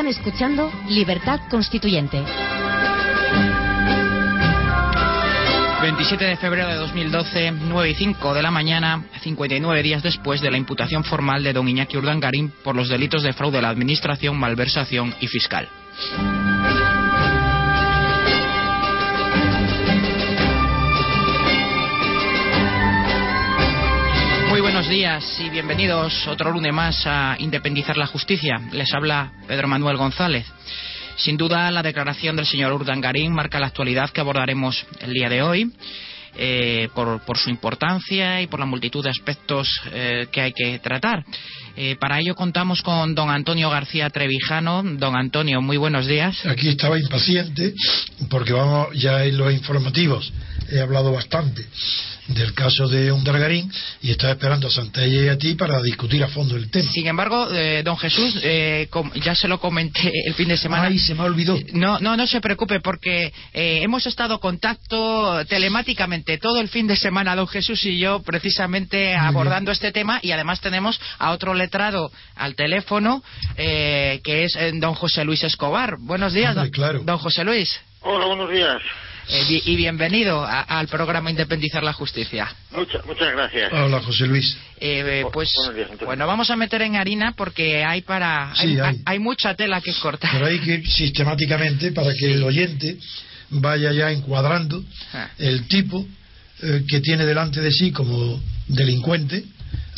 Están 0.00 0.12
escuchando 0.12 0.72
Libertad 0.88 1.40
Constituyente. 1.50 2.24
27 5.82 6.24
de 6.24 6.36
febrero 6.38 6.68
de 6.68 6.76
2012, 6.76 7.50
9 7.68 7.90
y 7.90 7.94
5 7.94 8.32
de 8.32 8.40
la 8.40 8.50
mañana, 8.50 9.04
59 9.20 9.82
días 9.82 10.02
después 10.02 10.40
de 10.40 10.50
la 10.50 10.56
imputación 10.56 11.04
formal 11.04 11.42
de 11.42 11.52
don 11.52 11.68
Iñaki 11.68 11.98
Urdangarín 11.98 12.50
por 12.64 12.74
los 12.74 12.88
delitos 12.88 13.22
de 13.22 13.34
fraude 13.34 13.58
a 13.58 13.60
la 13.60 13.68
administración, 13.68 14.38
malversación 14.38 15.14
y 15.20 15.26
fiscal. 15.26 15.68
Días 24.90 25.38
y 25.38 25.48
bienvenidos 25.50 26.26
otro 26.26 26.50
lunes 26.50 26.72
más 26.74 27.06
a 27.06 27.36
Independizar 27.38 27.96
la 27.96 28.08
Justicia. 28.08 28.60
Les 28.72 28.92
habla 28.92 29.30
Pedro 29.46 29.68
Manuel 29.68 29.96
González. 29.96 30.44
Sin 31.14 31.36
duda, 31.36 31.70
la 31.70 31.84
declaración 31.84 32.34
del 32.34 32.44
señor 32.44 32.72
Urdangarín 32.72 33.32
marca 33.32 33.60
la 33.60 33.68
actualidad 33.68 34.10
que 34.10 34.20
abordaremos 34.20 34.84
el 35.00 35.12
día 35.12 35.28
de 35.28 35.42
hoy. 35.42 35.72
Eh, 36.36 36.88
por, 36.94 37.38
su 37.38 37.50
importancia 37.50 38.40
y 38.40 38.46
por 38.46 38.58
la 38.60 38.66
multitud 38.66 39.02
de 39.02 39.10
aspectos 39.10 39.68
eh, 39.92 40.26
que 40.32 40.40
hay 40.40 40.52
que 40.52 40.80
tratar. 40.80 41.24
Eh, 41.76 41.96
para 42.00 42.18
ello 42.18 42.34
contamos 42.34 42.82
con 42.82 43.14
don 43.14 43.30
Antonio 43.30 43.70
García 43.70 44.10
Trevijano. 44.10 44.82
Don 44.82 45.16
Antonio, 45.16 45.60
muy 45.60 45.76
buenos 45.76 46.06
días. 46.08 46.44
Aquí 46.46 46.68
estaba 46.68 46.98
impaciente 46.98 47.74
porque 48.28 48.52
vamos 48.52 48.88
ya 48.94 49.24
en 49.24 49.38
los 49.38 49.52
informativos. 49.52 50.32
He 50.68 50.80
hablado 50.80 51.12
bastante 51.12 51.64
del 52.34 52.54
caso 52.54 52.88
de 52.88 53.10
Undargarín 53.12 53.70
y 54.02 54.10
estaba 54.10 54.32
esperando 54.32 54.68
a 54.68 54.70
Santella 54.70 55.24
y 55.24 55.28
a 55.28 55.36
ti 55.38 55.54
para 55.54 55.80
discutir 55.82 56.22
a 56.22 56.28
fondo 56.28 56.56
el 56.56 56.70
tema. 56.70 56.90
Sin 56.90 57.06
embargo, 57.06 57.48
eh, 57.52 57.82
don 57.84 57.96
Jesús, 57.96 58.38
eh, 58.42 58.88
ya 59.22 59.34
se 59.34 59.48
lo 59.48 59.58
comenté 59.60 60.10
el 60.26 60.34
fin 60.34 60.48
de 60.48 60.56
semana. 60.56 60.84
Ay, 60.86 60.98
se 60.98 61.14
me 61.14 61.22
olvidó. 61.22 61.58
No, 61.72 61.98
no, 62.00 62.16
no 62.16 62.26
se 62.26 62.40
preocupe 62.40 62.80
porque 62.80 63.32
eh, 63.52 63.80
hemos 63.82 64.06
estado 64.06 64.34
en 64.34 64.40
contacto 64.40 65.44
telemáticamente 65.46 66.38
todo 66.38 66.60
el 66.60 66.68
fin 66.68 66.86
de 66.86 66.96
semana, 66.96 67.34
don 67.34 67.48
Jesús 67.48 67.84
y 67.84 67.98
yo, 67.98 68.22
precisamente 68.22 69.16
Muy 69.16 69.26
abordando 69.26 69.70
bien. 69.70 69.72
este 69.72 69.92
tema 69.92 70.20
y 70.22 70.30
además 70.32 70.60
tenemos 70.60 71.00
a 71.18 71.32
otro 71.32 71.54
letrado 71.54 72.10
al 72.36 72.54
teléfono 72.54 73.22
que 73.56 74.20
es 74.44 74.56
don 74.80 74.94
José 74.94 75.24
Luis 75.24 75.42
Escobar. 75.42 75.96
Buenos 75.98 76.32
días, 76.32 76.50
Hombre, 76.56 76.62
don, 76.64 76.70
claro. 76.70 77.00
don 77.04 77.18
José 77.18 77.44
Luis. 77.44 77.80
Hola, 78.02 78.26
buenos 78.26 78.50
días. 78.50 78.80
Eh, 79.32 79.62
y 79.64 79.76
bienvenido 79.76 80.42
a, 80.44 80.62
al 80.62 80.88
programa 80.88 81.30
Independizar 81.30 81.82
la 81.84 81.92
Justicia. 81.92 82.52
Muchas, 82.72 83.04
muchas 83.06 83.32
gracias. 83.32 83.72
Hola, 83.72 84.00
José 84.02 84.26
Luis. 84.26 84.56
Eh, 84.80 85.24
pues 85.32 85.50
días, 85.74 85.88
bueno, 86.04 86.26
vamos 86.26 86.50
a 86.50 86.56
meter 86.56 86.82
en 86.82 86.96
harina 86.96 87.32
porque 87.36 87.84
hay 87.84 88.02
para 88.02 88.52
Sí, 88.56 88.68
hay, 88.68 88.78
hay. 88.80 89.00
hay 89.04 89.18
mucha 89.20 89.54
tela 89.54 89.80
que 89.80 89.94
cortar. 89.94 90.32
Pero 90.32 90.46
hay 90.46 90.58
que 90.58 90.82
sistemáticamente 90.84 91.92
para 91.92 92.12
que 92.12 92.32
el 92.32 92.42
oyente 92.42 92.96
vaya 93.50 93.92
ya 93.92 94.10
encuadrando 94.10 94.82
Ah. 95.12 95.28
el 95.38 95.68
tipo 95.68 96.04
eh, 96.62 96.84
que 96.88 97.00
tiene 97.00 97.24
delante 97.24 97.60
de 97.60 97.70
sí 97.70 97.92
como 97.92 98.40
delincuente 98.66 99.44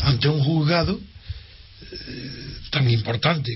ante 0.01 0.29
un 0.29 0.43
juzgado 0.45 0.95
eh, 0.95 1.01
tan 2.71 2.89
importante 2.91 3.51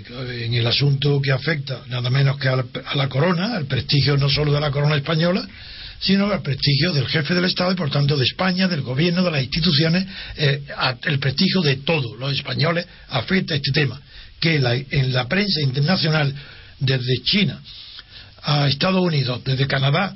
en 0.45 0.55
el 0.55 0.67
asunto 0.67 1.21
que 1.23 1.33
afecta 1.33 1.83
nada 1.89 2.11
menos 2.11 2.39
que 2.39 2.49
a 2.49 2.57
la, 2.95 3.09
corona, 3.09 3.57
al 3.57 3.67
prestigio 3.67 4.17
no 4.17 4.29
solo 4.29 4.53
de 4.53 4.61
la 4.61 4.71
corona 4.71 4.97
española, 4.97 5.47
sino 6.01 6.31
al 6.31 6.43
prestigio 6.43 6.93
del 6.93 7.09
jefe 7.09 7.35
del 7.35 7.47
Estado 7.47 7.73
y 7.73 7.77
por 7.77 7.91
tanto 7.91 8.17
de 8.17 8.25
España, 8.25 8.69
del 8.69 8.83
gobierno, 8.83 9.23
de 9.23 9.31
las 9.31 9.43
instituciones, 9.43 10.07
eh, 10.37 10.63
el 11.05 11.19
prestigio 11.19 11.63
de 11.63 11.77
todos 11.77 12.19
los 12.19 12.33
españoles 12.33 12.87
afecta 13.09 13.55
este 13.55 13.73
tema, 13.73 14.01
que 14.39 14.59
la- 14.59 14.75
en 14.75 15.13
la 15.13 15.27
prensa 15.29 15.63
internacional, 15.63 16.35
desde 16.79 17.23
China 17.25 17.59
a 18.43 18.69
Estados 18.69 19.01
Unidos, 19.03 19.43
desde 19.45 19.67
Canadá 19.67 20.15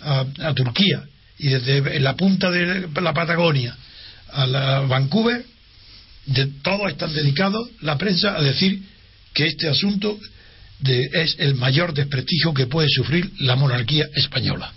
a, 0.00 0.24
a 0.42 0.54
Turquía 0.54 1.02
y 1.38 1.48
desde 1.48 1.98
la 1.98 2.14
punta 2.14 2.50
de 2.52 2.88
la 3.00 3.12
Patagonia 3.12 3.76
a 4.32 4.46
la 4.46 4.80
Vancouver, 4.82 5.44
de, 6.28 6.46
todos 6.62 6.90
están 6.90 7.12
dedicados 7.14 7.68
la 7.80 7.98
prensa 7.98 8.36
a 8.36 8.42
decir 8.42 8.82
que 9.34 9.46
este 9.46 9.68
asunto 9.68 10.18
de- 10.80 11.08
es 11.12 11.36
el 11.38 11.54
mayor 11.56 11.92
desprestigio 11.92 12.54
que 12.54 12.66
puede 12.66 12.88
sufrir 12.88 13.30
la 13.40 13.56
monarquía 13.56 14.06
española. 14.14 14.72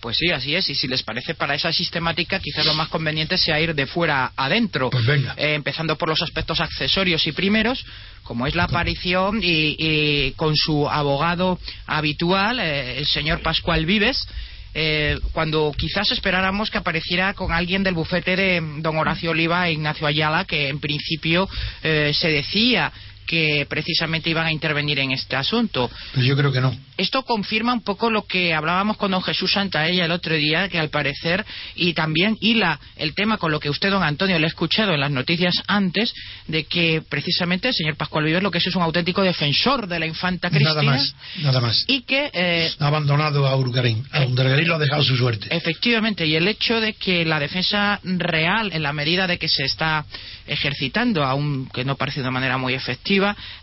Pues 0.00 0.16
sí, 0.16 0.30
así 0.30 0.56
es. 0.56 0.68
Y 0.68 0.74
si 0.74 0.88
les 0.88 1.04
parece 1.04 1.34
para 1.34 1.54
esa 1.54 1.72
sistemática, 1.72 2.40
quizás 2.40 2.66
lo 2.66 2.74
más 2.74 2.88
conveniente 2.88 3.38
sea 3.38 3.60
ir 3.60 3.72
de 3.72 3.86
fuera 3.86 4.32
adentro. 4.36 4.90
Pues 4.90 5.06
venga. 5.06 5.34
Eh, 5.36 5.54
empezando 5.54 5.96
por 5.96 6.08
los 6.08 6.20
aspectos 6.22 6.60
accesorios 6.60 7.24
y 7.28 7.32
primeros, 7.32 7.84
como 8.24 8.48
es 8.48 8.56
la 8.56 8.64
aparición 8.64 9.40
y, 9.44 9.76
y 9.78 10.32
con 10.32 10.56
su 10.56 10.88
abogado 10.90 11.60
habitual, 11.86 12.58
eh, 12.58 12.98
el 12.98 13.06
señor 13.06 13.42
Pascual 13.42 13.86
Vives. 13.86 14.26
Eh, 14.74 15.18
cuando 15.32 15.72
quizás 15.76 16.10
esperáramos 16.12 16.70
que 16.70 16.78
apareciera 16.78 17.34
con 17.34 17.52
alguien 17.52 17.82
del 17.82 17.94
bufete 17.94 18.36
de 18.36 18.62
don 18.78 18.96
Horacio 18.96 19.30
Oliva 19.30 19.68
e 19.68 19.72
Ignacio 19.72 20.06
Ayala, 20.06 20.44
que 20.44 20.68
en 20.68 20.80
principio 20.80 21.48
eh, 21.82 22.12
se 22.14 22.28
decía 22.28 22.92
que 23.26 23.66
precisamente 23.68 24.30
iban 24.30 24.46
a 24.46 24.52
intervenir 24.52 24.98
en 24.98 25.12
este 25.12 25.36
asunto. 25.36 25.90
Pero 26.12 26.26
yo 26.26 26.36
creo 26.36 26.52
que 26.52 26.60
no. 26.60 26.76
Esto 26.96 27.22
confirma 27.22 27.72
un 27.72 27.82
poco 27.82 28.10
lo 28.10 28.26
que 28.26 28.54
hablábamos 28.54 28.96
con 28.96 29.10
don 29.10 29.22
Jesús 29.22 29.52
Santaella 29.52 30.04
el 30.04 30.10
otro 30.10 30.34
día, 30.34 30.68
que 30.68 30.78
al 30.78 30.90
parecer, 30.90 31.44
y 31.74 31.94
también 31.94 32.36
hila 32.40 32.78
el 32.96 33.14
tema 33.14 33.38
con 33.38 33.50
lo 33.50 33.60
que 33.60 33.70
usted, 33.70 33.90
don 33.90 34.02
Antonio, 34.02 34.38
le 34.38 34.44
ha 34.44 34.48
escuchado 34.48 34.92
en 34.92 35.00
las 35.00 35.10
noticias 35.10 35.54
antes, 35.66 36.12
de 36.46 36.64
que 36.64 37.02
precisamente 37.08 37.68
el 37.68 37.74
señor 37.74 37.96
Pascual 37.96 38.24
Vives 38.24 38.42
lo 38.42 38.50
que 38.50 38.58
es 38.58 38.66
es 38.66 38.76
un 38.76 38.82
auténtico 38.82 39.22
defensor 39.22 39.86
de 39.86 39.98
la 39.98 40.06
infanta 40.06 40.50
Cristina. 40.50 40.74
Nada 40.74 40.82
más, 40.82 41.14
nada 41.42 41.60
más. 41.60 41.84
Y 41.88 42.02
que, 42.02 42.30
eh, 42.32 42.70
Ha 42.78 42.86
abandonado 42.86 43.46
a 43.46 43.56
Urgarín. 43.56 44.04
A 44.12 44.24
Urgarín 44.24 44.68
lo 44.68 44.76
ha 44.76 44.78
dejado 44.78 45.02
su 45.02 45.16
suerte. 45.16 45.48
efectivamente, 45.50 46.26
y 46.26 46.36
el 46.36 46.46
hecho 46.48 46.80
de 46.80 46.94
que 46.94 47.24
la 47.24 47.40
defensa 47.40 48.00
real, 48.02 48.70
en 48.72 48.82
la 48.82 48.92
medida 48.92 49.26
de 49.26 49.38
que 49.38 49.48
se 49.48 49.64
está 49.64 50.04
ejercitando, 50.46 51.24
aunque 51.24 51.84
no 51.84 51.96
parece 51.96 52.22
de 52.22 52.30
manera 52.30 52.58
muy 52.58 52.74
efectiva, 52.74 53.11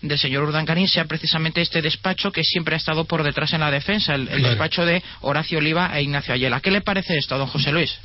del 0.01 0.17
señor 0.19 0.43
Urdangarín, 0.43 0.87
sea 0.87 1.05
precisamente 1.05 1.61
este 1.61 1.81
despacho 1.81 2.31
que 2.31 2.43
siempre 2.43 2.75
ha 2.75 2.77
estado 2.77 3.05
por 3.05 3.23
detrás 3.23 3.53
en 3.53 3.61
la 3.61 3.71
defensa, 3.71 4.15
el, 4.15 4.21
el 4.21 4.27
Claro. 4.27 4.49
despacho 4.49 4.85
de 4.85 5.01
Horacio 5.21 5.57
Oliva 5.59 5.91
e 5.97 6.03
Ignacio 6.03 6.33
Ayala. 6.33 6.59
¿Qué 6.61 6.71
le 6.71 6.81
parece 6.81 7.17
esto, 7.17 7.37
don 7.37 7.47
José 7.47 7.71
Luis? 7.71 7.97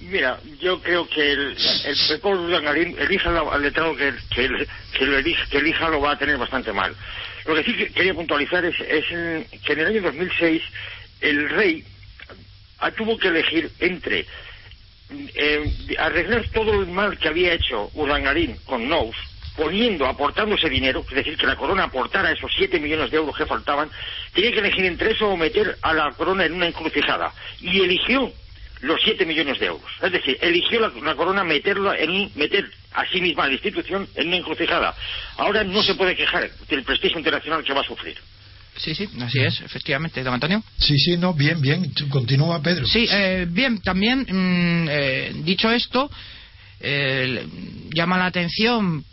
Mira, 0.00 0.38
yo 0.60 0.80
creo 0.82 1.08
que 1.08 1.32
el, 1.32 1.56
el 1.86 2.20
Urdangarín, 2.22 2.94
elija 2.98 3.30
la- 3.30 3.40
al 3.50 3.62
letrado 3.62 3.96
que, 3.96 4.12
que, 4.30 4.44
el- 4.44 4.68
que 4.96 5.06
lo 5.06 5.18
elija, 5.18 5.46
que 5.46 5.58
elija 5.58 5.88
lo 5.88 6.00
va 6.00 6.12
a 6.12 6.18
tener 6.18 6.36
bastante 6.36 6.72
mal. 6.72 6.94
Lo 7.46 7.54
que 7.54 7.64
sí 7.64 7.74
que 7.74 7.88
quería 7.88 8.14
puntualizar 8.14 8.64
es, 8.64 8.74
es 8.80 9.04
en- 9.10 9.46
que 9.64 9.72
en 9.72 9.80
el 9.80 9.86
año 9.86 10.02
2006 10.02 10.62
el 11.22 11.48
rey 11.50 11.84
tuvo 12.96 13.16
que 13.18 13.28
elegir 13.28 13.70
entre 13.80 14.26
eh, 15.34 15.96
arreglar 15.98 16.44
todo 16.52 16.80
el 16.82 16.86
mal 16.88 17.18
que 17.18 17.28
había 17.28 17.54
hecho 17.54 17.90
Urdangarín 17.94 18.56
con 18.66 18.86
Nous, 18.88 19.16
poniendo, 19.56 20.06
aportando 20.06 20.54
ese 20.56 20.68
dinero, 20.68 21.04
es 21.08 21.14
decir, 21.14 21.36
que 21.36 21.46
la 21.46 21.56
corona 21.56 21.84
aportara 21.84 22.30
esos 22.32 22.50
7 22.56 22.78
millones 22.80 23.10
de 23.10 23.16
euros 23.18 23.36
que 23.36 23.46
faltaban, 23.46 23.90
tenía 24.32 24.52
que 24.52 24.58
elegir 24.58 24.84
entre 24.84 25.12
eso 25.12 25.28
o 25.28 25.36
meter 25.36 25.78
a 25.82 25.92
la 25.92 26.12
corona 26.12 26.44
en 26.44 26.54
una 26.54 26.66
encrucijada. 26.66 27.32
Y 27.60 27.80
eligió 27.80 28.32
los 28.80 29.00
7 29.02 29.24
millones 29.24 29.58
de 29.60 29.66
euros. 29.66 29.90
Es 30.02 30.12
decir, 30.12 30.36
eligió 30.40 30.80
la, 30.80 30.92
la 31.02 31.14
corona 31.14 31.44
meterla 31.44 31.96
en 31.96 32.10
un- 32.10 32.32
meter 32.34 32.68
a 32.92 33.06
sí 33.06 33.20
misma 33.20 33.44
a 33.44 33.46
la 33.46 33.54
institución 33.54 34.08
en 34.14 34.28
una 34.28 34.36
encrucijada. 34.36 34.94
Ahora 35.38 35.64
no 35.64 35.82
se 35.82 35.94
puede 35.94 36.14
quejar 36.16 36.50
del 36.68 36.82
prestigio 36.84 37.18
internacional 37.18 37.62
que 37.64 37.72
va 37.72 37.80
a 37.80 37.84
sufrir. 37.84 38.16
Sí, 38.76 38.92
sí, 38.92 39.08
así 39.22 39.38
es, 39.40 39.60
efectivamente, 39.60 40.20
don 40.24 40.34
Antonio. 40.34 40.60
Sí, 40.78 40.98
sí, 40.98 41.16
no, 41.16 41.32
bien, 41.32 41.60
bien. 41.60 41.92
Continúa, 42.10 42.60
Pedro. 42.60 42.84
Sí, 42.86 43.06
eh, 43.08 43.46
bien, 43.48 43.80
también, 43.80 44.26
mm, 44.28 44.88
eh, 44.90 45.32
dicho 45.44 45.70
esto, 45.70 46.10
eh, 46.80 47.46
llama 47.94 48.18
la 48.18 48.26
atención. 48.26 49.04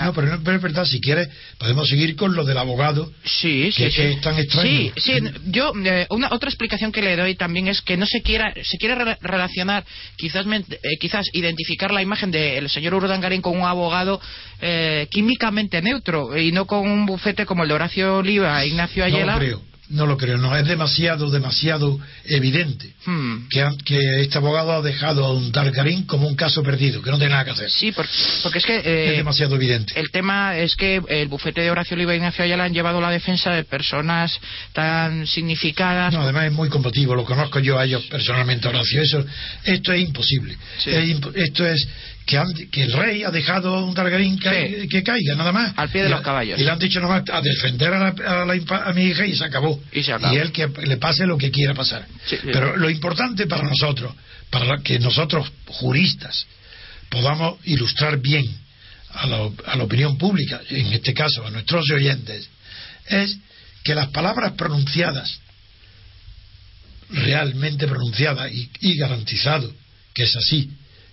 No, 0.00 0.12
pero, 0.12 0.26
no, 0.28 0.42
pero 0.42 0.56
es 0.56 0.62
verdad, 0.62 0.84
si 0.84 1.00
quieres, 1.00 1.28
podemos 1.58 1.88
seguir 1.88 2.16
con 2.16 2.34
lo 2.34 2.44
del 2.44 2.58
abogado. 2.58 3.12
Sí, 3.24 3.70
sí, 3.72 3.84
que- 3.84 3.90
sí. 3.90 3.96
que 3.96 4.10
es 4.12 4.20
tan 4.20 4.38
extraño. 4.38 4.68
Sí, 4.70 4.92
sí, 4.96 5.12
yo 5.46 5.72
eh, 5.84 6.06
una 6.10 6.28
otra 6.32 6.48
explicación 6.48 6.90
que 6.92 7.02
le 7.02 7.16
doy 7.16 7.34
también 7.34 7.68
es 7.68 7.80
que 7.82 7.96
no 7.96 8.06
se 8.06 8.22
quiera 8.22 8.52
se 8.62 8.76
quiere 8.78 8.94
re- 8.96 9.18
relacionar, 9.20 9.84
quizás 10.16 10.44
eh, 10.46 10.76
quizás 11.00 11.26
identificar 11.32 11.90
la 11.92 12.02
imagen 12.02 12.30
del 12.30 12.68
señor 12.68 12.94
Urdangarín 12.94 13.40
con 13.42 13.56
un 13.56 13.66
abogado 13.66 14.20
eh, 14.60 15.06
químicamente 15.10 15.80
neutro 15.82 16.36
y 16.36 16.52
no 16.52 16.66
con 16.66 16.80
un 16.88 17.06
bufete 17.06 17.46
como 17.46 17.62
el 17.62 17.68
de 17.68 17.74
Horacio 17.74 18.16
Oliva 18.18 18.64
Ignacio 18.64 19.06
No 19.08 19.16
Ayala. 19.16 19.32
lo 19.34 19.38
creo, 19.38 19.62
no 19.90 20.06
lo 20.06 20.16
creo. 20.16 20.36
No, 20.38 20.56
es 20.56 20.66
demasiado, 20.66 21.30
demasiado 21.30 21.98
evidente 22.24 22.92
Hmm. 23.06 23.48
que, 23.48 23.66
que 23.84 24.20
este 24.20 24.36
abogado 24.36 24.72
ha 24.72 24.82
dejado 24.82 25.24
a 25.24 25.32
un 25.32 25.50
Targarín 25.50 26.04
como 26.04 26.26
un 26.28 26.36
caso 26.36 26.62
perdido, 26.62 27.00
que 27.00 27.10
no 27.10 27.16
tiene 27.16 27.32
nada 27.32 27.44
que 27.46 27.52
hacer. 27.52 27.70
Sí, 27.70 27.90
por- 27.92 28.06
porque 28.42 28.58
es 28.58 28.66
que 28.66 28.76
es 28.78 28.82
eh, 28.86 29.14
demasiado 29.16 29.54
evidente. 29.56 29.98
El 29.98 30.10
tema 30.10 30.58
es 30.58 30.76
que 30.76 31.00
el 31.08 31.28
bufete 31.28 31.62
de 31.62 31.70
Horacio 31.70 31.94
Oliva 31.94 32.12
e 32.12 32.16
Ignacio 32.16 32.44
Ayala 32.44 32.64
han 32.64 32.74
llevado 32.74 33.00
la 33.00 33.10
defensa 33.10 33.50
de 33.52 33.64
personas 33.64 34.38
tan 34.74 35.26
significadas. 35.26 36.12
No, 36.12 36.20
además 36.22 36.46
es 36.46 36.52
muy 36.52 36.68
combativo, 36.68 37.14
lo 37.14 37.24
conozco 37.24 37.58
yo 37.60 37.78
a 37.78 37.84
ellos 37.86 38.04
personalmente, 38.10 38.68
Horacio. 38.68 39.00
Eso, 39.00 39.24
esto 39.64 39.92
es 39.92 40.02
imposible. 40.02 40.56
Sí. 40.78 40.90
Es 40.90 41.16
esto 41.34 41.66
es 41.66 41.88
que, 42.28 42.82
el 42.82 42.92
rey 42.92 43.24
ha 43.24 43.30
dejado 43.30 43.74
a 43.74 43.84
un 43.84 43.94
Targaryen 43.94 44.38
que, 44.38 45.02
caiga, 45.02 45.34
nada 45.34 45.50
más. 45.50 45.72
Al 45.76 45.88
pie 45.88 46.02
de 46.02 46.10
los 46.10 46.20
caballos. 46.20 46.60
Y 46.60 46.64
le 46.64 46.70
han 46.70 46.78
dicho 46.78 47.00
nada 47.00 47.20
más 47.20 47.30
a 47.30 47.40
defender 47.40 47.94
a, 47.94 48.12
a, 48.12 48.92
mi 48.92 49.04
hija 49.04 49.26
y 49.26 49.34
se 49.34 49.44
acabó. 49.44 49.80
Y, 49.92 50.02
se 50.02 50.12
y 50.32 50.36
él 50.36 50.52
que 50.52 50.68
le 50.68 50.98
pase 50.98 51.26
lo 51.26 51.38
que 51.38 51.50
quiera 51.50 51.74
pasar. 51.74 52.06
Pero 52.44 52.76
lo 52.76 52.90
importante 52.90 53.46
para 53.46 53.64
nosotros, 53.64 54.14
para 54.50 54.82
que 54.82 54.98
nosotros, 54.98 55.50
juristas, 55.66 56.46
podamos 57.08 57.58
ilustrar 57.64 58.18
bien 58.18 58.46
a 59.14 59.26
la, 59.26 59.48
a 59.66 59.76
la 59.76 59.84
opinión 59.84 60.18
pública, 60.18 60.60
en 60.68 60.92
este 60.92 61.14
caso 61.14 61.46
a 61.46 61.50
nuestros 61.50 61.90
oyentes, 61.90 62.48
es 63.06 63.38
que 63.82 63.94
las 63.94 64.08
palabras 64.08 64.52
pronunciadas, 64.52 65.40
realmente 67.10 67.86
pronunciadas 67.88 68.52
y, 68.52 68.70
y 68.80 68.98
garantizado 68.98 69.72
que 70.12 70.24
es 70.24 70.36
así, 70.36 70.70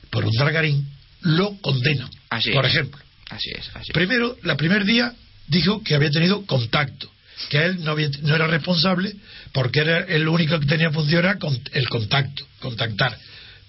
por 0.10 0.26
un 0.26 0.32
Targaryen, 0.32 0.95
lo 1.22 1.58
condenan. 1.62 2.10
por 2.54 2.66
ejemplo. 2.66 3.02
Así 3.30 3.50
es, 3.52 3.70
Primero, 3.92 4.38
la 4.44 4.56
primer 4.56 4.86
día 4.86 5.14
dijo 5.48 5.84
que 5.84 5.96
había 5.96 6.12
tenido 6.12 6.46
contacto, 6.46 7.10
que 7.50 7.66
él 7.66 7.84
no, 7.84 7.96
no 7.96 8.36
era 8.36 8.48
responsable 8.48 9.14
porque 9.52 9.80
era 9.80 10.00
el 10.00 10.28
único 10.28 10.60
que 10.60 10.66
tenía 10.66 10.92
función 10.92 11.26
era 11.26 11.38
el 11.74 11.90
contacto, 11.90 12.46
contactar. 12.60 13.18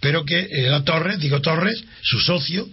Pero 0.01 0.25
que 0.25 0.49
era 0.51 0.85
Torres, 0.85 1.19
digo 1.19 1.41
Torres, 1.41 1.83
su 2.03 2.21
socio, 2.21 2.69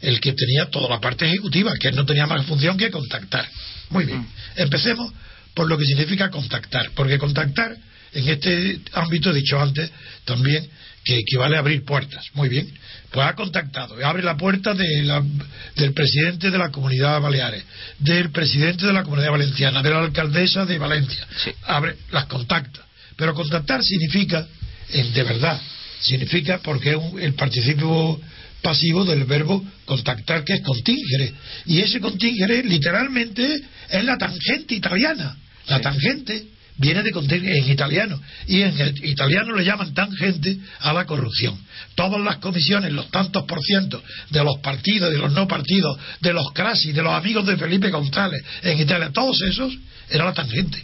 el 0.00 0.20
que 0.20 0.32
tenía 0.32 0.66
toda 0.66 0.88
la 0.88 1.00
parte 1.00 1.26
ejecutiva, 1.26 1.72
que 1.80 1.88
él 1.88 1.96
no 1.96 2.04
tenía 2.04 2.26
más 2.26 2.44
función 2.46 2.76
que 2.76 2.90
contactar. 2.90 3.48
Muy 3.90 4.04
bien. 4.04 4.20
Mm. 4.20 4.28
Empecemos 4.56 5.12
por 5.54 5.68
lo 5.68 5.78
que 5.78 5.84
significa 5.84 6.30
contactar, 6.30 6.90
porque 6.94 7.18
contactar 7.18 7.76
en 8.12 8.28
este 8.28 8.80
ámbito, 8.92 9.30
he 9.30 9.34
dicho 9.34 9.60
antes, 9.60 9.90
también 10.24 10.68
que 11.08 11.20
equivale 11.20 11.56
a 11.56 11.60
abrir 11.60 11.86
puertas. 11.86 12.22
Muy 12.34 12.50
bien. 12.50 12.70
Pues 13.10 13.26
ha 13.26 13.34
contactado, 13.34 13.96
abre 14.04 14.22
la 14.22 14.36
puerta 14.36 14.74
del 14.74 15.94
presidente 15.94 16.50
de 16.50 16.58
la 16.58 16.70
Comunidad 16.70 17.18
Baleares, 17.22 17.64
del 17.98 18.30
presidente 18.30 18.84
de 18.84 18.92
la 18.92 19.04
Comunidad 19.04 19.30
Valenciana, 19.30 19.82
de 19.82 19.88
la 19.88 20.00
alcaldesa 20.00 20.66
de 20.66 20.76
Valencia. 20.76 21.26
Abre, 21.64 21.96
las 22.10 22.26
contacta. 22.26 22.80
Pero 23.16 23.32
contactar 23.32 23.82
significa, 23.82 24.46
en, 24.90 25.14
de 25.14 25.22
verdad, 25.22 25.58
significa 26.00 26.60
porque 26.62 26.90
es 26.90 27.22
el 27.22 27.32
participio 27.32 28.20
pasivo 28.60 29.06
del 29.06 29.24
verbo 29.24 29.64
contactar, 29.86 30.44
que 30.44 30.52
es 30.52 30.60
contingere. 30.60 31.32
Y 31.64 31.80
ese 31.80 32.00
contingere, 32.00 32.62
literalmente, 32.64 33.62
es 33.88 34.04
la 34.04 34.18
tangente 34.18 34.74
italiana. 34.74 35.34
La 35.68 35.80
tangente 35.80 36.48
viene 36.78 37.02
de 37.02 37.10
en 37.10 37.70
italiano 37.70 38.20
y 38.46 38.62
en 38.62 38.94
italiano 39.02 39.54
le 39.54 39.64
llaman 39.64 39.92
tangente 39.92 40.58
a 40.80 40.92
la 40.92 41.04
corrupción. 41.04 41.58
Todas 41.94 42.20
las 42.20 42.36
comisiones, 42.36 42.92
los 42.92 43.10
tantos 43.10 43.44
por 43.44 43.60
ciento 43.60 44.02
de 44.30 44.44
los 44.44 44.58
partidos, 44.58 45.10
de 45.10 45.18
los 45.18 45.32
no 45.32 45.46
partidos, 45.46 45.98
de 46.20 46.32
los 46.32 46.52
crasi, 46.52 46.92
de 46.92 47.02
los 47.02 47.12
amigos 47.12 47.46
de 47.46 47.56
Felipe 47.56 47.90
González 47.90 48.42
en 48.62 48.80
Italia, 48.80 49.10
todos 49.12 49.42
esos 49.42 49.76
era 50.08 50.24
la 50.24 50.32
tangente. 50.32 50.82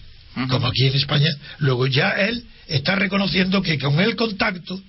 Como 0.48 0.66
aquí 0.66 0.86
en 0.86 0.96
España, 0.96 1.30
luego 1.58 1.86
ya 1.86 2.10
él 2.10 2.44
está 2.66 2.96
reconociendo 2.96 3.62
que 3.62 3.78
con 3.78 4.00
el 4.00 4.16
contacto 4.16 4.80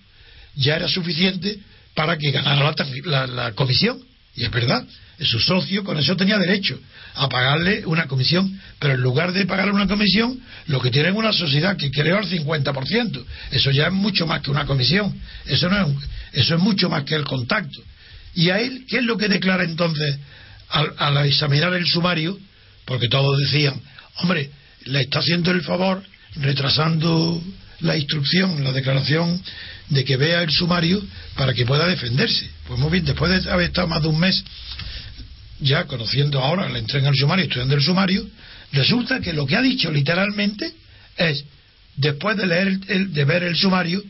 ya 0.56 0.76
era 0.76 0.88
suficiente 0.88 1.60
para 1.94 2.18
que 2.18 2.32
ganara 2.32 2.74
la 3.28 3.52
comisión. 3.52 4.00
Y 4.36 4.44
es 4.44 4.52
verdad, 4.52 4.86
su 5.22 5.40
socio 5.40 5.84
con 5.84 5.98
eso 5.98 6.16
tenía 6.16 6.38
derecho 6.38 6.78
a 7.16 7.30
pagarle 7.30 7.86
una 7.86 8.08
comisión, 8.08 8.60
pero 8.80 8.96
en 8.96 9.02
lugar 9.02 9.32
de 9.32 9.46
pagarle 9.46 9.72
una 9.72 9.88
comisión, 9.88 10.40
lo 10.68 10.82
que 10.82 10.92
tiene 10.92 11.10
es 11.10 11.16
una 11.16 11.32
sociedad 11.32 11.78
que 11.78 11.90
creó 11.90 12.18
al 12.18 12.30
50%. 12.30 13.26
Eso 13.52 13.72
ya 13.72 13.88
es 13.88 13.94
mucho 13.94 14.28
más 14.28 14.42
que 14.42 14.52
una 14.52 14.66
comisión, 14.66 15.18
eso, 15.46 15.70
no 15.70 15.88
es, 15.88 15.96
eso 16.34 16.56
es 16.56 16.62
mucho 16.62 16.90
más 16.90 17.04
que 17.04 17.16
el 17.16 17.24
contacto. 17.24 17.82
¿Y 18.34 18.50
a 18.50 18.60
él 18.60 18.86
qué 18.90 18.98
es 18.98 19.04
lo 19.04 19.18
que 19.18 19.30
declara 19.30 19.64
entonces 19.64 20.18
al, 20.70 20.94
al 20.98 21.26
examinar 21.26 21.74
el 21.74 21.88
sumario? 21.88 22.38
Porque 22.84 23.08
todos 23.08 23.40
decían, 23.40 23.82
hombre, 24.18 24.52
le 24.84 25.02
está 25.02 25.20
haciendo 25.20 25.52
el 25.52 25.62
favor 25.62 26.04
retrasando 26.36 27.42
la 27.80 27.96
instrucción, 27.96 28.64
la 28.64 28.74
declaración 28.74 29.42
de 29.90 30.04
que 30.04 30.18
vea 30.18 30.42
el 30.42 30.52
sumario 30.52 31.02
para 31.36 31.54
que 31.54 31.66
pueda 31.66 31.88
defenderse. 31.88 32.50
Pues 32.68 32.80
muy 32.80 32.92
bien, 32.92 33.06
después 33.06 33.44
de 33.44 33.52
haber 33.52 33.68
estado 33.68 33.88
más 33.88 34.02
de 34.02 34.08
un 34.08 34.20
mes 34.20 34.44
ya 35.60 35.86
conociendo 35.86 36.40
ahora, 36.40 36.70
le 36.70 36.80
entregan 36.80 37.10
el 37.10 37.16
sumario, 37.16 37.46
estudiando 37.46 37.76
el 37.76 37.82
sumario, 37.82 38.28
resulta 38.72 39.22
que 39.22 39.34
lo 39.34 39.46
que 39.46 39.56
ha 39.56 39.62
dicho 39.62 39.92
literalmente 39.92 40.72
es, 41.18 41.46
después 41.96 42.36
de 42.38 42.46
leer 42.46 42.80
el, 42.88 43.14
de 43.14 43.26
ver 43.26 43.44
el 43.44 43.56
sumario, 43.56 44.04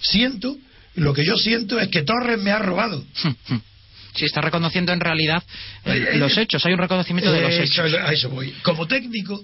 siento, 0.00 0.56
lo 0.94 1.12
que 1.12 1.24
yo 1.24 1.36
siento 1.36 1.80
es 1.80 1.88
que 1.88 2.02
Torres 2.02 2.38
me 2.38 2.50
ha 2.50 2.58
robado. 2.58 3.04
Si 4.14 4.24
está 4.24 4.40
reconociendo 4.40 4.94
en 4.94 5.00
realidad 5.00 5.42
eh, 5.84 6.12
eh, 6.12 6.16
los 6.16 6.34
hechos, 6.38 6.64
hay 6.64 6.72
un 6.72 6.78
reconocimiento 6.78 7.30
de 7.30 7.42
los 7.42 7.52
eh, 7.52 7.64
hechos. 7.64 7.92
A 7.92 8.14
eso 8.14 8.30
voy. 8.30 8.50
Como 8.62 8.86
técnico, 8.86 9.38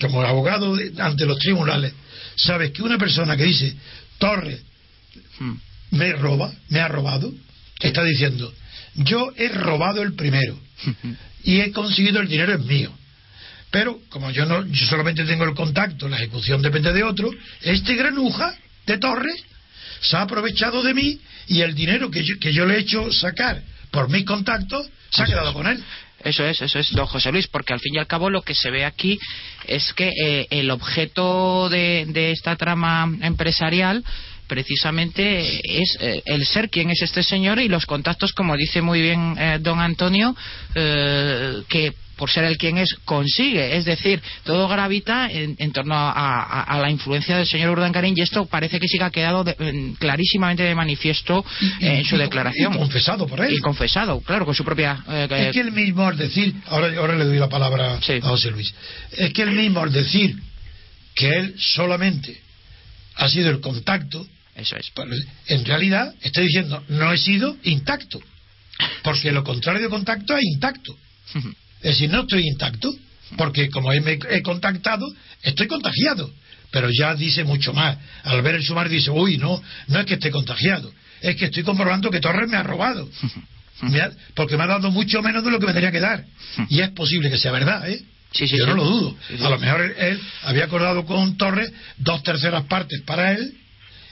como 0.00 0.22
abogado 0.22 0.78
ante 0.98 1.26
los 1.26 1.36
tribunales, 1.40 1.92
sabes 2.36 2.70
que 2.70 2.82
una 2.82 2.96
persona 2.96 3.36
que 3.36 3.42
dice 3.42 3.74
Torres 4.18 4.62
me 5.90 6.12
roba, 6.12 6.52
me 6.68 6.80
ha 6.80 6.88
robado, 6.88 7.32
está 7.80 8.02
diciendo 8.02 8.52
yo 8.94 9.32
he 9.36 9.48
robado 9.48 10.02
el 10.02 10.14
primero 10.14 10.58
y 11.44 11.60
he 11.60 11.72
conseguido 11.72 12.20
el 12.20 12.28
dinero 12.28 12.54
es 12.54 12.64
mío. 12.64 12.92
Pero 13.70 14.00
como 14.08 14.30
yo 14.30 14.46
no, 14.46 14.64
yo 14.66 14.86
solamente 14.86 15.24
tengo 15.24 15.44
el 15.44 15.54
contacto, 15.54 16.08
la 16.08 16.16
ejecución 16.16 16.62
depende 16.62 16.92
de 16.92 17.02
otro, 17.02 17.28
este 17.62 17.96
granuja 17.96 18.54
de 18.86 18.98
Torres 18.98 19.42
se 20.00 20.16
ha 20.16 20.22
aprovechado 20.22 20.82
de 20.82 20.94
mí 20.94 21.20
y 21.48 21.62
el 21.62 21.74
dinero 21.74 22.10
que 22.10 22.22
yo, 22.22 22.38
que 22.38 22.52
yo 22.52 22.66
le 22.66 22.76
he 22.76 22.80
hecho 22.80 23.10
sacar 23.12 23.62
por 23.90 24.08
mis 24.10 24.24
contactos 24.24 24.88
se 25.10 25.22
ha 25.22 25.26
quedado 25.26 25.52
con 25.52 25.66
él. 25.66 25.82
Eso 26.24 26.44
es, 26.44 26.60
eso 26.62 26.78
es, 26.78 26.90
don 26.92 27.06
José 27.06 27.30
Luis, 27.30 27.46
porque 27.46 27.74
al 27.74 27.80
fin 27.80 27.94
y 27.94 27.98
al 27.98 28.06
cabo 28.06 28.30
lo 28.30 28.42
que 28.42 28.54
se 28.54 28.70
ve 28.70 28.84
aquí 28.84 29.18
es 29.66 29.92
que 29.92 30.08
eh, 30.08 30.46
el 30.50 30.70
objeto 30.70 31.68
de, 31.68 32.06
de 32.08 32.32
esta 32.32 32.56
trama 32.56 33.10
empresarial 33.20 34.02
precisamente 34.46 35.60
es 35.80 35.96
eh, 36.00 36.22
el 36.26 36.44
ser 36.46 36.70
quien 36.70 36.90
es 36.90 37.02
este 37.02 37.22
señor 37.22 37.58
y 37.58 37.68
los 37.68 37.86
contactos, 37.86 38.32
como 38.32 38.56
dice 38.56 38.82
muy 38.82 39.00
bien 39.00 39.36
eh, 39.38 39.58
don 39.60 39.80
Antonio, 39.80 40.34
eh, 40.74 41.62
que 41.68 41.94
por 42.16 42.30
ser 42.30 42.44
el 42.44 42.56
quien 42.56 42.78
es, 42.78 42.94
consigue. 43.04 43.76
Es 43.76 43.84
decir, 43.84 44.22
todo 44.44 44.68
gravita 44.68 45.30
en, 45.30 45.72
torno 45.72 45.94
a, 45.96 46.78
la 46.80 46.90
influencia 46.90 47.36
del 47.36 47.46
señor 47.46 47.70
Urdangarín 47.70 48.14
y 48.16 48.20
esto 48.20 48.46
parece 48.46 48.80
que 48.80 48.88
sí 48.88 48.98
que 48.98 49.04
ha 49.04 49.10
quedado 49.10 49.44
clarísimamente 49.98 50.62
de 50.62 50.74
manifiesto 50.74 51.44
en 51.80 52.04
su 52.04 52.16
declaración. 52.16 52.74
Y 52.74 52.78
confesado 52.78 53.26
por 53.26 53.40
él. 53.44 53.54
Y 53.54 53.58
confesado, 53.58 54.20
claro, 54.20 54.44
con 54.44 54.54
su 54.54 54.64
propia... 54.64 55.02
es 55.30 55.52
que 55.52 55.60
él 55.60 55.72
mismo 55.72 56.06
al 56.06 56.16
decir, 56.16 56.54
ahora, 56.66 56.96
ahora 56.98 57.16
le 57.16 57.24
doy 57.24 57.38
la 57.38 57.48
palabra 57.48 57.94
a 57.94 58.20
José 58.22 58.50
Luis, 58.50 58.74
es 59.12 59.32
que 59.32 59.42
él 59.42 59.52
mismo 59.52 59.80
al 59.80 59.92
decir 59.92 60.36
que 61.14 61.28
él 61.28 61.54
solamente 61.58 62.40
ha 63.16 63.28
sido 63.28 63.50
el 63.50 63.60
contacto 63.60 64.26
eso 64.54 64.76
es. 64.76 64.92
En 65.46 65.64
realidad, 65.64 66.14
estoy 66.22 66.44
diciendo, 66.44 66.82
no 66.88 67.12
he 67.12 67.18
sido 67.18 67.56
intacto. 67.64 68.20
Porque 69.02 69.32
lo 69.32 69.42
contrario 69.44 69.82
de 69.82 69.88
contacto 69.88 70.36
es 70.36 70.44
intacto. 70.44 70.96
Es 71.84 71.90
decir, 71.90 72.10
no 72.10 72.22
estoy 72.22 72.48
intacto, 72.48 72.90
porque 73.36 73.68
como 73.68 73.90
me 73.90 74.18
he 74.30 74.42
contactado, 74.42 75.06
estoy 75.42 75.66
contagiado. 75.66 76.32
Pero 76.70 76.88
ya 76.90 77.14
dice 77.14 77.44
mucho 77.44 77.74
más. 77.74 77.98
Al 78.22 78.40
ver 78.40 78.54
el 78.54 78.64
sumario 78.64 78.90
dice, 78.90 79.10
uy, 79.10 79.36
no, 79.36 79.62
no 79.88 80.00
es 80.00 80.06
que 80.06 80.14
esté 80.14 80.30
contagiado, 80.30 80.90
es 81.20 81.36
que 81.36 81.44
estoy 81.44 81.62
comprobando 81.62 82.10
que 82.10 82.20
Torres 82.20 82.48
me 82.48 82.56
ha 82.56 82.62
robado. 82.62 83.06
porque 84.34 84.56
me 84.56 84.64
ha 84.64 84.66
dado 84.66 84.90
mucho 84.90 85.20
menos 85.20 85.44
de 85.44 85.50
lo 85.50 85.60
que 85.60 85.66
me 85.66 85.74
tenía 85.74 85.92
que 85.92 86.00
dar. 86.00 86.24
Y 86.70 86.80
es 86.80 86.88
posible 86.90 87.30
que 87.30 87.36
sea 87.36 87.52
verdad, 87.52 87.86
¿eh? 87.88 88.02
Yo 88.32 88.66
no 88.66 88.74
lo 88.74 88.84
dudo. 88.84 89.16
A 89.42 89.50
lo 89.50 89.58
mejor 89.58 89.94
él 89.98 90.20
había 90.44 90.64
acordado 90.64 91.04
con 91.04 91.36
Torres 91.36 91.70
dos 91.98 92.22
terceras 92.22 92.64
partes 92.64 93.02
para 93.02 93.32
él 93.32 93.54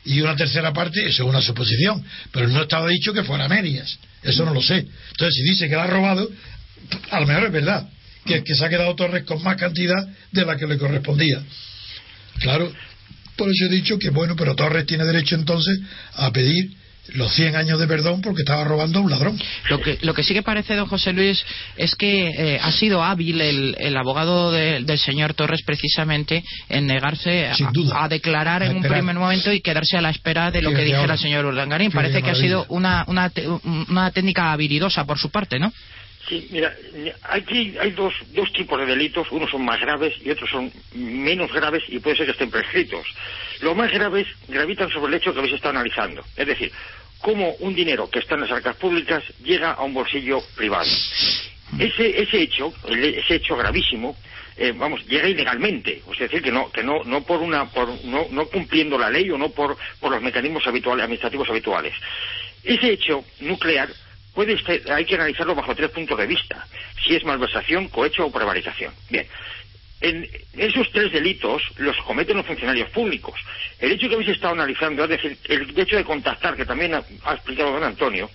y 0.05 0.21
una 0.21 0.37
tercera 0.37 0.75
parte, 0.75 1.01
eso 1.01 1.23
es 1.23 1.29
una 1.29 1.41
suposición, 1.41 2.05
pero 2.33 2.49
no 2.49 2.63
estaba 2.63 2.89
dicho 2.89 3.13
que 3.13 3.23
fuera 3.25 3.49
medias, 3.49 3.99
eso 4.23 4.45
no 4.45 4.53
lo 4.53 4.61
sé. 4.61 4.79
Entonces, 4.79 5.35
si 5.35 5.43
dice 5.43 5.69
que 5.69 5.77
la 5.77 5.85
ha 5.85 5.87
robado, 5.87 6.29
a 7.11 7.21
lo 7.21 7.27
mejor 7.27 7.45
es 7.45 7.53
verdad, 7.53 7.89
que, 8.25 8.45
que 8.45 8.55
se 8.55 8.65
ha 8.65 8.69
quedado 8.69 8.95
Torres 8.95 9.25
con 9.25 9.43
más 9.43 9.57
cantidad 9.57 10.07
de 10.31 10.45
la 10.45 10.57
que 10.57 10.67
le 10.67 10.79
correspondía. 10.79 11.43
Claro, 12.39 12.73
por 13.37 13.49
eso 13.51 13.67
he 13.67 13.69
dicho 13.69 13.99
que, 13.99 14.11
bueno, 14.11 14.37
pero 14.37 14.55
Torres 14.55 14.87
tiene 14.87 15.05
derecho 15.05 15.35
entonces 15.35 15.81
a 16.15 16.31
pedir 16.31 16.71
los 17.15 17.35
100 17.35 17.57
años 17.57 17.81
de 17.81 17.89
perdón 17.89 18.23
porque 18.23 18.43
estaba 18.43 18.65
robando 18.65 19.01
a 19.01 19.03
un 19.03 19.11
ladrón. 19.11 19.39
Lo 19.69 19.81
que, 19.81 19.99
lo 20.03 20.15
que 20.15 20.23
sí 20.23 20.35
que 20.35 20.43
parece, 20.43 20.77
don 20.77 20.87
José 20.87 21.13
Luis, 21.13 21.45
es 21.77 21.97
que 21.97 22.29
eh, 22.29 22.61
ha 22.63 22.71
sido 22.71 23.03
hábil 23.03 23.41
el, 23.41 23.77
el 23.79 23.97
abogado 23.97 24.53
del 24.53 24.99
señor 24.99 25.35
Torres 25.35 25.63
precisamente 25.67 26.45
en 26.69 26.87
negarse 26.87 27.49
a, 27.49 28.09
declarar 28.09 28.63
en 28.63 28.77
un 28.77 28.83
primer 28.83 29.17
momento 29.17 29.53
y 29.53 29.61
quedarse 29.61 29.97
a 29.97 30.01
la 30.01 30.11
espera 30.11 30.51
de 30.51 30.63
lo 30.63 30.73
que 30.73 30.85
dijera 30.85 31.15
el 31.15 31.19
señor 31.19 31.45
Urdangarín. 31.47 31.91
Parece 31.91 32.23
que 32.23 32.31
ha 32.31 32.37
sido 32.37 32.67
una, 32.69 33.05
una, 33.09 33.33
una 33.89 34.11
técnica 34.13 34.53
habilidosa 34.53 35.05
por 35.05 35.19
su 35.19 35.31
parte, 35.31 35.59
¿no? 35.59 35.73
Sí, 36.29 36.49
mira, 36.51 36.73
aquí 37.25 37.75
hay 37.81 37.91
dos, 37.91 38.15
dos 38.29 38.53
tipos 38.53 38.79
de 38.79 38.87
delitos, 38.87 39.31
unos 39.33 39.51
son 39.51 39.65
más 39.65 39.81
graves 39.81 40.15
y 40.25 40.31
otros 40.31 40.49
son 40.51 40.73
menos 40.95 41.53
graves 41.53 41.83
y 41.89 41.99
puede 41.99 42.17
ser 42.17 42.27
que 42.27 42.33
estén 42.33 42.51
prescritos. 42.51 43.07
Los 43.61 43.77
más 43.77 43.91
graves 43.91 44.29
gravitan 44.49 44.89
sobre 44.91 45.09
el 45.09 45.15
hecho 45.15 45.33
que 45.33 45.41
habéis 45.41 45.55
estado 45.55 45.71
analizando. 45.71 46.23
Es 46.37 46.47
decir, 46.47 46.71
cómo 47.21 47.55
un 47.61 47.75
dinero 47.75 48.09
que 48.09 48.21
está 48.21 48.35
en 48.35 48.43
las 48.43 48.53
arcas 48.53 48.77
públicas 48.77 49.23
llega 49.43 49.73
a 49.73 49.83
un 49.83 49.95
bolsillo 49.95 50.41
privado. 50.57 50.91
Ese, 51.79 52.23
ese 52.23 52.43
hecho, 52.43 52.73
ese 52.89 53.37
hecho 53.37 53.57
gravísimo, 53.57 54.17
eh, 54.57 54.73
vamos, 54.77 55.05
llega 55.07 55.29
ilegalmente, 55.29 56.03
es 56.13 56.19
decir, 56.19 56.43
que 56.43 56.53
no, 56.53 56.71
que 56.71 56.83
no, 56.83 57.03
no 57.05 57.23
por 57.23 57.41
una, 57.41 57.71
por, 57.71 57.89
no, 58.05 58.27
no 58.31 58.47
cumpliendo 58.47 58.99
la 58.99 59.09
ley 59.09 59.31
o 59.31 59.39
no 59.39 59.49
por, 59.49 59.79
por 59.99 60.13
los 60.13 60.21
mecanismos 60.21 60.67
habituales, 60.67 61.05
administrativos 61.05 61.49
habituales. 61.49 61.95
Ese 62.63 62.93
hecho 62.93 63.25
nuclear 63.41 63.89
puede 64.35 64.57
hay 64.91 65.05
que 65.05 65.15
analizarlo 65.15 65.55
bajo 65.55 65.75
tres 65.75 65.91
puntos 65.91 66.19
de 66.19 66.27
vista, 66.27 66.67
si 67.05 67.15
es 67.15 67.25
malversación, 67.25 67.89
cohecho 67.89 68.27
o 68.27 68.33
prevaricación. 68.33 68.93
Bien, 69.11 69.27
en 70.03 70.29
esos 70.55 70.91
tres 70.91 71.13
delitos 71.13 71.63
los 71.77 71.97
cometen 71.99 72.37
los 72.37 72.47
funcionarios 72.47 72.91
públicos. 72.91 73.39
El 73.79 73.93
hecho 73.93 74.09
que 74.09 74.15
habéis 74.15 74.31
estado 74.31 74.55
analizando, 74.55 75.05
es 75.05 75.11
decir, 75.11 75.39
el 75.49 75.79
hecho 75.79 75.97
de 75.97 76.05
contactar, 76.05 76.57
que 76.57 76.67
también 76.67 76.95
ha, 76.95 77.33
explicado 77.33 77.73
don 77.73 77.85
Antonio, 77.85 78.29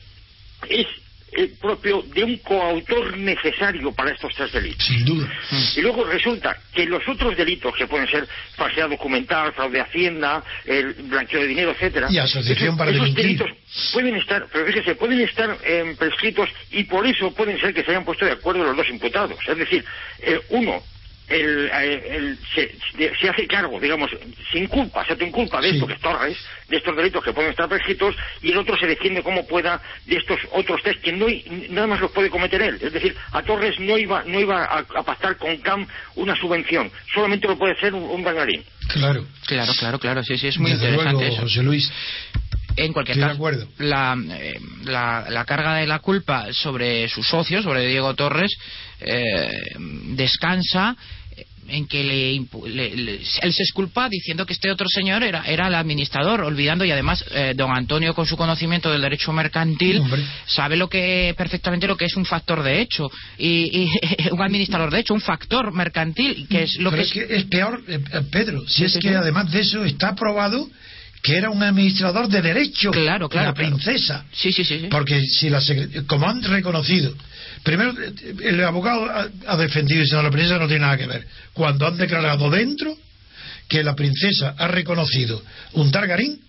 es 0.69 0.87
el 1.31 1.49
propio 1.59 2.01
de 2.01 2.23
un 2.23 2.37
coautor 2.37 3.17
necesario 3.17 3.91
para 3.91 4.11
estos 4.11 4.33
tres 4.35 4.51
delitos. 4.51 4.85
Sin 4.85 5.05
duda. 5.05 5.31
Y 5.75 5.81
luego 5.81 6.03
resulta 6.05 6.57
que 6.73 6.85
los 6.85 7.07
otros 7.07 7.35
delitos, 7.35 7.75
que 7.75 7.87
pueden 7.87 8.07
ser 8.07 8.27
falsedad 8.55 8.89
documental, 8.89 9.53
fraude 9.53 9.77
de 9.77 9.81
hacienda, 9.81 10.43
el 10.65 10.93
blanqueo 10.93 11.41
de 11.41 11.47
dinero, 11.47 11.71
etcétera, 11.71 12.07
y 12.09 12.17
asociación 12.17 12.77
para 12.77 12.91
esos 12.91 13.13
delitos 13.13 13.49
pueden 13.93 14.15
estar, 14.15 14.47
pero 14.51 14.65
fíjese, 14.65 14.95
pueden 14.95 15.19
estar 15.21 15.57
eh, 15.63 15.95
prescritos 15.97 16.49
y 16.71 16.85
por 16.85 17.05
eso 17.05 17.33
pueden 17.33 17.59
ser 17.59 17.73
que 17.73 17.83
se 17.83 17.91
hayan 17.91 18.05
puesto 18.05 18.25
de 18.25 18.31
acuerdo 18.31 18.63
los 18.63 18.77
dos 18.77 18.89
imputados. 18.89 19.37
Es 19.47 19.57
decir, 19.57 19.83
eh, 20.19 20.39
uno 20.49 20.81
el, 21.29 21.69
el, 21.69 22.39
se, 22.55 23.29
hace 23.29 23.47
cargo, 23.47 23.79
digamos, 23.79 24.09
sin 24.51 24.67
culpa, 24.67 25.05
se 25.05 25.15
te 25.15 25.25
inculpa 25.25 25.59
de 25.59 25.71
esto 25.71 25.85
que 25.85 25.93
es 25.93 25.99
Torres, 25.99 26.37
de 26.69 26.77
estos 26.77 26.95
delitos 26.95 27.23
que 27.23 27.33
pueden 27.33 27.51
estar 27.51 27.67
prescritos, 27.67 28.15
y 28.41 28.51
el 28.51 28.57
otro 28.57 28.77
se 28.77 28.87
defiende 28.87 29.21
como 29.21 29.45
pueda 29.45 29.81
de 30.05 30.15
estos 30.15 30.39
otros 30.53 30.81
tres 30.83 30.97
que 30.97 31.11
no 31.11 31.27
nada 31.69 31.87
más 31.87 31.99
los 31.99 32.11
puede 32.11 32.29
cometer 32.29 32.61
él. 32.61 32.79
Es 32.81 32.93
decir, 32.93 33.15
a 33.31 33.41
Torres 33.43 33.79
no 33.79 33.97
iba, 33.97 34.23
no 34.23 34.39
iba 34.39 34.63
a, 34.63 35.03
pactar 35.03 35.37
con 35.37 35.57
CAM 35.57 35.85
una 36.15 36.35
subvención, 36.35 36.89
solamente 37.13 37.47
lo 37.47 37.57
puede 37.57 37.73
hacer 37.73 37.93
un, 37.93 38.03
un 38.03 38.27
Claro, 38.27 39.25
claro, 39.45 39.73
claro, 39.77 39.99
claro, 39.99 40.23
sí, 40.23 40.37
sí, 40.37 40.47
es 40.47 40.57
muy 40.57 40.71
interesante 40.71 41.27
eso. 41.27 41.41
José 41.41 41.63
Luis. 41.63 41.91
En 42.77 42.93
cualquier 42.93 43.19
caso, 43.19 43.41
la, 43.79 44.15
eh, 44.33 44.59
la, 44.83 45.25
la, 45.29 45.45
carga 45.45 45.75
de 45.75 45.87
la 45.87 45.97
culpa 45.97 46.53
sobre 46.53 47.09
su 47.09 47.23
socio, 47.23 47.63
sobre 47.63 47.87
Diego 47.87 48.13
Torres, 48.13 48.55
eh, 48.99 49.49
descansa 50.15 50.95
en 51.67 51.87
que 51.87 52.03
le, 52.03 52.35
él 52.35 53.53
se 53.53 53.63
esculpa 53.63 54.09
diciendo 54.09 54.45
que 54.45 54.53
este 54.53 54.71
otro 54.71 54.87
señor 54.89 55.23
era, 55.23 55.43
era 55.45 55.67
el 55.67 55.75
administrador, 55.75 56.41
olvidando 56.41 56.85
y 56.85 56.91
además 56.91 57.23
eh, 57.31 57.53
don 57.55 57.71
Antonio 57.71 58.13
con 58.13 58.25
su 58.25 58.37
conocimiento 58.37 58.91
del 58.91 59.01
derecho 59.01 59.31
mercantil 59.33 60.03
sabe 60.45 60.75
lo 60.75 60.89
que 60.89 61.33
perfectamente 61.37 61.87
lo 61.87 61.97
que 61.97 62.05
es 62.05 62.15
un 62.15 62.25
factor 62.25 62.63
de 62.63 62.81
hecho 62.81 63.09
y, 63.37 63.87
un 64.31 64.41
administrador 64.41 64.91
de 64.91 64.99
hecho, 64.99 65.13
un 65.13 65.21
factor 65.21 65.73
mercantil 65.73 66.47
que 66.49 66.63
es 66.63 66.75
lo 66.79 66.91
que 66.91 67.01
es... 67.01 67.15
es 67.15 67.45
peor, 67.45 67.83
Pedro, 68.31 68.67
si 68.67 68.85
es 68.85 68.97
que 68.97 69.15
además 69.15 69.51
de 69.51 69.61
eso 69.61 69.83
está 69.83 70.15
probado 70.15 70.67
que 71.21 71.35
era 71.35 71.49
un 71.49 71.61
administrador 71.61 72.29
de 72.29 72.41
derecho. 72.41 72.91
Claro, 72.91 73.27
claro. 73.27 73.47
La 73.47 73.53
princesa. 73.53 74.25
Sí, 74.31 74.53
sí, 74.53 74.63
sí, 74.63 74.87
Porque 74.89 75.21
si 75.25 75.49
la 75.49 75.61
como 76.07 76.27
han 76.27 76.41
reconocido, 76.43 77.13
primero 77.67 77.93
el 78.43 78.63
abogado 78.63 79.09
ha, 79.45 79.57
defendido 79.57 79.99
y 79.99 80.03
dice, 80.03 80.15
no, 80.15 80.23
la 80.23 80.31
princesa 80.31 80.57
no 80.57 80.67
tiene 80.67 80.85
nada 80.85 80.97
que 80.97 81.05
ver. 81.05 81.27
Cuando 81.51 81.85
han 81.85 81.97
declarado 81.97 82.49
dentro 82.49 82.95
que 83.67 83.83
la 83.83 83.93
princesa 83.93 84.55
ha 84.57 84.69
reconocido 84.69 85.43
un 85.73 85.91
Targarín 85.91 86.39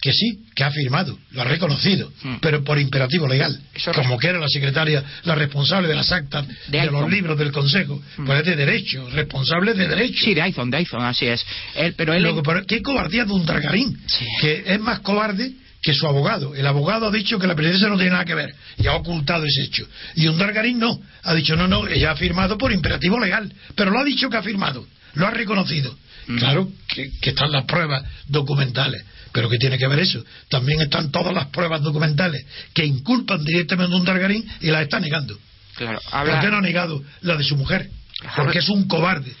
que 0.00 0.12
sí, 0.12 0.38
que 0.54 0.64
ha 0.64 0.70
firmado, 0.70 1.18
lo 1.32 1.42
ha 1.42 1.44
reconocido, 1.44 2.10
hmm. 2.22 2.36
pero 2.40 2.64
por 2.64 2.78
imperativo 2.78 3.26
legal, 3.26 3.58
como 3.94 4.18
que 4.18 4.28
era 4.28 4.38
la 4.38 4.48
secretaria, 4.48 5.02
la 5.24 5.34
responsable 5.34 5.88
de 5.88 5.94
las 5.94 6.10
actas 6.12 6.46
de, 6.68 6.86
los 6.86 7.10
libros 7.10 7.36
del 7.38 7.52
Consejo, 7.52 8.00
hmm. 8.16 8.24
pues 8.24 8.40
es 8.40 8.46
de 8.46 8.56
derecho, 8.56 9.10
responsable 9.10 9.74
de 9.74 9.88
derecho. 9.88 10.24
Sí, 10.24 10.32
de 10.32 10.40
Aizon, 10.40 10.70
de 10.70 10.78
Aizon, 10.78 11.02
así 11.02 11.26
es. 11.26 11.44
Él, 11.74 11.94
pero 11.96 12.14
él... 12.14 12.26
¿Qué 12.66 12.80
cobardía 12.80 13.26
de 13.26 13.32
un 13.32 13.44
Targarín? 13.44 13.98
Que 14.40 14.64
es 14.66 14.80
más 14.80 15.00
cobarde 15.00 15.52
que 15.86 15.94
su 15.94 16.04
abogado. 16.04 16.52
El 16.52 16.66
abogado 16.66 17.06
ha 17.06 17.10
dicho 17.12 17.38
que 17.38 17.46
la 17.46 17.54
princesa 17.54 17.86
no 17.88 17.94
tiene 17.94 18.10
nada 18.10 18.24
que 18.24 18.34
ver 18.34 18.52
y 18.76 18.88
ha 18.88 18.94
ocultado 18.94 19.44
ese 19.44 19.62
hecho. 19.62 19.86
Y 20.16 20.26
un 20.26 20.36
Dargarín 20.36 20.80
no. 20.80 21.00
Ha 21.22 21.32
dicho, 21.32 21.54
no, 21.54 21.68
no, 21.68 21.86
ella 21.86 22.10
ha 22.10 22.16
firmado 22.16 22.58
por 22.58 22.72
imperativo 22.72 23.20
legal. 23.20 23.52
Pero 23.76 23.92
lo 23.92 24.00
ha 24.00 24.04
dicho 24.04 24.28
que 24.28 24.36
ha 24.36 24.42
firmado. 24.42 24.84
Lo 25.14 25.28
ha 25.28 25.30
reconocido. 25.30 25.96
Hmm. 26.26 26.38
Claro 26.38 26.68
que, 26.88 27.12
que, 27.20 27.30
están 27.30 27.52
las 27.52 27.66
pruebas 27.66 28.02
documentales. 28.26 29.04
Pero 29.30 29.48
¿qué 29.48 29.58
tiene 29.58 29.78
que 29.78 29.86
ver 29.86 30.00
eso? 30.00 30.24
También 30.48 30.80
están 30.80 31.12
todas 31.12 31.32
las 31.32 31.46
pruebas 31.46 31.80
documentales 31.82 32.44
que 32.74 32.84
inculpan 32.84 33.44
directamente 33.44 33.94
a 33.94 33.96
un 33.96 34.04
Targarín 34.04 34.44
y 34.62 34.72
las 34.72 34.82
está 34.82 34.98
negando. 34.98 35.38
Claro, 35.76 36.00
¿Por 36.10 36.40
qué 36.40 36.48
no 36.48 36.56
ha 36.56 36.62
negado 36.62 37.00
la 37.20 37.36
de 37.36 37.44
su 37.44 37.54
mujer? 37.56 37.90
Porque 38.34 38.58
es 38.58 38.68
un 38.70 38.88
cobarde. 38.88 39.32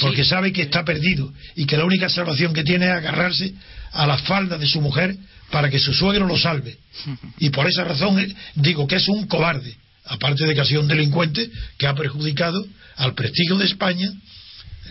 Porque 0.00 0.24
sabe 0.24 0.52
que 0.52 0.62
está 0.62 0.84
perdido 0.84 1.32
y 1.54 1.66
que 1.66 1.76
la 1.76 1.84
única 1.84 2.08
salvación 2.08 2.52
que 2.52 2.64
tiene 2.64 2.86
es 2.86 2.92
agarrarse 2.92 3.54
a 3.92 4.08
la 4.08 4.18
falda 4.18 4.58
de 4.58 4.66
su 4.66 4.80
mujer 4.80 5.16
para 5.50 5.70
que 5.70 5.78
su 5.78 5.92
suegro 5.92 6.26
lo 6.26 6.38
salve. 6.38 6.76
Y 7.38 7.50
por 7.50 7.66
esa 7.68 7.84
razón 7.84 8.18
eh, 8.18 8.34
digo 8.54 8.86
que 8.86 8.96
es 8.96 9.08
un 9.08 9.26
cobarde, 9.26 9.76
aparte 10.04 10.44
de 10.44 10.54
que 10.54 10.60
ha 10.60 10.64
sido 10.64 10.80
un 10.80 10.88
delincuente 10.88 11.50
que 11.78 11.86
ha 11.86 11.94
perjudicado 11.94 12.64
al 12.96 13.14
prestigio 13.14 13.56
de 13.56 13.66
España. 13.66 14.08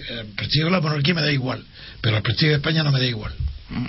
El 0.09 0.19
eh, 0.19 0.25
prestigio 0.35 0.65
de 0.65 0.71
la 0.71 0.81
monarquía 0.81 1.13
me 1.13 1.21
da 1.21 1.31
igual, 1.31 1.63
pero 2.01 2.17
al 2.17 2.21
prestigio 2.21 2.49
de 2.49 2.57
España 2.57 2.83
no 2.83 2.91
me 2.91 2.99
da 2.99 3.05
igual. 3.05 3.33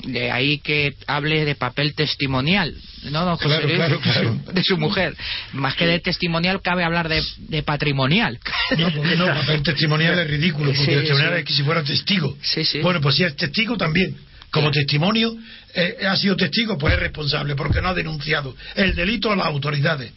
De 0.03 0.33
ahí 0.33 0.59
que 0.59 0.95
hable 1.07 1.45
de 1.45 1.55
papel 1.55 1.95
testimonial, 1.95 2.75
¿no, 3.13 3.25
don 3.25 3.37
José 3.37 3.61
claro, 3.61 4.01
claro, 4.03 4.41
De 4.53 4.65
su 4.65 4.77
mujer. 4.77 5.17
Más 5.53 5.77
que 5.77 5.87
de 5.87 6.01
testimonial, 6.01 6.61
cabe 6.63 6.83
hablar 6.83 7.09
de, 7.09 7.63
patrimonial. 7.63 8.41
No, 8.77 8.93
porque 8.93 9.15
no, 9.15 9.27
papel 9.27 9.63
testimonial 9.63 10.19
es 10.19 10.29
ridículo, 10.29 10.73
porque 10.75 10.97
testimonial 10.97 11.35
es 11.35 11.45
que 11.45 11.53
si 11.53 11.63
fuera 11.63 11.85
testigo. 11.85 12.37
Bueno, 12.83 13.01
pues 13.01 13.15
si 13.15 13.23
es 13.23 13.37
testigo 13.37 13.77
también. 13.77 14.17
Como 14.51 14.71
testimonio, 14.71 15.37
eh, 15.75 15.99
ha 16.09 16.17
sido 16.17 16.37
testigo, 16.37 16.79
pues 16.79 16.95
es 16.95 17.01
responsable, 17.01 17.55
porque 17.55 17.83
no 17.83 17.89
ha 17.89 17.95
denunciado 17.95 18.57
el 18.75 18.95
delito 18.95 19.31
a 19.31 19.37
las 19.37 19.47
autoridades. 19.47 20.13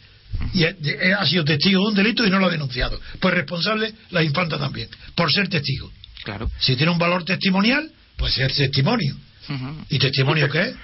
Y 0.54 0.64
ha 0.64 1.26
sido 1.26 1.44
testigo 1.44 1.82
de 1.82 1.88
un 1.88 1.94
delito 1.94 2.26
y 2.26 2.30
no 2.30 2.38
lo 2.38 2.46
ha 2.46 2.50
denunciado. 2.50 2.98
Pues 3.20 3.34
responsable 3.34 3.92
la 4.10 4.22
infanta 4.22 4.58
también, 4.58 4.88
por 5.14 5.30
ser 5.30 5.48
testigo. 5.48 5.92
Claro. 6.24 6.50
Si 6.58 6.76
tiene 6.76 6.90
un 6.92 6.98
valor 6.98 7.24
testimonial, 7.24 7.90
pues 8.16 8.38
es 8.38 8.54
testimonio. 8.54 9.14
¿Y 9.88 9.98
testimonio 9.98 10.48
qué 10.48 10.74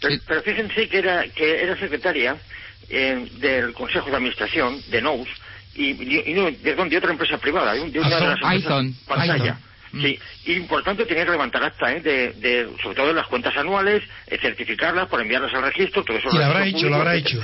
Pero, 0.00 0.42
fíjense 0.42 0.88
que 0.88 0.98
era, 0.98 1.28
que 1.28 1.62
era 1.62 1.78
secretaria 1.78 2.36
eh, 2.88 3.28
del 3.40 3.72
Consejo 3.72 4.08
de 4.10 4.16
Administración 4.16 4.80
de 4.90 5.02
NOUS 5.02 5.28
y, 5.74 5.92
de, 5.92 6.96
otra 6.98 7.10
empresa 7.10 7.38
privada, 7.38 7.74
de, 7.74 7.80
una 7.80 8.08
de 8.08 8.26
las 8.26 8.38
empresas 8.40 8.84
Sí, 9.04 9.42
y 9.42 9.48
por 10.68 10.82
tanto 10.82 11.06
tenía 11.06 11.24
que 11.24 11.30
levantar 11.30 11.62
acta, 11.62 11.92
¿eh? 11.92 12.00
de, 12.00 12.68
sobre 12.82 12.96
todo 12.96 13.08
de 13.08 13.14
las 13.14 13.26
cuentas 13.26 13.56
anuales, 13.56 14.02
eh, 14.26 14.38
certificarlas 14.40 15.08
por 15.08 15.20
enviarlas 15.20 15.52
al 15.54 15.62
registro, 15.62 16.04
todo 16.04 16.16
eso. 16.16 16.28
lo 16.30 16.44
habrá 16.44 16.66
hecho, 16.66 16.88
lo 16.88 16.96
habrá 16.96 17.16
hecho. 17.16 17.42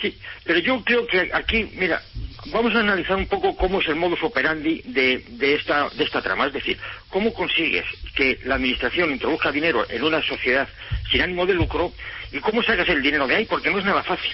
Sí, 0.00 0.18
pero 0.44 0.58
yo 0.58 0.84
creo 0.84 1.06
que 1.06 1.30
aquí, 1.32 1.70
mira, 1.74 2.02
vamos 2.46 2.74
a 2.74 2.80
analizar 2.80 3.16
un 3.16 3.26
poco 3.26 3.56
cómo 3.56 3.80
es 3.80 3.88
el 3.88 3.96
modus 3.96 4.22
operandi 4.22 4.82
de, 4.84 5.24
de, 5.26 5.54
esta, 5.54 5.88
de 5.88 6.04
esta 6.04 6.20
trama. 6.20 6.46
Es 6.46 6.52
decir, 6.52 6.78
cómo 7.08 7.32
consigues 7.32 7.84
que 8.14 8.38
la 8.44 8.56
administración 8.56 9.10
introduzca 9.10 9.50
dinero 9.50 9.86
en 9.88 10.02
una 10.02 10.22
sociedad 10.22 10.68
sin 11.10 11.22
ánimo 11.22 11.46
de 11.46 11.54
lucro 11.54 11.92
y 12.30 12.40
cómo 12.40 12.62
sacas 12.62 12.88
el 12.90 13.02
dinero 13.02 13.26
de 13.26 13.36
ahí, 13.36 13.44
porque 13.46 13.70
no 13.70 13.78
es 13.78 13.84
nada 13.84 14.02
fácil. 14.02 14.32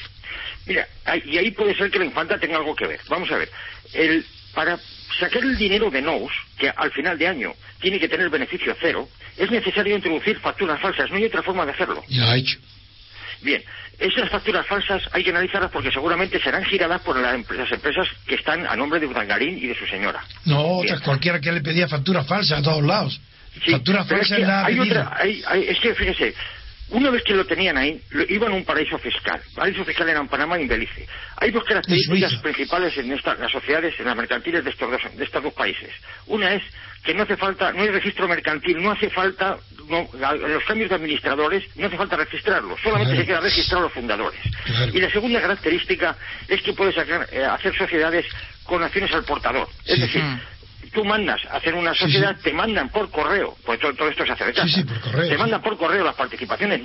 Mira, 0.67 0.87
y 1.25 1.39
ahí 1.39 1.51
puede 1.53 1.75
ser 1.77 1.91
que 1.91 1.99
la 1.99 2.05
infanta 2.07 2.39
tenga 2.39 2.57
algo 2.57 2.75
que 2.75 2.87
ver. 2.87 3.01
Vamos 3.09 3.31
a 3.31 3.37
ver. 3.37 3.51
El, 3.93 4.25
para 4.55 4.79
sacar 5.23 5.43
el 5.43 5.57
dinero 5.57 5.91
de 5.91 6.03
NOS, 6.03 6.33
que 6.59 6.69
al 6.69 6.91
final 6.91 7.17
de 7.17 7.29
año 7.29 7.55
tiene 7.81 7.99
que 7.99 8.09
tener 8.09 8.29
beneficio 8.29 8.77
cero, 8.81 9.09
es 9.37 9.51
necesario 9.51 9.95
introducir 9.95 10.39
facturas 10.41 10.81
falsas. 10.81 11.11
No 11.11 11.17
hay 11.17 11.25
otra 11.25 11.43
forma 11.43 11.65
de 11.65 11.73
hacerlo. 11.73 12.03
Ya 12.09 12.31
ha 12.31 12.37
hecho. 12.37 12.59
Bien, 13.41 13.63
esas 13.99 14.29
facturas 14.31 14.67
falsas 14.67 15.03
hay 15.13 15.23
que 15.23 15.31
analizarlas 15.31 15.71
porque 15.71 15.91
seguramente 15.91 16.41
serán 16.41 16.65
giradas 16.65 17.01
por 17.03 17.17
las 17.17 17.35
empresas 17.73 18.09
que 18.27 18.35
están 18.35 18.67
a 18.67 18.75
nombre 18.77 18.99
de 18.99 19.07
Udangarín 19.07 19.59
y 19.59 19.67
de 19.69 19.75
su 19.77 19.87
señora. 19.87 20.25
No, 20.45 20.81
cualquiera 21.05 21.41
que 21.41 21.53
le 21.53 21.61
pedía 21.61 21.89
facturas 21.89 22.27
falsas 22.27 22.61
a 22.61 22.63
todos 22.63 22.83
lados. 22.83 23.21
facturas 23.71 24.09
falsas 24.09 24.39
es 24.39 24.47
la 24.47 24.65
hay 24.65 24.79
otra, 24.79 25.19
es 25.25 25.79
que 25.79 25.95
fíjese, 25.95 26.35
una 26.91 27.11
vez 27.11 27.23
que 27.23 27.35
lo 27.35 27.47
tenían 27.47 27.79
ahí, 27.79 28.01
iban 28.29 28.53
a 28.53 28.55
un 28.55 28.65
paraíso 28.65 28.99
fiscal. 28.99 29.41
Paraíso 29.55 29.85
fiscal 29.85 30.09
era 30.09 30.21
en 30.21 30.29
Panamá 30.29 30.59
y 30.59 30.63
en 30.63 30.69
Belice. 30.69 31.07
Hay 31.37 31.51
dos 31.51 31.65
características 31.65 32.37
principales 32.37 32.97
en 32.99 33.09
las 33.09 33.51
sociedades, 33.51 33.99
en 33.99 34.07
las 34.07 34.17
mercantiles 34.17 34.63
de 34.63 34.71
estos, 34.71 34.91
dos, 34.91 35.01
de 35.17 35.25
estos 35.25 35.43
dos 35.43 35.55
países. 35.55 35.91
Una 36.27 36.55
es 36.55 36.63
que 37.03 37.15
no 37.15 37.23
hace 37.23 37.37
falta, 37.37 37.73
no 37.73 37.83
hay 37.83 37.89
registro 37.89 38.29
mercantil, 38.29 38.81
no 38.83 38.93
hace 38.93 39.11
falta, 39.11 39.57
los 39.89 40.65
cambios 40.65 40.89
de 40.89 40.95
administradores, 40.95 41.65
no 41.77 41.87
hace 41.87 41.97
falta 41.97 42.17
registrarlos, 42.17 42.81
solamente 42.81 43.17
se 43.17 43.27
queda 43.27 43.41
registrar 43.41 43.83
los 43.83 43.93
fundadores. 43.93 44.41
Y 44.93 45.01
la 45.01 45.11
segunda 45.11 45.41
característica 45.41 46.17
es 46.47 46.63
que 46.63 46.73
puedes 46.73 46.95
eh, 46.97 47.45
hacer 47.45 47.77
sociedades 47.77 48.27
con 48.65 48.83
acciones 48.83 49.13
al 49.13 49.25
portador. 49.25 49.69
Es 49.85 50.01
decir, 50.01 50.23
tú 50.93 51.05
mandas 51.05 51.41
a 51.51 51.57
hacer 51.57 51.75
una 51.75 51.95
sociedad, 51.95 52.37
te 52.43 52.53
mandan 52.53 52.89
por 52.91 53.11
correo, 53.11 53.57
pues 53.65 53.79
todo, 53.81 53.95
todo 53.95 54.09
esto 54.09 54.25
se 54.27 54.33
hace 54.33 54.45
de 54.45 54.53
casa. 54.53 54.69
Sí, 54.69 54.75
sí, 54.75 54.85
por 54.85 55.01
correo, 55.01 55.29
Te 55.29 55.39
mandan 55.39 55.63
por 55.63 55.77
correo 55.77 56.05
las 56.05 56.15
participaciones 56.15 56.81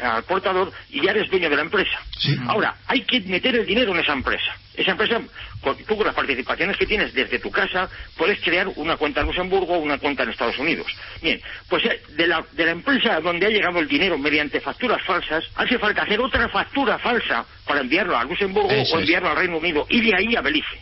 al 0.00 0.22
portador 0.24 0.72
y 0.90 1.02
ya 1.02 1.10
eres 1.10 1.30
dueño 1.30 1.50
de 1.50 1.56
la 1.56 1.62
empresa. 1.62 1.98
Ahora, 2.46 2.76
hay 2.86 3.02
que 3.02 3.20
meter 3.20 3.56
el 3.56 3.66
dinero 3.66 3.92
en 3.92 4.00
esa 4.00 4.12
empresa. 4.12 4.52
Esa 4.74 4.92
empresa, 4.92 5.20
con- 5.60 5.76
tú 5.84 5.96
con 5.96 6.06
las 6.06 6.14
participaciones 6.14 6.76
que 6.76 6.86
tienes 6.86 7.12
desde 7.12 7.38
tu 7.38 7.50
casa, 7.50 7.90
puedes 8.16 8.40
crear 8.40 8.68
una 8.76 8.96
cuenta 8.96 9.20
en 9.20 9.26
Luxemburgo 9.26 9.74
o 9.74 9.78
una 9.78 9.98
cuenta 9.98 10.22
en 10.22 10.30
Estados 10.30 10.58
Unidos. 10.58 10.86
Bien, 11.20 11.40
pues 11.68 11.84
eh, 11.84 12.00
de 12.16 12.26
la, 12.26 12.44
de 12.52 12.64
la 12.64 12.70
empresa 12.72 13.20
donde 13.20 13.46
ha 13.46 13.50
llegado 13.50 13.78
el 13.80 13.86
dinero 13.88 14.16
mediante 14.16 14.60
facturas 14.60 15.02
falsas, 15.04 15.44
hace 15.56 15.78
falta 15.78 16.02
hacer 16.02 16.20
otra 16.20 16.48
factura 16.48 16.98
falsa 16.98 17.44
para 17.66 17.80
enviarlo 17.80 18.16
a 18.16 18.24
Luxemburgo 18.24 18.70
Eso 18.70 18.94
o 18.94 18.98
es. 18.98 19.02
enviarlo 19.02 19.28
al 19.30 19.36
Reino 19.36 19.58
Unido 19.58 19.86
y 19.90 20.00
de 20.00 20.14
ahí 20.16 20.34
a 20.36 20.40
Belice. 20.40 20.80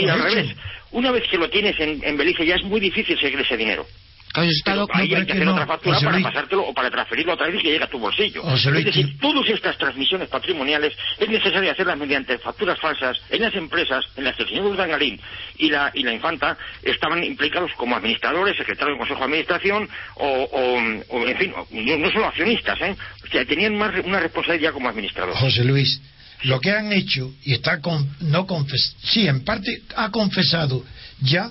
Y 0.00 0.08
al 0.08 0.22
revés, 0.22 0.54
una 0.92 1.10
vez 1.10 1.24
que 1.28 1.36
lo 1.38 1.50
tienes 1.50 1.78
en, 1.80 2.00
en 2.04 2.16
Belice 2.16 2.46
ya 2.46 2.54
es 2.54 2.62
muy 2.62 2.78
difícil 2.80 3.18
seguir 3.18 3.40
ese 3.40 3.56
dinero. 3.56 3.86
Claro, 4.64 4.86
Pero 4.86 4.98
ahí 4.98 5.08
pero 5.08 5.16
hay 5.16 5.22
es 5.22 5.26
que 5.26 5.32
hacer 5.32 5.44
no, 5.46 5.52
otra 5.52 5.66
factura 5.66 5.94
José 5.94 6.06
para 6.06 6.16
Luis. 6.18 6.26
pasártelo 6.26 6.62
o 6.62 6.74
para 6.74 6.90
transferirlo 6.90 7.32
otra 7.32 7.46
vez 7.46 7.54
y 7.56 7.62
que 7.62 7.70
llegue 7.72 7.84
a 7.84 7.88
tu 7.90 7.98
bolsillo. 7.98 8.42
José 8.42 8.70
Luis, 8.70 8.86
es 8.86 8.94
decir, 8.94 9.18
todas 9.18 9.48
estas 9.48 9.78
transmisiones 9.78 10.28
patrimoniales 10.28 10.92
es 11.18 11.28
necesario 11.28 11.70
hacerlas 11.70 11.98
mediante 11.98 12.38
facturas 12.38 12.78
falsas 12.80 13.16
en 13.30 13.40
las 13.42 13.54
empresas 13.54 14.04
en 14.16 14.24
las 14.24 14.36
que 14.36 14.42
el 14.42 14.48
señor 14.50 14.66
Urdangarín 14.66 15.20
y 15.58 15.70
la, 15.70 15.90
y 15.94 16.02
la 16.02 16.12
infanta 16.12 16.56
estaban 16.82 17.24
implicados 17.24 17.70
como 17.76 17.96
administradores, 17.96 18.56
secretarios 18.56 18.98
del 18.98 18.98
Consejo 18.98 19.20
de 19.20 19.24
Administración 19.24 19.88
o, 20.16 20.26
o- 20.28 21.16
o, 21.16 21.26
en 21.28 21.36
fin, 21.38 21.52
no, 21.70 21.96
no 21.98 22.10
solo 22.12 22.26
accionistas, 22.26 22.78
¿eh? 22.82 22.96
O 23.24 23.26
sea, 23.28 23.44
tenían 23.44 23.76
más 23.76 23.92
re- 23.94 24.00
una 24.02 24.20
responsabilidad 24.20 24.72
como 24.72 24.88
administradores. 24.88 25.38
José 25.38 25.64
Luis, 25.64 26.00
lo 26.42 26.60
que 26.60 26.70
han 26.70 26.92
hecho 26.92 27.32
y 27.44 27.54
está 27.54 27.80
con, 27.80 28.06
no 28.20 28.46
confes, 28.46 28.96
sí, 29.02 29.26
en 29.26 29.44
parte 29.44 29.82
ha 29.96 30.10
confesado 30.10 30.84
ya 31.20 31.50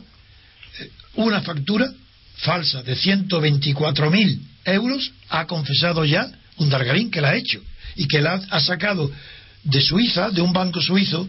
eh, 0.79 0.89
una 1.15 1.41
factura 1.41 1.87
falsa 2.37 2.83
de 2.83 2.95
124.000 2.95 4.39
euros, 4.65 5.11
ha 5.29 5.45
confesado 5.45 6.05
ya 6.05 6.29
un 6.57 6.69
Dargarín 6.69 7.11
que 7.11 7.21
la 7.21 7.29
ha 7.29 7.35
hecho 7.35 7.61
y 7.95 8.07
que 8.07 8.21
la 8.21 8.41
ha, 8.49 8.59
sacado 8.59 9.09
de 9.63 9.81
Suiza, 9.81 10.29
de 10.29 10.41
un 10.41 10.53
banco 10.53 10.81
suizo, 10.81 11.27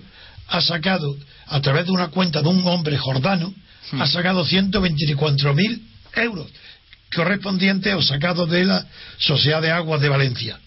ha 0.48 0.60
sacado 0.60 1.16
a 1.46 1.60
través 1.60 1.86
de 1.86 1.92
una 1.92 2.08
cuenta 2.08 2.42
de 2.42 2.48
un 2.48 2.66
hombre 2.66 2.96
jordano, 2.98 3.54
ha 3.92 4.06
sacado 4.06 4.44
124.000 4.44 5.80
euros 6.16 6.50
correspondientes 7.14 7.94
o 7.94 8.02
sacados 8.02 8.50
de 8.50 8.64
la 8.64 8.84
Sociedad 9.18 9.62
de 9.62 9.70
Aguas 9.70 10.00
de 10.00 10.08
Valencia 10.08 10.58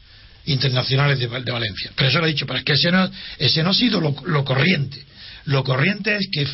internacionales 0.45 1.19
de 1.19 1.27
Valencia. 1.27 1.91
Pero 1.95 2.09
eso 2.09 2.19
lo 2.19 2.25
he 2.25 2.29
dicho, 2.31 2.47
pero 2.47 2.59
es 2.59 2.65
que 2.65 2.73
ese 2.73 2.91
no, 2.91 3.09
ese 3.37 3.61
no 3.61 3.69
ha 3.69 3.73
sido 3.73 4.01
lo, 4.01 4.15
lo 4.25 4.43
corriente. 4.43 5.03
Lo 5.45 5.63
corriente 5.63 6.15
es 6.15 6.27
que 6.31 6.47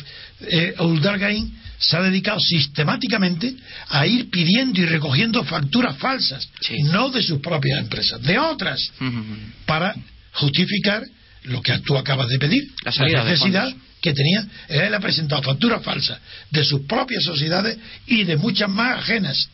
eh, 0.48 0.74
Uldargain 0.78 1.52
se 1.78 1.96
ha 1.96 2.02
dedicado 2.02 2.38
sistemáticamente 2.40 3.54
a 3.88 4.06
ir 4.06 4.30
pidiendo 4.30 4.80
y 4.80 4.86
recogiendo 4.86 5.44
facturas 5.44 5.96
falsas, 5.98 6.48
Sí. 6.60 6.82
no 6.84 7.10
de 7.10 7.22
sus 7.22 7.40
propias 7.40 7.78
empresas, 7.80 8.22
de 8.22 8.38
otras, 8.38 8.80
para 9.66 9.94
justificar 10.32 11.02
lo 11.44 11.62
que 11.62 11.78
tú 11.80 11.96
acabas 11.96 12.28
de 12.28 12.38
pedir, 12.38 12.62
La 12.82 12.90
de 12.90 13.12
necesidad 13.30 13.74
que 14.00 14.12
tenía. 14.12 14.46
Él 14.68 14.94
ha 14.94 15.00
presentado 15.00 15.42
facturas 15.42 15.82
falsas 15.82 16.18
de 16.50 16.64
sus 16.64 16.82
propias 16.82 17.24
sociedades 17.24 17.78
y 18.06 18.24
de 18.24 18.36
muchas 18.36 18.68
más 18.68 18.98
ajenas, 18.98 19.48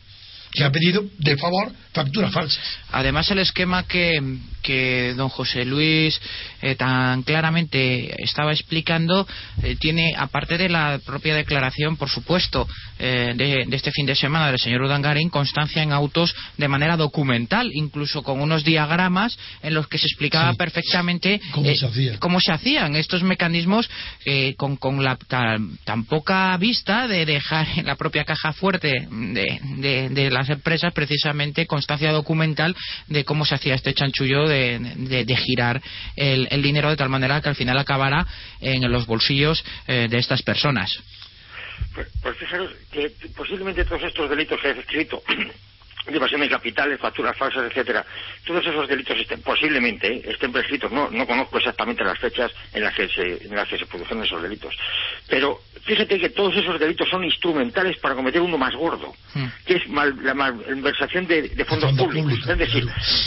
que 0.53 0.63
ha 0.63 0.71
pedido 0.71 1.03
de 1.17 1.35
favor 1.37 1.71
facturas 1.93 2.31
falsas. 2.31 2.63
Además, 2.91 3.29
el 3.31 3.39
esquema 3.39 3.83
que, 3.87 4.19
que 4.63 5.13
don 5.15 5.29
José 5.29 5.63
Luis 5.65 6.19
eh, 6.61 6.75
tan 6.75 7.21
claramente 7.23 8.15
estaba 8.23 8.51
explicando 8.51 9.27
eh, 9.61 9.75
tiene, 9.79 10.13
aparte 10.17 10.57
de 10.57 10.69
la 10.69 10.99
propia 11.05 11.35
declaración, 11.35 11.97
por 11.97 12.09
supuesto, 12.09 12.67
eh, 12.99 13.33
de, 13.35 13.65
de 13.67 13.75
este 13.75 13.91
fin 13.91 14.05
de 14.07 14.15
semana 14.15 14.47
del 14.49 14.59
señor 14.59 14.81
Udangarín, 14.83 15.29
constancia 15.29 15.83
en 15.83 15.91
autos 15.91 16.35
de 16.57 16.67
manera 16.67 16.97
documental, 16.97 17.69
incluso 17.73 18.23
con 18.23 18.41
unos 18.41 18.63
diagramas 18.63 19.37
en 19.61 19.73
los 19.75 19.87
que 19.87 19.97
se 19.97 20.07
explicaba 20.07 20.51
Sí. 20.51 20.57
perfectamente 20.57 21.39
Cómo 21.51 21.69
eh, 21.69 21.75
se 21.75 21.85
hacía. 21.87 22.19
cómo 22.19 22.39
se 22.39 22.51
hacían 22.51 22.95
estos 22.95 23.21
mecanismos 23.23 23.89
con, 24.57 24.77
con 24.77 25.03
la 25.03 25.15
tan, 25.15 25.77
tan 25.83 26.05
poca 26.05 26.55
vista 26.57 27.07
de 27.07 27.25
dejar 27.25 27.67
en 27.77 27.85
la 27.85 27.95
propia 27.95 28.23
caja 28.25 28.51
fuerte 28.53 28.91
de, 29.09 29.59
de- 29.77 30.09
de 30.09 30.31
las 30.43 30.49
empresas 30.49 30.93
precisamente 30.93 31.65
constancia 31.65 32.11
documental 32.11 32.75
de 33.07 33.23
cómo 33.23 33.45
se 33.45 33.55
hacía 33.55 33.75
este 33.75 33.93
chanchullo 33.93 34.47
de, 34.47 35.37
girar 35.37 35.81
el, 36.15 36.47
el 36.51 36.61
dinero 36.61 36.89
de 36.89 36.97
tal 36.97 37.09
manera 37.09 37.41
que 37.41 37.49
al 37.49 37.55
final 37.55 37.77
acabara 37.77 38.27
en 38.59 38.91
los 38.91 39.05
bolsillos 39.05 39.63
eh, 39.87 40.07
de 40.09 40.17
estas 40.17 40.41
personas. 40.41 40.99
Pues, 41.95 42.07
pues 42.21 42.37
fijaros 42.37 42.71
que 42.91 43.11
posiblemente 43.35 43.85
todos 43.85 44.03
estos 44.03 44.29
delitos 44.29 44.59
que 44.59 44.69
he 44.69 44.73
descrito, 44.73 45.23
de 46.05 46.15
evasión 46.17 46.41
de 46.41 46.49
capitales, 46.49 46.99
facturas 46.99 47.37
falsas, 47.37 47.63
etcétera, 47.69 48.05
todos 48.45 48.65
esos 48.65 48.87
delitos 48.87 49.17
estén, 49.17 49.41
posiblemente 49.41 50.07
eh, 50.17 50.21
estén 50.27 50.51
prescritos. 50.51 50.91
No, 50.91 51.09
no 51.11 51.25
conozco 51.25 51.57
exactamente 51.57 52.03
las 52.03 52.19
fechas 52.19 52.51
en 52.73 52.83
las 52.83 52.93
que 52.93 53.07
se, 53.09 53.45
en 53.45 53.55
las 53.55 53.67
que 53.67 53.77
se 53.77 53.85
produjeron 53.85 54.23
esos 54.23 54.41
delitos. 54.41 54.75
Pero 55.29 55.59
fíjate 55.83 56.19
que 56.19 56.29
todos 56.29 56.55
esos 56.57 56.79
delitos 56.79 57.07
son 57.09 57.23
instrumentales 57.23 57.97
para 57.99 58.15
cometer 58.15 58.41
uno 58.41 58.57
más 58.57 58.73
gordo, 58.75 59.13
Hmm. 59.33 59.47
que 59.65 59.75
es 59.77 59.87
mal- 59.89 60.15
la 60.21 60.35
malversación 60.35 61.25
de, 61.25 61.49
de 61.49 61.65
fondos 61.65 61.91
públicos. 61.93 62.33
es 62.47 62.57
decir, 62.57 62.85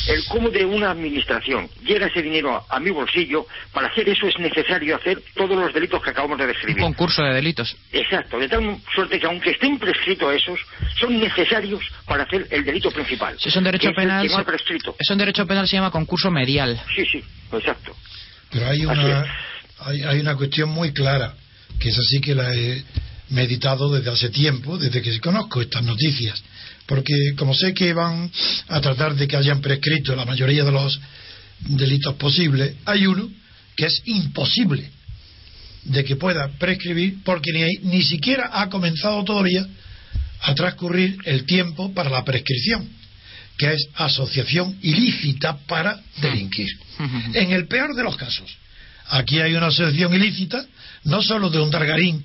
el 0.08 0.24
cómo 0.28 0.50
de 0.50 0.64
una 0.64 0.90
administración 0.92 1.68
llega 1.84 2.06
ese 2.06 2.22
dinero 2.22 2.64
a, 2.70 2.76
a 2.76 2.78
mi 2.80 2.90
bolsillo, 2.90 3.46
para 3.72 3.88
hacer 3.88 4.08
eso 4.08 4.28
es 4.28 4.38
necesario 4.38 4.94
hacer 4.96 5.20
todos 5.34 5.56
los 5.58 5.72
delitos 5.74 6.00
que 6.02 6.10
acabamos 6.10 6.38
de 6.38 6.44
Un 6.44 6.52
describir. 6.52 6.82
concurso 6.82 7.22
de 7.22 7.34
delitos. 7.34 7.76
Exacto, 7.92 8.38
de 8.38 8.48
tal 8.48 8.76
suerte 8.94 9.18
que 9.18 9.26
aunque 9.26 9.50
estén 9.50 9.78
prescritos 9.78 10.32
esos, 10.34 10.60
son 11.00 11.18
necesarios 11.18 11.80
para 12.06 12.22
hacer 12.22 12.46
el 12.50 12.64
delito 12.66 12.90
principal. 12.90 13.36
Si 13.40 13.48
es 13.48 13.56
un 13.56 13.64
derecho 13.64 13.88
es 13.90 13.96
penal, 13.96 14.22
que 14.22 14.28
no 14.28 14.36
ha 14.36 14.40
se- 14.40 14.44
prescrito. 14.44 14.96
eso 14.98 15.12
en 15.12 15.18
derecho 15.18 15.46
penal 15.46 15.66
se 15.68 15.76
llama 15.76 15.90
concurso 15.90 16.30
medial. 16.30 16.80
Sí, 16.94 17.04
sí, 17.10 17.22
exacto. 17.52 17.96
Pero 18.50 18.68
hay 18.68 18.84
una, 18.84 19.20
es. 19.22 19.26
hay, 19.80 20.02
hay 20.02 20.20
una 20.20 20.36
cuestión 20.36 20.68
muy 20.70 20.92
clara, 20.92 21.34
que 21.78 21.88
es 21.88 21.98
así 21.98 22.20
que 22.20 22.34
la 22.34 22.54
he 22.54 22.82
meditado 23.30 23.90
desde 23.92 24.10
hace 24.10 24.28
tiempo, 24.30 24.78
desde 24.78 25.02
que 25.02 25.18
conozco 25.20 25.60
estas 25.60 25.82
noticias. 25.82 26.42
Porque 26.86 27.12
como 27.36 27.54
sé 27.54 27.74
que 27.74 27.92
van 27.92 28.30
a 28.68 28.80
tratar 28.80 29.14
de 29.16 29.26
que 29.26 29.36
hayan 29.36 29.60
prescrito 29.60 30.14
la 30.14 30.24
mayoría 30.24 30.62
de 30.64 30.70
los 30.70 31.00
delitos 31.60 32.14
posibles, 32.14 32.74
hay 32.84 33.06
uno 33.06 33.28
que 33.76 33.86
es 33.86 34.02
imposible 34.04 34.90
de 35.82 36.04
que 36.04 36.16
pueda 36.16 36.48
prescribir 36.58 37.16
porque 37.24 37.50
ni, 37.52 37.90
ni 37.90 38.02
siquiera 38.02 38.50
ha 38.52 38.68
comenzado 38.68 39.24
todavía 39.24 39.66
a 40.40 40.54
transcurrir 40.54 41.18
el 41.24 41.44
tiempo 41.44 41.92
para 41.92 42.10
la 42.10 42.24
prescripción, 42.24 42.88
que 43.58 43.72
es 43.72 43.88
asociación 43.94 44.78
ilícita 44.82 45.56
para 45.66 46.00
delinquir. 46.20 46.68
En 47.34 47.52
el 47.52 47.66
peor 47.66 47.94
de 47.94 48.02
los 48.02 48.16
casos, 48.16 48.50
aquí 49.08 49.40
hay 49.40 49.54
una 49.54 49.68
asociación 49.68 50.14
ilícita, 50.14 50.64
no 51.04 51.22
solo 51.22 51.50
de 51.50 51.60
un 51.60 51.70
Dargarín 51.70 52.22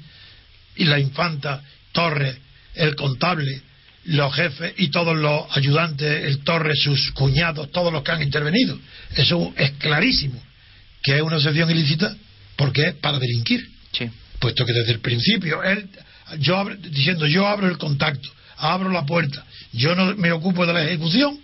y 0.76 0.86
la 0.86 1.00
infanta 1.00 1.62
Torres, 1.92 2.38
el 2.76 2.96
contable, 2.96 3.62
los 4.06 4.34
jefes 4.34 4.74
y 4.78 4.88
todos 4.90 5.16
los 5.16 5.46
ayudantes, 5.56 6.26
el 6.26 6.40
Torres, 6.40 6.80
sus 6.82 7.12
cuñados, 7.12 7.72
todos 7.72 7.94
los 7.94 8.02
que 8.04 8.12
han 8.12 8.24
intervenido. 8.24 8.80
Eso 9.16 9.54
es 9.58 9.72
clarísimo, 9.72 10.42
que 11.04 11.16
es 11.18 11.22
una 11.22 11.36
asociación 11.38 11.70
ilícita 11.72 12.16
porque 12.56 12.88
es 12.90 12.94
para 12.96 13.20
delinquir 13.20 13.70
Sí. 13.94 14.10
puesto 14.40 14.66
que 14.66 14.74
desde 14.74 14.94
el 14.94 15.00
principio 15.00 15.62
él 15.64 15.90
yo 16.40 16.58
abro- 16.58 16.76
diciendo 16.76 17.28
yo 17.28 17.48
abro 17.48 17.68
el 17.68 17.78
contacto 17.78 18.30
abro 18.58 18.92
la 18.92 19.06
puerta. 19.06 19.44
Yo 19.74 19.96
no 19.96 20.16
me 20.18 20.32
ocupo 20.32 20.66
de 20.68 20.74
la 20.74 20.84
ejecución 20.84 21.40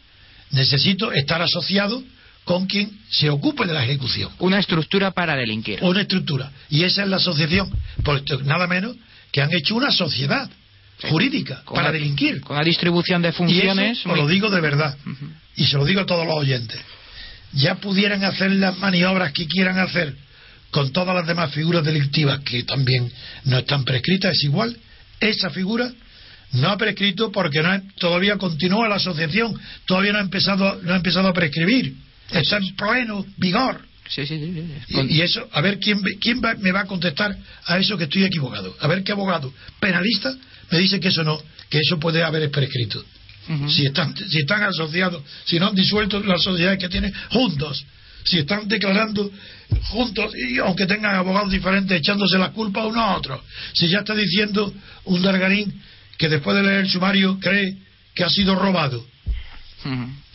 necesito 0.52 1.12
estar 1.12 1.42
asociado 1.42 2.04
con 2.46 2.66
quien 2.68 2.92
se 3.10 3.30
ocupe 3.30 3.66
de 3.66 3.74
la 3.74 3.84
ejecución. 3.84 4.32
Una 4.40 4.60
estructura 4.60 5.12
para 5.12 5.36
delinquir. 5.36 5.80
una 5.84 6.02
estructura. 6.02 6.52
Y 6.70 6.84
esa 6.84 7.04
es 7.04 7.10
la 7.10 7.18
asociación. 7.18 7.70
Puesto 8.04 8.40
nada 8.44 8.68
menos 8.68 8.96
que 9.32 9.42
han 9.42 9.52
hecho 9.54 9.76
una 9.76 9.92
sociedad 9.92 10.50
jurídica 11.10 11.62
Con 11.66 11.76
para 11.76 11.88
la- 11.88 11.94
delinquir. 11.94 12.40
Con 12.42 12.56
la 12.56 12.64
distribución 12.64 13.22
de 13.22 13.30
y 13.30 13.32
funciones. 13.34 14.00
eso 14.00 14.10
os 14.12 14.18
lo 14.18 14.28
digo 14.28 14.50
de 14.50 14.62
verdad. 14.62 14.96
Y 15.56 15.66
se 15.66 15.76
lo 15.78 15.86
digo 15.86 16.02
a 16.02 16.06
todos 16.06 16.26
los 16.26 16.36
oyentes. 16.38 16.80
Ya 17.54 17.76
pudieran 17.76 18.24
hacer 18.24 18.52
las 18.52 18.78
maniobras 18.78 19.32
que 19.34 19.48
quieran 19.48 19.80
hacer 19.80 20.16
con 20.78 20.92
todas 20.92 21.16
las 21.16 21.26
demás 21.26 21.52
figuras 21.52 21.84
delictivas 21.84 22.42
que 22.42 22.62
también 22.62 23.12
no 23.46 23.58
están 23.58 23.84
prescritas, 23.84 24.36
es 24.36 24.44
igual. 24.44 24.78
Esa 25.20 25.50
figura 25.50 25.92
no 26.52 26.70
ha 26.70 26.78
prescrito 26.78 27.32
porque 27.32 27.64
no 27.64 27.70
ha- 27.72 27.82
todavía 27.98 28.38
continúa 28.38 28.88
la 28.88 28.98
asociación, 28.98 29.60
todavía 29.88 30.14
no 30.14 30.20
ha 30.20 30.22
empezado, 30.22 30.80
no 30.84 30.94
ha 30.94 30.98
empezado 30.98 31.30
a 31.30 31.34
prescribir. 31.34 31.96
Está 32.30 32.58
en 32.58 32.76
pleno 32.76 33.26
vigor. 33.38 33.82
Sí, 34.08 34.28
sí, 34.28 34.38
sí, 34.38 34.54
sí. 34.88 34.94
Con- 34.94 35.10
Y, 35.10 35.16
y 35.16 35.22
eso, 35.22 35.50
a 35.52 35.62
ver 35.62 35.80
quién, 35.80 35.98
quién 36.22 36.42
va- 36.46 36.54
me 36.60 36.72
va 36.72 36.82
a 36.82 36.86
contestar 36.86 37.36
a 37.66 37.80
eso 37.80 37.98
que 37.98 38.04
estoy 38.04 38.26
equivocado. 38.26 38.78
A 38.80 38.86
ver 38.88 39.04
qué 39.04 39.14
abogado 39.14 39.52
penalista 39.80 40.32
me 40.70 40.78
dice 40.78 41.00
que 41.00 41.08
eso 41.08 41.24
no, 41.24 41.42
que 41.72 41.80
eso 41.80 41.98
puede 42.00 42.22
haber 42.22 42.52
prescrito. 42.52 43.04
Si 43.68 43.84
están, 43.84 44.16
si 44.16 44.38
están 44.42 44.62
asociados, 44.62 45.24
si 45.46 45.58
no 45.58 45.70
han 45.70 45.76
disuelto 45.76 46.20
las 46.20 46.44
sociedades 46.44 46.78
que 46.78 46.88
tienen 46.90 47.12
juntos, 47.32 47.84
si 48.26 48.38
están 48.40 48.68
declarando 48.68 49.32
juntos, 49.90 50.34
y 50.36 50.60
aunque 50.60 50.86
tengan 50.86 51.16
abogados 51.16 51.52
diferentes, 51.52 51.98
echándose 51.98 52.38
la 52.38 52.52
culpa 52.52 52.86
uno 52.86 53.02
a 53.02 53.18
otro. 53.18 53.44
Si 53.74 53.88
ya 53.88 54.00
está 54.00 54.14
diciendo 54.16 54.74
un 55.06 55.22
Dargarín 55.22 55.82
que 56.18 56.30
después 56.30 56.56
de 56.58 56.64
leer 56.64 56.80
el 56.80 56.90
sumario 56.90 57.40
cree 57.40 57.78
que 58.14 58.24
ha 58.24 58.30
sido 58.30 58.56
robado. 58.56 59.06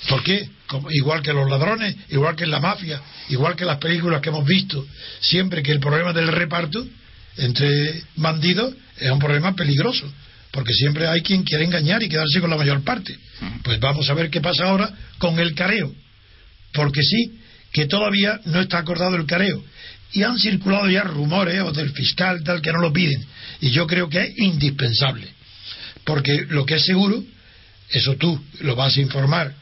¿Por 0.08 0.22
qué? 0.22 0.48
igual 0.90 1.22
que 1.22 1.32
los 1.32 1.50
ladrones, 1.50 1.94
igual 2.10 2.36
que 2.36 2.44
en 2.44 2.50
la 2.50 2.60
mafia, 2.60 3.00
igual 3.28 3.56
que 3.56 3.64
las 3.64 3.78
películas 3.78 4.20
que 4.20 4.30
hemos 4.30 4.46
visto, 4.46 4.86
siempre 5.20 5.62
que 5.62 5.72
el 5.72 5.80
problema 5.80 6.12
del 6.12 6.28
reparto 6.28 6.86
entre 7.36 8.02
bandidos 8.16 8.74
es 8.98 9.10
un 9.10 9.18
problema 9.18 9.54
peligroso, 9.54 10.10
porque 10.50 10.72
siempre 10.72 11.06
hay 11.08 11.22
quien 11.22 11.42
quiere 11.42 11.64
engañar 11.64 12.02
y 12.02 12.08
quedarse 12.08 12.40
con 12.40 12.50
la 12.50 12.56
mayor 12.56 12.82
parte. 12.82 13.16
Pues 13.62 13.80
vamos 13.80 14.08
a 14.08 14.14
ver 14.14 14.30
qué 14.30 14.40
pasa 14.40 14.64
ahora 14.64 14.90
con 15.18 15.38
el 15.38 15.54
careo, 15.54 15.92
porque 16.72 17.02
sí, 17.02 17.38
que 17.72 17.86
todavía 17.86 18.40
no 18.44 18.60
está 18.60 18.78
acordado 18.78 19.16
el 19.16 19.26
careo. 19.26 19.62
Y 20.12 20.22
han 20.22 20.38
circulado 20.38 20.90
ya 20.90 21.04
rumores 21.04 21.60
o 21.62 21.72
del 21.72 21.90
fiscal 21.90 22.44
tal 22.44 22.60
que 22.60 22.72
no 22.72 22.80
lo 22.80 22.92
piden. 22.92 23.24
Y 23.60 23.70
yo 23.70 23.86
creo 23.86 24.08
que 24.08 24.20
es 24.20 24.38
indispensable. 24.38 25.26
Porque 26.04 26.46
lo 26.50 26.66
que 26.66 26.74
es 26.74 26.84
seguro, 26.84 27.22
eso 27.88 28.16
tú 28.16 28.38
lo 28.60 28.76
vas 28.76 28.96
a 28.96 29.00
informar 29.00 29.54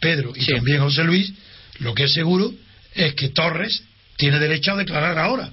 Pedro 0.00 0.32
y 0.34 0.44
también 0.44 0.80
José 0.80 1.04
Luis, 1.04 1.32
lo 1.78 1.94
que 1.94 2.04
es 2.04 2.12
seguro 2.12 2.52
es 2.94 3.14
que 3.14 3.28
Torres 3.28 3.82
tiene 4.16 4.38
derecho 4.38 4.72
a 4.72 4.76
declarar 4.76 5.18
ahora. 5.18 5.50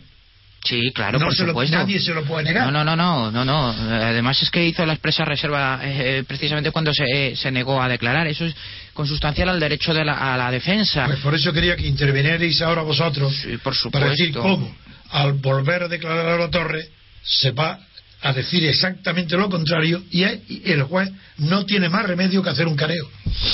Sí, 0.64 0.92
claro, 0.94 1.20
por 1.20 1.36
supuesto. 1.36 1.76
nadie 1.76 2.00
se 2.00 2.14
lo 2.14 2.24
puede 2.24 2.46
negar. 2.46 2.72
No, 2.72 2.84
no, 2.84 2.96
no, 2.96 3.32
no, 3.32 3.44
no, 3.44 3.70
Además 3.70 4.42
es 4.42 4.50
que 4.50 4.66
hizo 4.66 4.86
la 4.86 4.94
expresa 4.94 5.26
reserva 5.26 5.82
eh, 5.84 6.24
precisamente 6.26 6.72
cuando 6.72 6.94
se, 6.94 7.36
se, 7.36 7.52
negó 7.52 7.82
a 7.82 7.90
declarar. 7.90 8.28
Eso 8.28 8.46
es 8.46 8.56
consustancial 8.94 9.50
al 9.50 9.60
derecho 9.60 9.94
de 9.94 10.06
la, 10.06 10.34
a 10.34 10.38
la 10.38 10.50
defensa. 10.52 11.06
Pues 11.06 11.20
por 11.20 11.36
eso 11.36 11.52
quería 11.52 11.76
que 11.76 11.86
intervinierais 11.86 12.62
ahora 12.62 12.82
vosotros 12.82 13.36
sí, 13.36 13.58
por 13.58 13.76
supuesto. 13.76 14.00
para 14.00 14.12
decir 14.12 14.34
cómo, 14.34 14.74
al 15.10 15.34
volver 15.34 15.84
a 15.84 15.88
declarar 15.90 16.28
a 16.28 16.38
la 16.38 16.50
Torre, 16.50 16.88
se 17.24 17.52
va 17.52 17.80
a 18.22 18.32
decir 18.32 18.64
exactamente 18.64 19.36
lo 19.36 19.50
contrario 19.50 20.02
y 20.12 20.24
el 20.24 20.84
juez 20.84 21.12
no 21.40 21.66
tiene 21.66 21.90
más 21.90 22.06
remedio 22.06 22.42
que 22.42 22.50
hacer 22.50 22.68
un 22.68 22.78
careo. 22.78 23.10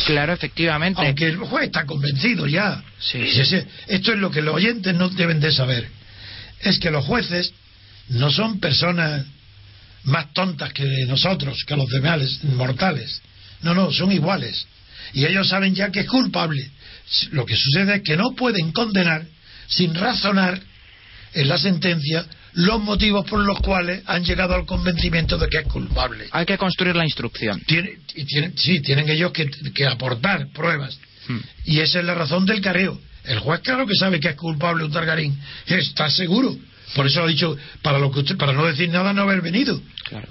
Claro, 0.06 0.34
efectivamente. 0.34 1.02
Aunque 1.04 1.26
el 1.26 1.38
juez 1.38 1.66
está 1.66 1.86
convencido 1.88 2.46
ya. 2.46 2.84
Sí. 3.00 3.20
Esto 3.88 4.14
es 4.14 4.20
lo 4.20 4.30
que 4.30 4.44
los 4.44 4.54
oyentes 4.54 4.94
no 4.94 5.10
deben 5.10 5.40
de 5.40 5.52
saber. 5.52 5.99
Es 6.62 6.80
que 6.80 6.92
los 6.92 7.06
jueces 7.06 7.54
no 8.10 8.32
son 8.32 8.60
personas 8.60 9.26
más 10.04 10.34
tontas 10.34 10.74
que 10.74 10.86
nosotros, 11.08 11.64
que 11.66 11.76
los 11.76 11.90
demás 11.90 12.44
mortales. 12.44 13.22
No, 13.62 13.74
no, 13.74 13.92
son 13.92 14.12
iguales. 14.12 14.68
Y 15.14 15.26
ellos 15.26 15.50
saben 15.50 15.76
ya 15.76 15.92
que 15.92 16.02
es 16.02 16.08
culpable. 16.08 16.70
Lo 17.32 17.46
que 17.46 17.56
sucede 17.56 17.98
es 17.98 18.02
que 18.04 18.18
no 18.18 18.32
pueden 18.36 18.72
condenar 18.72 19.26
sin 19.68 19.94
razonar 19.96 20.62
en 21.34 21.48
la 21.48 21.58
sentencia 21.58 22.26
los 22.54 22.82
motivos 22.82 23.26
por 23.30 23.40
los 23.40 23.60
cuales 23.60 24.02
han 24.06 24.24
llegado 24.24 24.56
al 24.56 24.66
convencimiento 24.66 25.38
de 25.38 25.48
que 25.48 25.60
es 25.60 25.68
culpable. 25.68 26.28
Hay 26.32 26.46
que 26.46 26.58
construir 26.58 26.96
la 26.96 27.06
instrucción. 27.06 27.62
Tiene, 27.62 27.98
sí, 28.56 28.82
tienen 28.82 29.08
ellos 29.10 29.32
que, 29.32 29.86
aportar 29.86 30.48
pruebas. 30.52 30.98
Hmm. 31.28 31.40
Y 31.66 31.80
esa 31.80 32.00
es 32.00 32.06
la 32.06 32.16
razón 32.16 32.46
del 32.46 32.62
careo. 32.62 33.00
El 33.30 33.40
juez 33.40 33.62
claro 33.62 33.86
que 33.86 33.96
sabe 33.96 34.20
que 34.20 34.30
es 34.30 34.36
culpable 34.36 34.84
un 34.84 34.92
Targarín. 34.92 35.40
Está 35.68 36.10
seguro. 36.10 36.58
Por 36.96 37.06
eso 37.06 37.24
ha 37.24 37.28
dicho, 37.28 37.56
para 37.84 38.00
lo 38.00 38.12
que 38.12 38.20
usted, 38.20 38.36
para 38.36 38.54
no 38.54 38.66
decir 38.66 38.90
nada, 38.90 39.14
no 39.14 39.22
haber 39.22 39.42
venido. 39.42 39.80
Claro. 40.06 40.28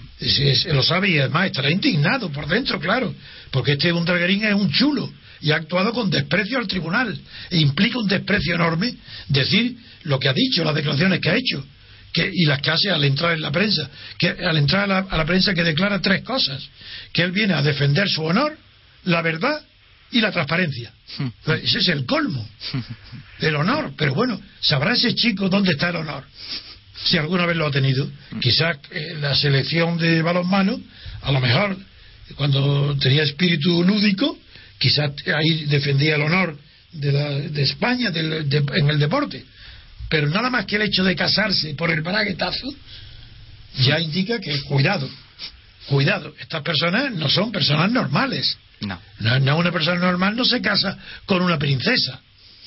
lo 0.72 0.82
sabe 0.82 1.10
y 1.10 1.18
además 1.18 1.46
estará 1.46 1.70
indignado 1.70 2.30
por 2.30 2.48
dentro, 2.48 2.80
claro. 2.80 3.14
Porque 3.52 3.72
este 3.72 3.92
un 3.92 4.04
Targarín 4.04 4.44
es 4.44 4.54
un 4.54 4.70
chulo 4.72 5.08
y 5.40 5.52
ha 5.52 5.56
actuado 5.56 5.92
con 5.92 6.10
desprecio 6.10 6.58
al 6.58 6.66
tribunal. 6.66 7.16
E 7.50 7.58
implica 7.58 7.98
un 7.98 8.08
desprecio 8.08 8.56
enorme 8.56 8.92
decir 9.28 9.76
lo 10.02 10.18
que 10.18 10.28
ha 10.28 10.32
dicho, 10.32 10.64
las 10.64 10.74
declaraciones 10.74 11.20
que 11.20 11.30
ha 11.30 11.36
hecho 11.36 11.64
y 12.32 12.46
las 12.46 12.60
que 12.60 12.70
hace 12.70 12.90
al 12.90 13.04
entrar 13.04 13.34
en 13.34 13.42
la 13.42 13.52
prensa, 13.52 13.88
que 14.18 14.28
al 14.28 14.56
entrar 14.56 14.90
a 14.90 15.16
la, 15.16 15.24
prensa 15.24 15.54
que 15.54 15.62
declara 15.62 16.00
tres 16.00 16.22
cosas, 16.22 16.68
que 17.12 17.22
él 17.22 17.32
viene 17.32 17.54
a 17.54 17.62
defender 17.62 18.08
su 18.08 18.22
honor, 18.24 18.56
la 19.04 19.22
verdad 19.22 19.60
y 20.10 20.20
la 20.20 20.32
transparencia. 20.32 20.92
Ese 21.62 21.78
es 21.78 21.88
el 21.88 22.06
colmo, 22.06 22.46
el 23.40 23.56
honor. 23.56 23.92
Pero 23.96 24.14
bueno, 24.14 24.40
¿sabrá 24.60 24.94
ese 24.94 25.14
chico 25.14 25.48
dónde 25.48 25.72
está 25.72 25.90
el 25.90 25.96
honor? 25.96 26.24
Si 27.04 27.16
alguna 27.16 27.46
vez 27.46 27.56
lo 27.56 27.66
ha 27.66 27.70
tenido. 27.70 28.10
Quizás 28.40 28.78
en 28.90 29.20
la 29.20 29.34
selección 29.34 29.98
de 29.98 30.22
balonmano, 30.22 30.80
a 31.22 31.32
lo 31.32 31.40
mejor 31.40 31.76
cuando 32.36 32.96
tenía 32.98 33.22
espíritu 33.22 33.84
lúdico, 33.84 34.38
quizás 34.78 35.12
ahí 35.34 35.64
defendía 35.66 36.16
el 36.16 36.22
honor 36.22 36.58
de, 36.92 37.12
la, 37.12 37.30
de 37.30 37.62
España 37.62 38.10
en 38.14 38.90
el 38.90 38.98
deporte 38.98 39.44
pero 40.08 40.28
nada 40.28 40.50
más 40.50 40.66
que 40.66 40.76
el 40.76 40.82
hecho 40.82 41.04
de 41.04 41.14
casarse 41.14 41.74
por 41.74 41.90
el 41.90 42.00
braguetazo 42.00 42.66
ya 43.80 44.00
indica 44.00 44.40
que 44.40 44.60
cuidado, 44.62 45.08
cuidado, 45.86 46.34
estas 46.40 46.62
personas 46.62 47.12
no 47.12 47.28
son 47.28 47.52
personas 47.52 47.92
normales. 47.92 48.56
No. 48.80 49.00
No, 49.40 49.56
una 49.56 49.72
persona 49.72 49.98
normal 49.98 50.36
no 50.36 50.44
se 50.44 50.60
casa 50.60 50.98
con 51.26 51.42
una 51.42 51.58
princesa. 51.58 52.20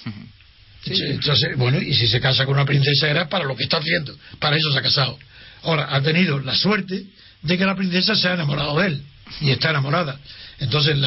Entonces, 0.85 1.55
bueno, 1.57 1.79
y 1.79 1.93
si 1.93 2.07
se 2.07 2.19
casa 2.19 2.45
con 2.45 2.55
una 2.55 2.65
princesa 2.65 3.07
era 3.07 3.29
para 3.29 3.45
lo 3.45 3.55
que 3.55 3.63
está 3.63 3.77
haciendo, 3.77 4.17
para 4.39 4.57
eso 4.57 4.71
se 4.71 4.79
ha 4.79 4.81
casado. 4.81 5.17
Ahora, 5.63 5.87
ha 5.91 6.01
tenido 6.01 6.39
la 6.39 6.55
suerte 6.55 7.05
de 7.43 7.57
que 7.57 7.65
la 7.65 7.75
princesa 7.75 8.15
se 8.15 8.27
ha 8.27 8.33
enamorado 8.33 8.79
de 8.79 8.87
él 8.87 9.03
y 9.41 9.51
está 9.51 9.69
enamorada. 9.69 10.19
Entonces, 10.59 10.97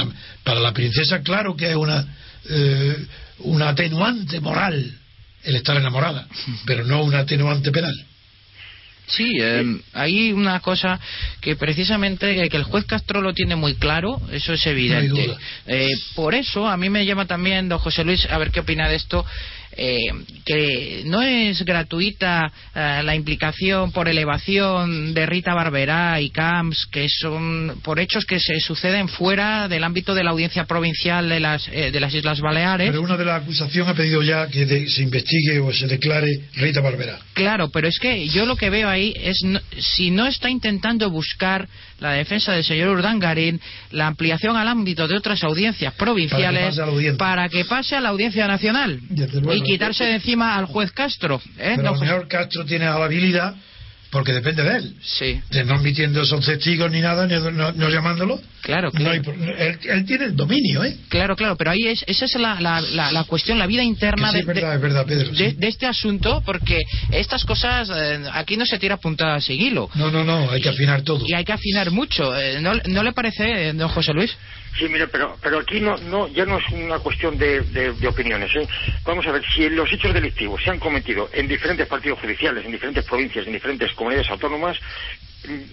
para 0.42 0.60
la 0.60 0.72
princesa, 0.72 1.22
claro 1.22 1.56
que 1.56 1.70
es 1.70 1.76
una, 1.76 2.06
eh, 2.48 3.06
una 3.40 3.70
atenuante 3.70 4.40
moral 4.40 4.98
el 5.42 5.56
estar 5.56 5.76
enamorada, 5.76 6.26
pero 6.66 6.84
no 6.84 7.02
un 7.02 7.14
atenuante 7.14 7.70
penal. 7.70 7.94
Sí, 9.06 9.36
eh, 9.38 9.80
hay 9.92 10.32
una 10.32 10.60
cosa 10.60 10.98
que 11.40 11.56
precisamente 11.56 12.48
que 12.48 12.56
el 12.56 12.64
juez 12.64 12.86
Castro 12.86 13.20
lo 13.20 13.34
tiene 13.34 13.54
muy 13.54 13.74
claro, 13.74 14.20
eso 14.32 14.54
es 14.54 14.66
evidente. 14.66 15.36
Eh, 15.66 15.90
por 16.14 16.34
eso 16.34 16.66
a 16.66 16.76
mí 16.76 16.88
me 16.88 17.04
llama 17.04 17.26
también, 17.26 17.68
don 17.68 17.78
José 17.78 18.02
Luis, 18.02 18.26
a 18.30 18.38
ver 18.38 18.50
qué 18.50 18.60
opina 18.60 18.88
de 18.88 18.96
esto, 18.96 19.26
eh, 19.76 19.98
que 20.44 21.02
no 21.06 21.22
es 21.22 21.64
gratuita 21.64 22.50
eh, 22.74 23.02
la 23.04 23.14
implicación 23.14 23.92
por 23.92 24.08
elevación 24.08 25.14
de 25.14 25.26
Rita 25.26 25.54
Barberá 25.54 26.20
y 26.20 26.30
Camps, 26.30 26.86
que 26.86 27.08
son 27.08 27.80
por 27.82 27.98
hechos 27.98 28.24
que 28.24 28.38
se 28.38 28.60
suceden 28.60 29.08
fuera 29.08 29.68
del 29.68 29.84
ámbito 29.84 30.14
de 30.14 30.24
la 30.24 30.30
audiencia 30.30 30.64
provincial 30.64 31.28
de 31.28 31.40
las, 31.40 31.68
eh, 31.68 31.90
de 31.90 32.00
las 32.00 32.14
Islas 32.14 32.40
Baleares. 32.40 32.90
Pero 32.90 33.02
una 33.02 33.16
de 33.16 33.24
las 33.24 33.42
acusaciones 33.42 33.90
ha 33.90 33.94
pedido 33.94 34.22
ya 34.22 34.48
que 34.48 34.88
se 34.88 35.02
investigue 35.02 35.60
o 35.60 35.72
se 35.72 35.86
declare 35.86 36.28
Rita 36.54 36.80
Barberá. 36.80 37.18
Claro, 37.32 37.70
pero 37.70 37.88
es 37.88 37.98
que 37.98 38.28
yo 38.28 38.46
lo 38.46 38.56
que 38.56 38.70
veo 38.70 38.88
ahí 38.88 39.14
es 39.16 39.38
si 39.78 40.10
no 40.10 40.26
está 40.26 40.50
intentando 40.50 41.10
buscar 41.10 41.68
la 42.00 42.12
defensa 42.12 42.52
del 42.52 42.64
señor 42.64 42.88
Urdangarín 42.90 43.60
la 43.90 44.06
ampliación 44.06 44.56
al 44.56 44.68
ámbito 44.68 45.06
de 45.06 45.16
otras 45.16 45.42
audiencias 45.44 45.94
provinciales 45.94 46.80
para 47.18 47.48
que 47.48 47.64
pase 47.64 47.96
a 47.96 48.00
la 48.00 48.10
audiencia, 48.10 48.46
nacional 48.46 49.00
y 49.10 49.62
quitarse 49.62 50.04
de 50.04 50.14
encima 50.14 50.56
al 50.56 50.66
juez 50.66 50.92
Castro. 50.92 51.40
¿eh? 51.58 51.74
Pero 51.76 51.92
el 51.92 51.98
señor 51.98 52.28
Castro 52.28 52.64
tiene 52.64 52.86
la 52.86 52.94
habilidad 52.94 53.54
porque 54.14 54.32
depende 54.32 54.62
de 54.62 54.76
él. 54.76 54.94
Sí. 55.02 55.42
De 55.50 55.64
no 55.64 55.74
admitiendo 55.74 56.22
esos 56.22 56.46
testigos 56.46 56.88
ni 56.88 57.00
nada, 57.00 57.26
ni 57.26 57.34
no, 57.34 57.90
llamándolo. 57.90 58.40
Claro, 58.62 58.92
él, 58.94 60.04
tiene 60.06 60.26
el 60.26 60.36
dominio, 60.36 60.84
¿eh? 60.84 60.96
Claro, 61.08 61.34
claro, 61.34 61.56
pero 61.56 61.72
ahí 61.72 61.88
es, 61.88 62.04
esa 62.06 62.24
es 62.26 62.36
la, 62.36 62.60
la, 62.60 62.80
la, 62.80 63.24
cuestión, 63.24 63.58
la 63.58 63.66
vida 63.66 63.82
interna 63.82 64.30
de, 64.30 64.44
de, 64.44 65.66
este 65.66 65.86
asunto, 65.86 66.44
porque 66.46 66.80
estas 67.10 67.44
cosas, 67.44 67.90
eh, 67.92 68.22
aquí 68.32 68.56
no 68.56 68.64
se 68.64 68.78
tira 68.78 68.98
puntada 68.98 69.34
a 69.34 69.40
seguilo. 69.40 69.90
No, 69.96 70.12
no, 70.12 70.22
no, 70.22 70.48
hay 70.48 70.60
que 70.60 70.68
afinar 70.68 71.02
todo. 71.02 71.24
Y 71.26 71.34
hay 71.34 71.44
que 71.44 71.52
afinar 71.52 71.90
mucho. 71.90 72.38
Eh, 72.38 72.60
¿No, 72.60 72.72
¿No 72.86 73.02
le 73.02 73.12
parece, 73.12 73.72
don 73.72 73.88
José 73.88 74.12
Luis? 74.12 74.30
Sí, 74.78 74.88
mire, 74.88 75.06
pero, 75.06 75.36
pero 75.40 75.60
aquí 75.60 75.80
no, 75.80 75.96
no, 75.98 76.26
ya 76.28 76.44
no 76.44 76.58
es 76.58 76.68
una 76.72 76.98
cuestión 76.98 77.38
de, 77.38 77.60
de, 77.60 78.08
opiniones. 78.08 78.50
¿eh? 78.56 78.66
Vamos 79.04 79.24
a 79.26 79.32
ver, 79.32 79.42
si 79.54 79.68
los 79.68 79.92
hechos 79.92 80.12
delictivos 80.12 80.62
se 80.62 80.70
han 80.70 80.80
cometido 80.80 81.30
en 81.32 81.46
diferentes 81.46 81.86
partidos 81.86 82.18
judiciales, 82.18 82.64
en 82.64 82.72
diferentes 82.72 83.04
provincias, 83.04 83.46
en 83.46 83.52
diferentes 83.52 83.92
comunidades 83.92 84.30
autónomas, 84.30 84.76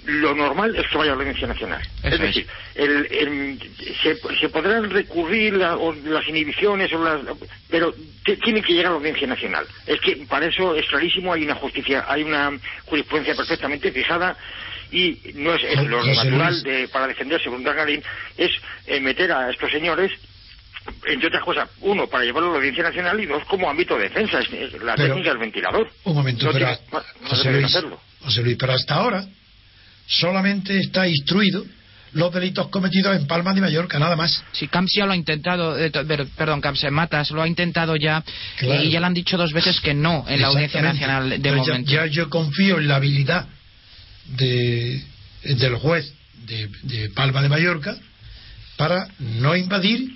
lo 0.05 0.35
normal 0.35 0.75
es 0.75 0.87
que 0.87 0.97
vaya 0.97 1.13
a 1.13 1.15
la 1.15 1.21
Audiencia 1.21 1.47
Nacional. 1.47 1.81
es 2.03 2.19
decir, 2.19 2.47
el, 2.75 3.59
se, 4.03 4.49
podrán 4.49 4.89
recurrir 4.89 5.53
las 5.53 6.27
inhibiciones, 6.27 6.91
o 6.93 7.03
las, 7.03 7.21
pero 7.69 7.93
tienen 8.43 8.63
que 8.63 8.73
llegar 8.73 8.87
a 8.87 8.89
la 8.91 8.97
Audiencia 8.97 9.27
Nacional. 9.27 9.65
Es 9.87 9.99
que 10.01 10.17
para 10.27 10.45
eso 10.45 10.75
es 10.75 10.85
clarísimo, 10.87 11.33
hay 11.33 11.43
una 11.43 11.55
justicia, 11.55 12.05
hay 12.07 12.23
una 12.23 12.51
jurisprudencia 12.85 13.35
perfectamente 13.35 13.91
fijada 13.91 14.37
y 14.91 15.17
no 15.35 15.53
es, 15.53 15.61
lo 15.87 16.03
natural 16.03 16.63
de, 16.63 16.87
para 16.89 17.07
defenderse 17.07 17.49
contra 17.49 17.73
Garín 17.73 18.03
es 18.37 18.51
eh, 18.87 18.99
meter 18.99 19.31
a 19.31 19.49
estos 19.49 19.71
señores 19.71 20.11
entre 21.05 21.27
otras 21.27 21.43
cosas, 21.43 21.69
uno, 21.81 22.07
para 22.07 22.23
llevarlo 22.23 22.49
a 22.49 22.51
la 22.53 22.57
Audiencia 22.57 22.83
Nacional 22.83 23.19
y 23.19 23.25
dos, 23.27 23.43
como 23.45 23.69
ámbito 23.69 23.95
de 23.97 24.03
defensa, 24.03 24.39
es, 24.39 24.81
la 24.81 24.95
técnica 24.95 25.29
del 25.29 25.37
ventilador. 25.37 25.87
Un 26.05 26.15
momento, 26.15 26.49
pero, 26.51 26.75
José, 27.25 28.41
Luis, 28.41 28.57
pero 28.57 28.73
hasta 28.73 28.95
ahora 28.95 29.25
solamente 30.07 30.77
está 30.79 31.07
instruido 31.07 31.63
los 32.13 32.33
delitos 32.33 32.67
cometidos 32.67 33.15
en 33.15 33.25
Palma 33.25 33.53
de 33.53 33.61
Mallorca, 33.61 33.97
nada 33.97 34.15
más. 34.15 34.43
Sí, 34.51 34.67
Camps 34.67 34.91
ya 34.97 35.05
lo 35.05 35.13
ha 35.13 35.15
intentado, 35.15 35.77
eh, 35.77 35.91
perdón, 36.35 36.59
Camps 36.59 36.83
eh, 36.83 36.91
Matas 36.91 37.31
lo 37.31 37.41
ha 37.41 37.47
intentado 37.47 37.95
ya 37.95 38.23
y 38.59 38.89
ya 38.89 38.99
le 38.99 39.05
han 39.05 39.13
dicho 39.13 39.37
dos 39.37 39.53
veces 39.53 39.79
que 39.79 39.93
no 39.93 40.25
en 40.27 40.41
la 40.41 40.47
Audiencia 40.47 40.81
Nacional 40.81 41.41
de 41.41 41.51
momento. 41.51 41.91
Ya, 41.91 42.07
yo 42.07 42.29
confío 42.29 42.79
en 42.79 42.87
la 42.87 42.97
habilidad 42.97 43.47
de, 44.37 45.03
del 45.43 45.75
juez 45.75 46.11
de, 46.45 47.09
Palma 47.15 47.41
de 47.41 47.49
Mallorca 47.49 47.97
para 48.77 49.07
no 49.19 49.55
invadir 49.55 50.09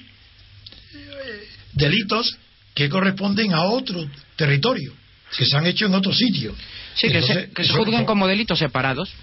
delitos 1.74 2.38
que 2.74 2.90
corresponden 2.90 3.54
a 3.54 3.66
otro 3.66 4.10
territorio, 4.36 4.94
que 5.38 5.46
se 5.46 5.56
han 5.56 5.66
hecho 5.66 5.86
en 5.86 5.94
otro 5.94 6.14
sitio. 6.14 6.56
Sí, 6.96 7.10
que, 7.10 7.22
se, 7.22 7.50
que 7.52 7.68
juzguen 7.68 8.06
como 8.06 8.28
delitos 8.28 8.58
separados. 8.58 9.14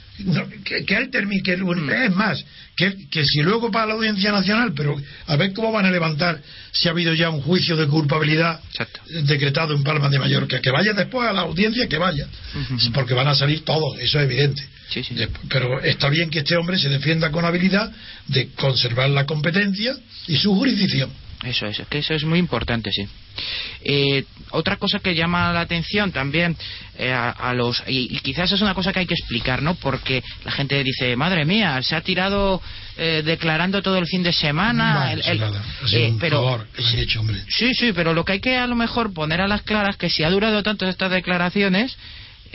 que, 0.65 0.85
que, 0.85 1.11
que 1.11 1.57
mm. 1.57 1.91
es 1.91 2.15
más, 2.15 2.45
que, 2.77 3.09
que 3.09 3.25
si 3.25 3.43
luego 3.43 3.71
para 3.71 3.87
la 3.87 3.95
Audiencia 3.95 4.31
Nacional, 4.31 4.73
pero 4.77 4.95
a 5.27 5.37
ver 5.37 5.55
cómo 5.55 5.73
van 5.73 5.87
a 5.87 5.91
levantar 5.91 6.41
si 6.71 6.89
ha 6.89 6.91
habido 6.91 7.15
ya 7.15 7.31
un 7.31 7.41
juicio 7.41 7.77
de 7.77 7.87
culpabilidad 7.87 8.61
decretado 9.25 9.75
en 9.75 9.83
Palma 9.83 10.11
de 10.11 10.19
Mallorca, 10.19 10.61
que 10.61 10.71
vaya 10.71 10.93
después 10.93 11.27
a 11.27 11.33
la 11.33 11.43
audiencia, 11.43 11.89
que 11.89 11.97
vaya, 11.97 12.27
porque 12.93 13.15
van 13.15 13.29
a 13.29 13.35
salir 13.35 13.65
todos, 13.65 13.99
eso 13.99 14.19
es 14.21 14.25
evidente. 14.25 14.63
Pero 15.49 15.81
está 15.81 16.11
bien 16.11 16.29
que 16.29 16.41
este 16.41 16.57
hombre 16.57 16.79
se 16.79 16.91
defienda 16.91 17.31
con 17.31 17.45
habilidad 17.45 17.91
de 18.29 18.49
conservar 18.51 19.09
la 19.09 19.25
competencia 19.25 19.97
y 20.27 20.37
su 20.37 20.55
jurisdicción. 20.55 21.11
Eso 21.45 21.67
es, 21.67 21.83
que 21.89 21.99
eso 21.99 22.15
es 22.15 22.25
muy 22.25 22.39
importante, 22.39 22.93
sí. 22.93 23.07
Eh, 23.83 24.25
otra 24.51 24.77
cosa 24.77 25.01
que 25.01 25.15
llama 25.15 25.53
la 25.53 25.63
atención 25.63 26.13
también 26.13 26.57
eh, 26.99 27.13
a, 27.13 27.53
los 27.55 27.83
y, 27.89 28.17
quizás 28.21 28.53
es 28.53 28.61
una 28.61 28.75
cosa 28.75 28.93
que 28.93 29.01
hay 29.01 29.07
que 29.07 29.15
explicar, 29.15 29.61
¿no? 29.61 29.75
Porque 29.75 30.23
la 30.45 30.53
gente 30.53 30.83
dice, 30.85 31.17
madre 31.17 31.45
mía, 31.45 31.83
se 31.83 31.97
ha 31.97 32.01
tirado 32.01 32.63
eh, 32.97 33.23
declarando 33.25 33.83
todo 33.83 33.99
el 33.99 34.07
fin 34.07 34.23
de 34.23 34.33
semana. 34.33 35.17
pero 36.21 36.65
sí, 37.49 37.75
sí, 37.75 37.93
pero 37.93 38.15
lo 38.15 38.25
que 38.25 38.33
hay 38.33 38.41
que 38.41 38.57
a 38.57 38.67
lo 38.69 38.77
mejor 38.77 39.13
poner 39.13 39.41
a 39.41 39.49
las 39.49 39.63
claras 39.63 39.97
que 39.97 40.11
si 40.11 40.23
ha 40.23 40.31
durado 40.31 40.63
tanto 40.63 40.89
estas 40.89 41.11
declaraciones 41.11 41.97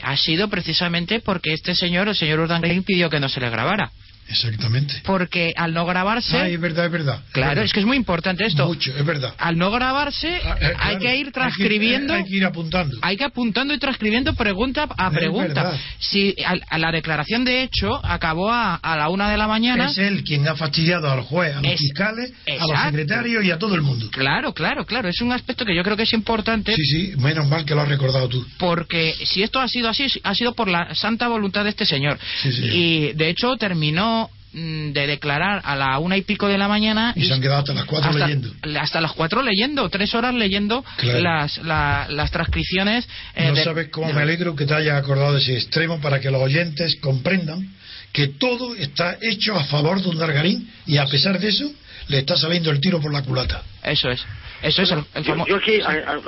ha 0.02 0.16
sido 0.16 0.48
precisamente 0.48 1.20
porque 1.20 1.52
este 1.52 1.76
señor, 1.76 2.08
el 2.08 2.16
señor 2.16 2.40
Urdangarín, 2.40 2.84
pidió 2.84 3.10
que 3.10 3.20
no 3.20 3.28
se 3.28 3.42
le 3.42 3.50
grabara. 3.50 3.92
Exactamente. 4.30 5.02
Porque 5.04 5.54
al 5.56 5.74
no 5.74 5.86
grabarse. 5.86 6.38
Ah, 6.38 6.50
es 6.50 6.60
verdad, 6.60 6.86
es 6.86 6.92
verdad. 6.92 7.22
claro, 7.32 7.62
es 7.62 7.72
que 7.72 7.80
es 7.80 7.86
muy 7.86 7.98
importante 7.98 8.46
esto. 8.46 8.68
Mucho, 8.68 8.92
es 8.96 9.06
verdad. 9.06 9.34
Al 9.38 9.58
no 9.58 9.72
grabarse, 9.72 10.40
ah, 10.44 10.58
eh, 10.60 10.74
hay 10.78 10.98
que 10.98 11.16
ir 11.16 11.32
transcribiendo. 11.32 12.14
Hay 12.14 12.26
que, 12.26 12.36
ir 12.36 12.46
apuntando. 12.46 12.98
Hay 13.02 13.18
que 13.18 13.24
apuntando 13.24 13.74
y 13.74 13.80
transcribiendo 13.80 14.34
pregunta 14.34 14.88
a 14.98 15.12
pregunta. 15.12 15.78
Si 16.00 16.36
a, 16.46 16.78
la 16.78 16.92
declaración 16.92 17.46
de 17.46 17.64
hecho 17.64 18.00
acabó 18.06 18.52
a, 18.52 18.80
la 18.84 19.10
una 19.10 19.30
de 19.30 19.38
la 19.38 19.48
mañana. 19.48 19.90
Es 19.90 19.98
él 19.98 20.24
quien 20.24 20.48
ha 20.48 20.56
fastidiado 20.56 21.10
al 21.10 21.22
juez, 21.22 21.56
a 21.56 21.62
los 21.62 21.76
fiscales, 21.76 22.34
a 22.48 22.68
los 22.68 22.82
secretarios 22.82 23.46
y 23.46 23.52
a 23.52 23.58
todo 23.58 23.76
el 23.76 23.82
mundo. 23.82 24.10
Claro, 24.12 24.54
claro, 24.54 24.86
claro. 24.86 25.10
Es 25.10 25.22
un 25.22 25.32
aspecto 25.32 25.66
que 25.66 25.76
yo 25.76 25.84
creo 25.84 25.96
que 25.96 26.04
es 26.04 26.14
importante. 26.14 26.74
Sí, 26.76 26.84
sí, 26.84 27.14
menos 27.18 27.48
mal 27.48 27.66
que 27.66 27.74
lo 27.74 27.82
has 27.82 27.88
recordado 27.88 28.28
tú. 28.28 28.46
Porque 28.58 29.16
si 29.26 29.44
esto 29.44 29.60
ha 29.60 29.68
sido 29.68 29.90
así, 29.90 30.08
ha 30.24 30.36
sido 30.36 30.54
por 30.54 30.68
la 30.68 30.94
santa 30.96 31.28
voluntad 31.28 31.64
de 31.64 31.70
este 31.70 31.86
señor. 31.86 32.20
Sí, 32.42 32.52
sí. 32.52 32.64
Y 32.64 33.14
de 33.14 33.30
hecho 33.30 33.56
terminó 33.58 34.17
de 34.58 35.06
declarar 35.06 35.62
a 35.64 35.76
la 35.76 36.00
una 36.00 36.18
y 36.18 36.24
pico 36.24 36.48
de 36.48 36.58
la 36.58 36.68
mañana 36.68 37.14
y, 37.16 37.26
se 37.26 37.34
han 37.34 37.42
quedado 37.42 37.60
hasta 37.60 37.74
las 37.74 37.86
cuatro 37.86 38.12
leyendo. 38.12 38.52
hasta 38.80 39.02
las 39.02 39.14
cuatro 39.14 39.42
leyendo 39.44 39.88
tres 39.90 40.16
horas 40.16 40.34
leyendo 40.34 40.84
las, 41.04 41.60
las 41.60 42.32
transcripciones 42.32 43.08
eh, 43.36 43.52
no 43.52 43.56
sabes 43.58 43.90
cómo 43.90 44.12
me 44.12 44.22
alegro 44.22 44.56
que 44.56 44.66
te 44.66 44.74
hayas 44.74 44.98
acordado 44.98 45.34
de 45.34 45.42
ese 45.42 45.56
extremo 45.56 46.02
para 46.02 46.20
que 46.20 46.32
los 46.32 46.42
oyentes 46.42 46.98
comprendan 47.00 47.68
que 48.12 48.30
todo 48.30 48.74
está 48.76 49.18
hecho 49.22 49.56
a 49.56 49.64
favor 49.66 50.02
de 50.02 50.10
un 50.10 50.18
Dargarín 50.18 50.72
y 50.88 50.98
a 50.98 51.06
pesar 51.06 51.40
de 51.40 51.50
eso 51.50 51.72
le 52.08 52.20
está 52.20 52.36
saliendo 52.36 52.72
el 52.72 52.80
tiro 52.80 53.00
por 53.00 53.14
la 53.14 53.22
culata. 53.22 53.62
Eso 53.84 54.10
es 54.10 54.26
eso 54.64 54.82
es 54.82 54.92
el, 54.92 55.24
yo, 55.24 55.56
aquí 55.56 55.80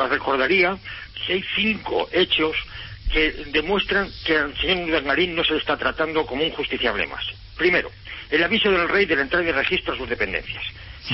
recordaría 0.09 0.77
que 1.25 1.33
hay 1.33 1.43
cinco 1.55 2.07
hechos 2.11 2.55
que 3.11 3.45
demuestran 3.51 4.07
que 4.23 4.37
al 4.37 4.55
señor 4.57 4.91
Dargarín 4.91 5.35
no 5.35 5.43
se 5.43 5.53
le 5.53 5.59
está 5.59 5.77
tratando 5.77 6.27
como 6.27 6.43
un 6.43 6.51
justiciable 6.51 7.07
más. 7.07 7.23
Primero 7.57 7.89
el 8.29 8.43
aviso 8.43 8.71
del 8.71 8.87
rey 8.89 9.05
de 9.05 9.15
la 9.15 9.23
entrada 9.23 9.45
de 9.45 9.51
registro 9.51 9.93
a 9.93 9.97
sus 9.97 10.09
dependencias. 10.09 10.63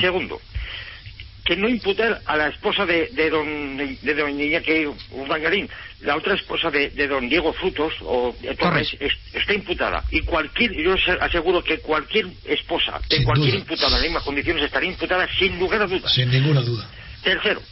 Segundo, 0.00 0.40
que 1.46 1.56
no 1.56 1.68
imputar 1.68 2.20
a 2.26 2.36
la 2.36 2.48
esposa 2.48 2.84
de, 2.84 3.08
de 3.12 3.30
don 3.30 3.76
de 3.76 4.14
don 4.14 4.38
Iñaki 4.38 4.86
Urdangarín, 5.12 5.70
la 6.00 6.16
otra 6.16 6.34
esposa 6.34 6.70
de, 6.70 6.90
don 7.06 7.28
Diego 7.28 7.52
Frutos 7.52 7.94
o 8.02 8.34
Torres, 8.58 8.96
está 9.32 9.54
imputada 9.54 10.02
y 10.10 10.22
cualquier 10.22 10.72
yo 10.72 10.94
aseguro 11.20 11.62
que 11.62 11.78
cualquier 11.78 12.26
esposa 12.44 13.00
de 13.08 13.24
cualquier 13.24 13.54
imputada 13.54 13.86
en 13.88 13.92
las 13.92 14.02
mismas 14.02 14.22
condiciones 14.24 14.64
estaría 14.64 14.90
imputada 14.90 15.28
sin 15.38 15.58
lugar 15.58 15.82
a 15.82 15.86
dudas. 15.86 16.12
Sin 16.12 16.30
ninguna 16.30 16.62
duda. 16.62 16.90
Tercero, 17.22 17.62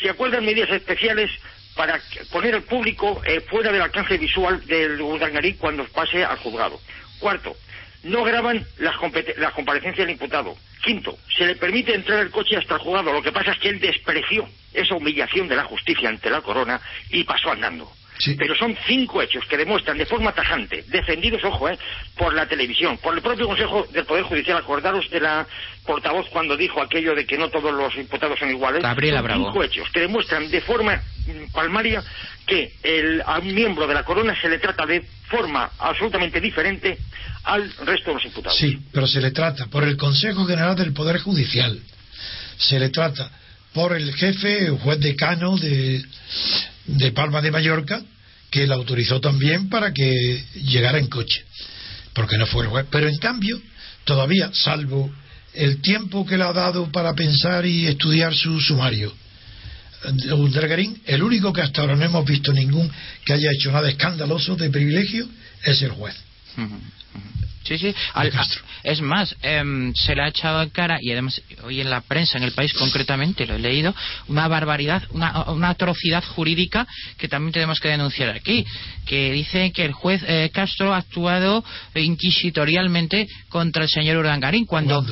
se 0.00 0.08
acuerdan 0.08 0.44
medidas 0.44 0.70
especiales 0.70 1.30
para 1.76 2.00
poner 2.30 2.54
al 2.54 2.62
público 2.62 3.22
eh, 3.24 3.40
fuera 3.42 3.70
del 3.70 3.82
alcance 3.82 4.16
visual 4.16 4.64
del 4.66 5.00
Urdangarín 5.00 5.56
cuando 5.58 5.84
pase 5.84 6.24
al 6.24 6.38
juzgado. 6.38 6.80
Cuarto, 7.18 7.54
no 8.02 8.24
graban 8.24 8.64
las, 8.78 8.96
comparecencias 8.96 10.06
del 10.06 10.10
imputado. 10.10 10.56
Quinto, 10.82 11.18
se 11.36 11.46
le 11.46 11.56
permite 11.56 11.94
entrar 11.94 12.20
el 12.20 12.30
coche 12.30 12.56
hasta 12.56 12.74
el 12.74 12.80
juzgado. 12.80 13.12
Lo 13.12 13.22
que 13.22 13.32
pasa 13.32 13.52
es 13.52 13.58
que 13.58 13.68
él 13.68 13.80
despreció 13.80 14.48
esa 14.72 14.94
humillación 14.94 15.48
de 15.48 15.56
la 15.56 15.64
justicia 15.64 16.08
ante 16.08 16.30
la 16.30 16.40
corona 16.40 16.80
y 17.10 17.24
pasó 17.24 17.50
andando. 17.50 17.90
Pero 18.38 18.54
son 18.54 18.76
cinco 18.86 19.22
hechos 19.22 19.46
que 19.46 19.56
demuestran 19.56 19.96
de 19.96 20.04
forma 20.04 20.32
tajante, 20.32 20.84
defendidos, 20.88 21.42
ojo, 21.42 21.70
eh, 21.70 21.78
por 22.18 22.34
la 22.34 22.46
televisión, 22.46 22.98
por 22.98 23.14
el 23.14 23.22
propio 23.22 23.46
Consejo 23.46 23.86
del 23.92 24.04
Poder 24.04 24.24
Judicial. 24.24 24.58
Acordaros 24.58 25.08
de 25.08 25.20
la 25.20 25.46
portavoz 25.86 26.28
cuando 26.28 26.54
dijo 26.54 26.82
aquello 26.82 27.14
de 27.14 27.24
que 27.24 27.38
no 27.38 27.48
todos 27.48 27.72
los 27.72 27.94
imputados 27.96 28.38
son 28.38 28.50
iguales. 28.50 28.82
Gabriela 28.82 29.22
son 29.22 29.44
cinco 29.44 29.64
hechos 29.64 29.88
que 29.90 30.00
demuestran 30.00 30.50
de 30.50 30.60
forma 30.60 31.00
palmaria 31.52 32.02
que 32.46 32.72
el, 32.82 33.22
a 33.24 33.38
un 33.38 33.54
miembro 33.54 33.86
de 33.86 33.94
la 33.94 34.04
corona 34.04 34.38
se 34.38 34.48
le 34.48 34.58
trata 34.58 34.84
de 34.84 35.02
forma 35.28 35.70
absolutamente 35.78 36.40
diferente 36.40 36.98
al 37.44 37.70
resto 37.84 38.10
de 38.10 38.14
los 38.14 38.24
imputados. 38.24 38.58
Sí, 38.58 38.78
pero 38.92 39.06
se 39.06 39.20
le 39.20 39.30
trata 39.30 39.66
por 39.66 39.84
el 39.84 39.96
Consejo 39.96 40.44
General 40.46 40.76
del 40.76 40.92
Poder 40.92 41.18
Judicial. 41.20 41.78
Se 42.58 42.78
le 42.78 42.90
trata 42.90 43.30
por 43.72 43.96
el 43.96 44.12
jefe, 44.14 44.66
el 44.66 44.78
juez 44.78 45.00
decano 45.00 45.56
de, 45.56 46.04
de 46.86 47.12
Palma 47.12 47.40
de 47.40 47.50
Mallorca, 47.50 48.02
que 48.50 48.66
la 48.66 48.74
autorizó 48.74 49.20
también 49.20 49.68
para 49.68 49.92
que 49.92 50.44
llegara 50.64 50.98
en 50.98 51.06
coche, 51.06 51.44
porque 52.12 52.36
no 52.36 52.46
fue 52.46 52.64
el 52.64 52.70
juez. 52.70 52.86
Pero 52.90 53.08
en 53.08 53.16
cambio, 53.18 53.60
todavía, 54.04 54.50
salvo 54.52 55.10
el 55.54 55.80
tiempo 55.80 56.26
que 56.26 56.36
le 56.36 56.44
ha 56.44 56.52
dado 56.52 56.90
para 56.90 57.14
pensar 57.14 57.64
y 57.64 57.86
estudiar 57.86 58.34
su 58.34 58.60
sumario, 58.60 59.12
Undergarín, 60.32 61.00
el 61.06 61.22
único 61.22 61.52
que 61.52 61.60
hasta 61.60 61.82
ahora 61.82 61.94
no 61.94 62.04
hemos 62.04 62.24
visto 62.24 62.52
ningún 62.52 62.90
que 63.24 63.34
haya 63.34 63.50
hecho 63.52 63.70
nada 63.70 63.88
escandaloso 63.88 64.56
de 64.56 64.70
privilegio 64.70 65.28
es 65.62 65.82
el 65.82 65.90
juez. 65.90 66.16
Sí, 67.62 67.78
sí. 67.78 67.94
es 68.82 69.00
más, 69.00 69.36
em, 69.42 69.92
se 69.94 70.14
le 70.14 70.22
ha 70.22 70.28
echado 70.28 70.62
en 70.62 70.70
cara, 70.70 70.98
y 71.00 71.12
además 71.12 71.40
hoy 71.62 71.80
en 71.80 71.90
la 71.90 72.00
prensa, 72.00 72.38
en 72.38 72.44
el 72.44 72.52
país 72.52 72.72
concretamente, 72.72 73.46
lo 73.46 73.54
he 73.54 73.58
leído, 73.58 73.94
una 74.28 74.48
barbaridad, 74.48 75.02
una, 75.10 75.68
atrocidad 75.68 76.24
jurídica 76.24 76.86
que 77.18 77.28
también 77.28 77.52
tenemos 77.52 77.78
que 77.78 77.88
denunciar 77.88 78.30
aquí, 78.30 78.66
que 79.06 79.30
dice 79.30 79.72
que 79.72 79.84
el 79.84 79.92
juez 79.92 80.22
eh, 80.26 80.50
Castro 80.52 80.94
ha 80.94 80.98
actuado 80.98 81.62
inquisitorialmente 81.94 83.28
contra 83.48 83.84
el 83.84 83.88
señor 83.88 84.16
Urdangarín 84.16 84.64
cuando 84.64 85.04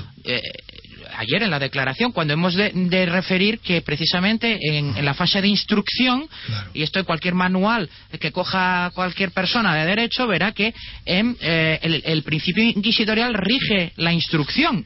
ayer 1.19 1.43
en 1.43 1.51
la 1.51 1.59
declaración, 1.59 2.13
cuando 2.13 2.33
hemos 2.33 2.55
de, 2.55 3.07
referir 3.07 3.59
que 3.59 3.83
precisamente 3.83 4.59
en, 4.63 5.05
la 5.05 5.15
fase 5.15 5.43
de 5.43 5.49
instrucción, 5.49 6.29
y 6.75 6.83
esto 6.83 7.01
en 7.01 7.05
cualquier 7.05 7.35
manual 7.35 7.91
que 8.21 8.31
coja 8.31 8.91
cualquier 8.95 9.33
persona 9.33 9.75
de 9.75 9.87
derecho, 9.87 10.27
verá 10.27 10.53
que 10.53 10.73
en, 11.05 11.37
eh, 11.41 12.01
el, 12.05 12.23
principio 12.23 12.63
inquisitorial 12.63 13.35
rige 13.35 13.93
la 13.97 14.13
instrucción. 14.13 14.85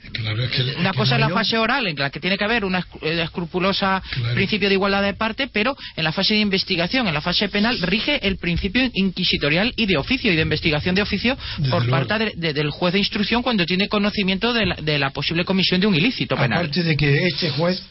una 0.79 0.92
cosa 0.92 1.16
es 1.16 1.21
la 1.21 1.29
fase 1.29 1.59
oral, 1.59 1.87
en 1.87 1.97
la 1.97 2.11
que 2.11 2.21
tiene 2.21 2.38
que 2.38 2.45
haber 2.45 2.64
un 2.64 2.77
escrupulosa 3.03 4.03
principio 4.35 4.68
de 4.68 4.75
igualdad 4.75 5.03
de 5.03 5.14
parte, 5.14 5.49
pero 5.53 5.77
en 5.97 6.05
la 6.05 6.12
fase 6.12 6.35
de 6.35 6.40
investigación, 6.40 7.09
en 7.09 7.14
la 7.14 7.21
fase 7.21 7.49
penal, 7.49 7.79
rige 7.83 8.27
el 8.27 8.38
principio 8.38 8.88
inquisitorial 8.95 9.73
y 9.77 9.87
de 9.87 9.99
oficio 9.99 10.33
y 10.33 10.37
de 10.37 10.42
investigación 10.42 10.95
de 10.95 11.03
oficio 11.03 11.37
por 11.71 11.88
parte 11.90 12.33
del 12.37 12.71
juez 12.71 12.95
de 12.95 13.01
instrucción 13.01 13.42
cuando 13.42 13.66
tiene 13.66 13.88
conocimiento 13.88 14.53
de 14.55 14.99
la 14.99 15.11
posible 15.11 15.45
comisión 15.45 15.81
de 15.81 15.87
un 15.87 15.95
ilícito. 15.95 16.21
Aparte 16.28 16.82
de 16.82 16.96
que 16.96 17.26
este 17.26 17.50
juez, 17.50 17.82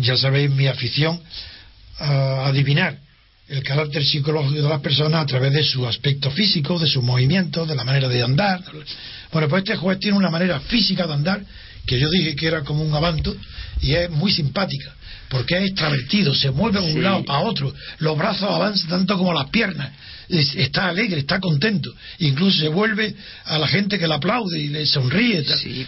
ya 0.00 0.16
sabéis 0.16 0.50
mi 0.50 0.66
afición 0.66 1.20
a 1.98 2.46
adivinar 2.46 2.98
el 3.48 3.62
carácter 3.62 4.04
psicológico 4.04 4.62
de 4.62 4.68
las 4.68 4.80
personas 4.80 5.22
a 5.22 5.26
través 5.26 5.52
de 5.52 5.62
su 5.62 5.86
aspecto 5.86 6.30
físico, 6.30 6.78
de 6.78 6.86
su 6.86 7.02
movimiento, 7.02 7.66
de 7.66 7.74
la 7.74 7.84
manera 7.84 8.08
de 8.08 8.22
andar. 8.22 8.62
Bueno, 9.30 9.48
pues 9.48 9.64
este 9.64 9.76
juez 9.76 9.98
tiene 9.98 10.16
una 10.16 10.30
manera 10.30 10.60
física 10.60 11.06
de 11.06 11.12
andar 11.12 11.42
que 11.86 11.98
yo 11.98 12.08
dije 12.10 12.36
que 12.36 12.46
era 12.46 12.62
como 12.62 12.82
un 12.82 12.94
avanto, 12.94 13.34
y 13.80 13.94
es 13.94 14.10
muy 14.10 14.30
simpática, 14.32 14.94
porque 15.28 15.58
es 15.58 15.70
extravertido, 15.70 16.34
se 16.34 16.50
mueve 16.50 16.80
de 16.80 16.92
un 16.92 17.02
lado 17.02 17.24
para 17.24 17.40
otro, 17.40 17.74
los 17.98 18.16
brazos 18.16 18.50
avanzan 18.50 18.88
tanto 18.88 19.18
como 19.18 19.32
las 19.32 19.48
piernas, 19.50 19.90
está 20.28 20.88
alegre, 20.88 21.20
está 21.20 21.40
contento, 21.40 21.92
incluso 22.18 22.60
se 22.60 22.68
vuelve 22.68 23.14
a 23.44 23.58
la 23.58 23.66
gente 23.66 23.98
que 23.98 24.06
le 24.06 24.14
aplaude 24.14 24.58
y 24.58 24.68
le 24.68 24.86
sonríe. 24.86 25.44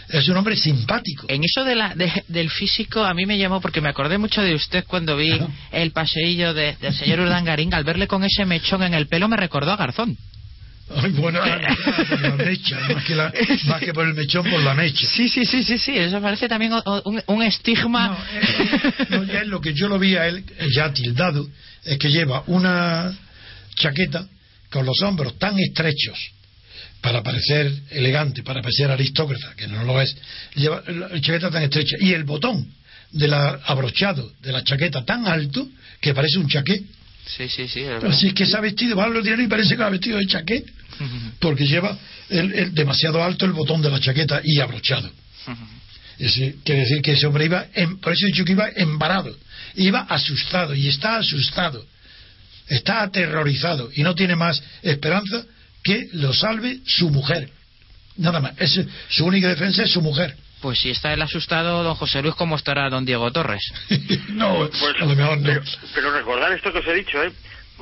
Es 0.08 0.28
un 0.28 0.36
hombre 0.36 0.56
simpático. 0.56 1.26
En 1.28 1.42
eso 1.44 1.64
de 1.64 1.74
la, 1.74 1.94
del 2.28 2.50
físico 2.50 3.04
a 3.04 3.14
mí 3.14 3.26
me 3.26 3.38
llamó 3.38 3.60
porque 3.60 3.80
me 3.80 3.88
acordé 3.88 4.18
mucho 4.18 4.42
de 4.42 4.54
usted 4.54 4.84
cuando 4.86 5.16
vi 5.16 5.38
el 5.72 5.92
paseillo 5.92 6.52
del 6.52 6.76
señor 6.94 7.20
Urdangarín, 7.20 7.72
al 7.74 7.84
verle 7.84 8.06
con 8.06 8.24
ese 8.24 8.44
mechón 8.44 8.82
en 8.82 8.94
el 8.94 9.06
pelo 9.06 9.28
me 9.28 9.36
recordó 9.36 9.72
a 9.72 9.76
Garzón. 9.76 10.16
Ay, 10.90 11.12
bueno, 11.12 11.40
la 12.20 12.36
mecha, 12.36 12.78
más 13.66 13.80
que, 13.80 13.94
por 13.94 14.06
el 14.06 14.14
mechón, 14.14 14.48
por 14.48 14.60
la 14.60 14.74
mecha. 14.74 15.06
Sí, 15.06 15.28
sí, 15.28 15.44
sí, 15.44 15.62
sí, 15.62 15.78
sí, 15.78 15.96
eso 15.96 16.20
parece 16.20 16.48
también 16.48 16.72
un, 17.26 17.42
estigma. 17.42 18.08
No, 18.08 18.16
eh, 18.38 19.22
eh, 19.22 19.26
ya 19.32 19.44
lo 19.44 19.60
que 19.60 19.72
yo 19.72 19.88
lo 19.88 19.98
vi 19.98 20.16
a 20.16 20.26
él, 20.26 20.44
ya 20.74 20.92
tildado, 20.92 21.48
es 21.84 21.98
que 21.98 22.10
lleva 22.10 22.44
una 22.48 23.16
chaqueta 23.76 24.26
con 24.70 24.84
los 24.84 25.00
hombros 25.02 25.38
tan 25.38 25.58
estrechos 25.58 26.18
para 27.00 27.22
parecer 27.22 27.72
elegante, 27.90 28.42
para 28.42 28.60
parecer 28.60 28.90
aristócrata, 28.90 29.54
que 29.56 29.66
no 29.66 29.84
lo 29.84 30.00
es, 30.00 30.14
lleva 30.54 30.82
la 30.86 31.20
chaqueta 31.20 31.50
tan 31.50 31.62
estrecha 31.62 31.96
y 31.98 32.12
el 32.12 32.24
botón 32.24 32.66
de 33.10 33.28
la 33.28 33.60
abrochado 33.64 34.32
de 34.42 34.52
la 34.52 34.62
chaqueta 34.64 35.04
tan 35.04 35.26
alto 35.26 35.68
que 36.00 36.14
parece 36.14 36.38
un 36.38 36.48
chaqué. 36.48 36.82
Sí, 37.26 37.48
sí, 37.48 37.68
sí. 37.68 37.84
Así 37.84 38.28
es 38.28 38.34
que 38.34 38.46
se 38.46 38.56
ha 38.56 38.60
vestido, 38.60 38.96
va 38.96 39.04
a 39.04 39.08
los 39.08 39.26
y 39.26 39.46
parece 39.46 39.76
que 39.76 39.82
ha 39.82 39.88
vestido 39.88 40.18
de 40.18 40.26
chaqué, 40.26 40.64
porque 41.40 41.66
lleva 41.66 41.98
el, 42.28 42.74
demasiado 42.74 43.22
alto 43.22 43.44
el 43.46 43.52
botón 43.52 43.82
de 43.82 43.90
la 43.90 44.00
chaqueta 44.00 44.40
y 44.44 44.60
abrochado. 44.60 45.10
quiere 46.64 46.80
decir 46.80 47.02
que 47.02 47.12
ese 47.12 47.26
hombre 47.26 47.46
iba, 47.46 47.66
por 48.00 48.12
eso 48.12 48.26
he 48.26 48.30
dicho 48.30 48.44
que 48.44 48.52
iba 48.52 48.68
embarado, 48.76 49.36
iba 49.76 50.00
asustado 50.00 50.74
y 50.74 50.88
está 50.88 51.16
asustado 51.16 51.84
está 52.68 53.02
aterrorizado 53.02 53.90
y 53.94 54.02
no 54.02 54.14
tiene 54.14 54.36
más 54.36 54.62
esperanza 54.82 55.44
que 55.82 56.08
lo 56.12 56.32
salve 56.32 56.80
su 56.86 57.10
mujer. 57.10 57.50
Nada 58.16 58.40
más. 58.40 58.54
Es, 58.58 58.80
su 59.08 59.26
única 59.26 59.48
defensa 59.48 59.82
es 59.82 59.90
su 59.90 60.00
mujer. 60.00 60.36
Pues 60.64 60.78
si 60.78 60.88
está 60.88 61.12
el 61.12 61.20
asustado, 61.20 61.82
don 61.82 61.94
José 61.94 62.22
Luis, 62.22 62.34
¿cómo 62.36 62.56
estará 62.56 62.88
don 62.88 63.04
Diego 63.04 63.30
Torres? 63.30 63.70
no, 64.30 64.60
pues, 64.60 64.94
a 64.98 65.04
lo 65.04 65.14
mejor 65.14 65.36
no. 65.36 65.60
Pero, 65.94 66.10
recordar 66.10 66.52
esto 66.52 66.72
que 66.72 66.78
os 66.78 66.86
he 66.86 66.94
dicho, 66.94 67.22
¿eh? 67.22 67.30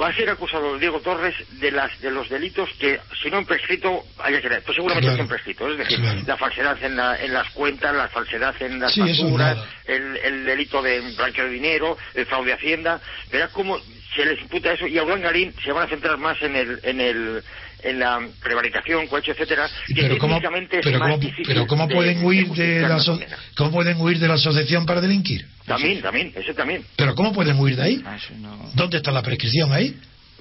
va 0.00 0.08
a 0.08 0.12
ser 0.12 0.28
acusado 0.28 0.76
Diego 0.78 0.98
Torres 0.98 1.36
de 1.60 1.70
las 1.70 2.00
de 2.00 2.10
los 2.10 2.28
delitos 2.28 2.68
que 2.80 2.98
si 3.22 3.30
no 3.30 3.38
en 3.38 3.44
prescrito 3.44 4.02
haya 4.18 4.40
que 4.40 4.48
pues 4.48 4.74
seguramente 4.74 5.06
claro, 5.06 5.22
en 5.22 5.28
prescrito 5.28 5.70
es 5.70 5.78
decir 5.78 6.00
la 6.26 6.36
falsedad 6.38 6.82
en, 6.82 6.98
en, 6.98 7.32
las 7.32 7.50
cuentas 7.50 7.94
la 7.94 8.08
falsedad 8.08 8.54
en 8.60 8.80
las 8.80 8.96
facturas 8.96 9.58
el, 9.84 10.16
el, 10.16 10.46
delito 10.46 10.80
de 10.80 11.02
blanqueo 11.14 11.44
de 11.44 11.50
dinero 11.50 11.98
el 12.14 12.24
fraude 12.24 12.46
de 12.46 12.54
hacienda 12.54 13.00
verás 13.30 13.50
cómo 13.50 13.78
se 14.16 14.24
les 14.24 14.40
imputa 14.40 14.72
eso 14.72 14.86
y 14.86 14.96
a 14.96 15.04
Garín 15.04 15.54
se 15.62 15.72
van 15.72 15.86
a 15.86 15.90
centrar 15.90 16.16
más 16.16 16.40
en 16.40 16.56
el 16.56 16.80
en 16.84 16.98
el 16.98 17.44
en 17.82 17.98
la 17.98 18.20
prevaricación, 18.42 19.06
cohecho, 19.06 19.32
etcétera, 19.32 19.68
pero 19.94 20.18
cómo, 20.18 20.40
pero, 20.70 20.98
cómo, 20.98 21.20
pero 21.46 21.66
cómo 21.66 21.88
pueden 21.88 22.24
huir 22.24 22.48
de, 22.48 22.80
la 22.80 22.98
cómo 23.56 23.70
pueden 23.70 24.00
huir 24.00 24.18
de 24.18 24.28
la 24.28 24.34
asociación 24.34 24.86
para 24.86 25.00
delinquir 25.00 25.46
también 25.66 26.00
también 26.00 26.32
eso 26.34 26.54
también 26.54 26.84
pero 26.96 27.14
cómo 27.14 27.32
pueden 27.32 27.58
huir 27.58 27.76
de 27.76 27.82
ahí 27.82 28.02
ah, 28.04 28.16
dónde 28.74 28.98
está 28.98 29.10
la 29.10 29.22
prescripción 29.22 29.72
ahí 29.72 29.96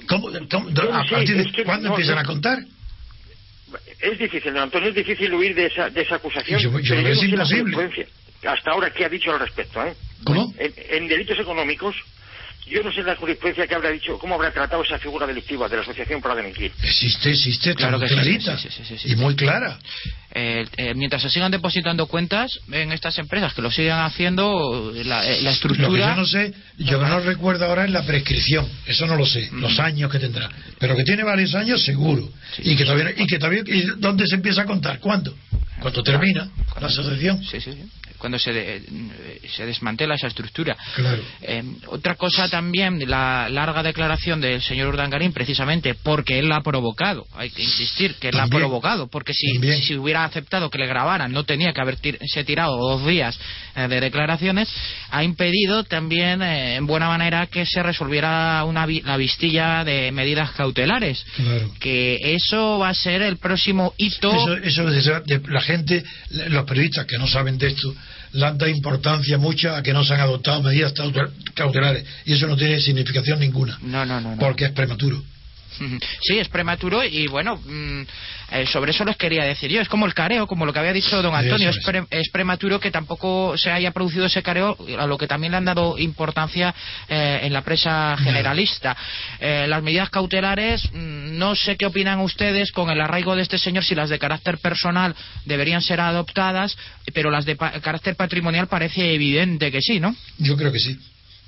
¿Cómo, 0.08 0.30
a 0.30 1.06
partir 1.10 1.38
de 1.38 1.63
cuándo 1.63 1.89
empiezan 1.89 2.17
a 2.17 2.23
contar 2.23 2.60
es 4.01 4.17
difícil, 4.17 4.54
don 4.54 4.63
Antonio, 4.63 4.89
es 4.89 4.95
difícil 4.95 5.34
huir 5.34 5.54
de 5.54 5.67
esa, 5.67 5.89
de 5.89 6.01
esa 6.01 6.15
acusación. 6.15 6.60
Yo, 6.60 6.71
pero 6.71 7.08
es 7.08 7.23
imposible. 7.23 8.08
Hasta 8.43 8.71
ahora, 8.71 8.89
¿qué 8.91 9.06
ha 9.06 9.10
dicho 9.10 9.32
al 9.32 9.39
respecto? 9.39 9.86
Eh? 9.86 9.93
¿Cómo? 10.23 10.54
en, 10.58 11.08
delitos 11.08 11.38
económicos, 11.39 11.95
yo 12.67 12.84
no 12.84 12.91
sé 12.91 13.04
la 13.04 13.15
jurisprudencia 13.15 13.67
que 13.67 13.76
habrá 13.76 13.89
dicho, 13.89 14.17
cómo 14.17 14.36
habrá 14.36 14.52
tratado 14.52 14.84
esa 14.84 14.97
figura 14.97 15.28
delictiva 15.28 15.67
de 15.67 15.78
la 15.78 15.82
asociación 15.82 16.21
para 16.21 16.36
delinquir. 16.36 16.71
Existe, 16.82 17.32
existe, 17.32 17.76
claro 17.76 18.00
que 18.00 18.08
clarita 18.08 18.58
y 19.06 19.15
muy 19.15 19.36
clara. 19.36 19.80
Eh, 20.34 20.65
eh, 20.78 20.93
mientras 20.95 21.21
se 21.21 21.30
sigan 21.30 21.52
depositando 21.52 22.06
cuentas 22.08 22.60
en 22.71 22.93
estas 22.93 23.17
empresas, 23.17 23.54
que 23.54 23.62
lo 23.62 23.69
sigan 23.69 24.00
haciendo, 24.06 24.93
la, 25.04 25.28
eh, 25.28 25.50
estructura. 25.50 25.89
Lo 25.89 25.93
que 25.93 26.00
yo 26.00 26.15
no 26.15 26.26
sé, 26.26 26.54
yo 26.78 27.02
no 27.02 27.19
recuerdo 27.19 27.65
ahora 27.65 27.84
es 27.84 27.91
la 27.91 28.06
prescripción, 28.06 28.67
eso 28.86 29.06
no 29.08 29.15
lo 29.15 29.26
sé, 29.26 29.50
los 29.52 29.78
años 29.80 30.10
que 30.10 30.19
tendrá, 30.19 30.50
pero 30.80 30.95
que 30.95 31.04
tiene 31.04 31.24
varios 31.24 31.54
años 31.56 31.84
seguro. 31.84 32.32
y 32.60 32.76
que 32.76 32.86
todavía, 32.86 33.12
y 33.17 33.28
que 33.28 33.39
todavía, 33.39 33.63
y 33.65 33.84
¿dónde 33.97 34.26
se 34.28 34.36
empieza 34.36 34.62
a 34.62 34.65
contar? 34.65 35.00
¿Cuándo? 35.00 35.36
¿Cuándo 35.80 36.04
termina 36.04 36.50
la 36.80 36.88
asociación? 36.88 37.43
Sí, 37.43 37.60
sí, 37.60 37.74
sí 37.74 38.02
cuando 38.21 38.38
se, 38.38 38.84
se 39.50 39.65
desmantela 39.65 40.13
esa 40.13 40.28
estructura. 40.28 40.78
Eh, 41.41 41.63
otra 41.88 42.13
cosa 42.13 42.47
también, 42.52 43.10
la 43.10 43.50
larga 43.50 43.82
declaración 43.82 44.40
del 44.42 44.62
señor 44.62 44.90
Urdangarín, 44.90 45.34
precisamente 45.34 45.96
porque 45.96 46.38
él 46.38 46.50
la 46.50 46.58
ha 46.58 46.62
provocado, 46.62 47.26
hay 47.34 47.50
que 47.50 47.64
insistir 47.64 48.16
que 48.16 48.30
él 48.30 48.36
la 48.36 48.44
ha 48.44 48.48
provocado, 48.48 49.08
porque 49.08 49.34
si, 49.34 49.48
si, 49.82 49.96
hubiera 49.96 50.26
aceptado 50.26 50.70
que 50.70 50.78
le 50.78 50.86
grabaran, 50.86 51.32
no 51.32 51.46
tenía 51.46 51.74
que 51.74 51.82
haberse 51.82 52.44
tirado 52.46 52.78
dos 52.78 53.08
días 53.08 53.40
eh, 53.76 53.88
de 53.88 54.00
declaraciones, 54.00 54.70
ha 55.10 55.24
impedido 55.24 55.84
también, 55.86 56.44
eh, 56.44 56.76
en 56.76 56.86
buena 56.86 57.08
manera, 57.08 57.48
que 57.48 57.66
se 57.66 57.82
resolviera 57.82 58.64
una 58.66 58.86
la 58.86 59.18
vistilla 59.18 59.84
de 59.84 60.12
medidas 60.12 60.52
cautelares. 60.52 61.26
Que 61.80 62.20
eso 62.36 62.80
va 62.80 62.90
a 62.90 62.94
ser 62.94 63.22
el 63.22 63.38
próximo 63.38 63.94
hito. 63.98 64.32
Eso, 64.64 64.84
eso, 64.88 65.24
la 65.48 65.62
gente, 65.62 66.04
los 66.50 66.66
periodistas 66.66 67.06
que 67.06 67.18
no 67.18 67.28
saben 67.28 67.58
de 67.58 67.68
esto, 67.68 67.96
le 68.34 68.72
importancia 68.72 69.38
mucha 69.38 69.78
a 69.78 69.84
que 69.84 69.94
no 69.94 70.04
se 70.04 70.13
han 70.13 70.22
adoptado 70.22 70.63
medidas 70.63 70.94
cautelares 71.54 72.06
y 72.26 72.34
eso 72.34 72.48
no 72.48 72.56
tiene 72.56 72.80
significación 72.80 73.39
ninguna. 73.39 73.78
No, 73.82 74.06
no, 74.06 74.22
no. 74.22 74.38
Porque 74.38 74.65
es 74.65 74.72
prematuro. 74.72 75.22
Sí, 76.22 76.38
es 76.38 76.50
prematuro 76.50 77.04
y 77.04 77.28
bueno, 77.28 77.58
mm, 77.58 78.02
eh, 78.52 78.66
sobre 78.68 78.92
eso 78.92 79.06
les 79.06 79.16
quería 79.16 79.46
decir 79.46 79.72
yo. 79.72 79.82
Es 79.82 79.88
como 79.88 80.06
el 80.06 80.14
careo, 80.14 80.46
como 80.46 80.66
lo 80.66 80.74
que 80.74 80.80
había 80.80 80.94
dicho 80.94 81.22
don 81.22 81.34
Antonio. 81.34 81.70
Es, 82.10 82.30
prematuro 82.32 82.80
que 82.80 82.92
tampoco 82.92 83.58
se 83.58 83.72
haya 83.72 83.92
producido 83.92 84.26
ese 84.26 84.44
careo, 84.44 84.78
a 85.00 85.08
lo 85.08 85.18
que 85.18 85.28
también 85.28 85.52
le 85.52 85.58
han 85.58 85.66
dado 85.66 85.98
importancia 85.98 86.74
eh, 87.08 87.40
en 87.44 87.54
la 87.54 87.62
presa 87.62 88.18
generalista. 88.18 88.96
Eh, 89.40 89.66
las 89.68 89.82
medidas 89.82 90.10
cautelares, 90.10 90.84
mm, 90.92 91.38
no 91.38 91.56
sé 91.56 91.78
qué 91.78 91.86
opinan 91.86 92.20
ustedes 92.20 92.72
con 92.72 92.90
el 92.90 93.00
arraigo 93.00 93.36
de 93.36 93.42
este 93.42 93.58
señor, 93.58 93.84
si 93.84 93.96
las 93.96 94.10
de 94.10 94.20
carácter 94.20 94.58
personal 94.58 95.16
deberían 95.46 95.82
ser 95.82 96.02
adoptadas, 96.02 96.78
pero 97.14 97.32
las 97.32 97.46
de 97.46 97.56
carácter 97.56 98.16
patrimonial 98.16 98.68
parece 98.68 99.14
evidente 99.14 99.72
que 99.72 99.82
sí, 99.82 100.00
¿no? 100.00 100.16
Yo 100.38 100.58
creo 100.58 100.72
que 100.72 100.80
sí. 100.80 101.00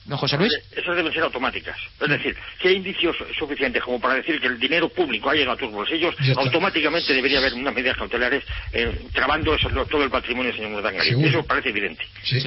¿No, 0.06 0.18
José 0.18 0.38
Luis? 0.38 0.52
Esas 0.76 0.96
deben 0.96 1.14
ser 1.14 1.24
automáticas. 1.24 1.78
Es 2.02 2.10
decir, 2.10 2.36
si 2.62 2.68
hay 2.68 2.76
indicios 2.76 3.16
suficientes 3.38 3.82
como 3.82 4.02
para 4.02 4.16
decir 4.16 4.40
que 4.42 4.48
el 4.48 4.60
dinero 4.60 4.90
público 4.90 5.30
ha 5.30 5.34
llegado 5.34 5.54
a 5.54 5.58
tus 5.58 5.72
bolsillos, 5.72 6.14
automáticamente 6.36 7.14
debería 7.14 7.40
haber 7.40 7.54
unas 7.54 7.74
medidas 7.74 7.96
cautelares 7.98 8.44
eh, 8.74 9.08
trabando 9.14 9.56
todo 9.90 10.04
el 10.04 10.10
patrimonio 10.10 10.52
del 10.52 10.58
señor 10.58 10.72
Murdangarín. 10.72 11.24
Eso 11.24 11.46
parece 11.46 11.70
evidente. 11.70 12.04
Sí. 12.24 12.42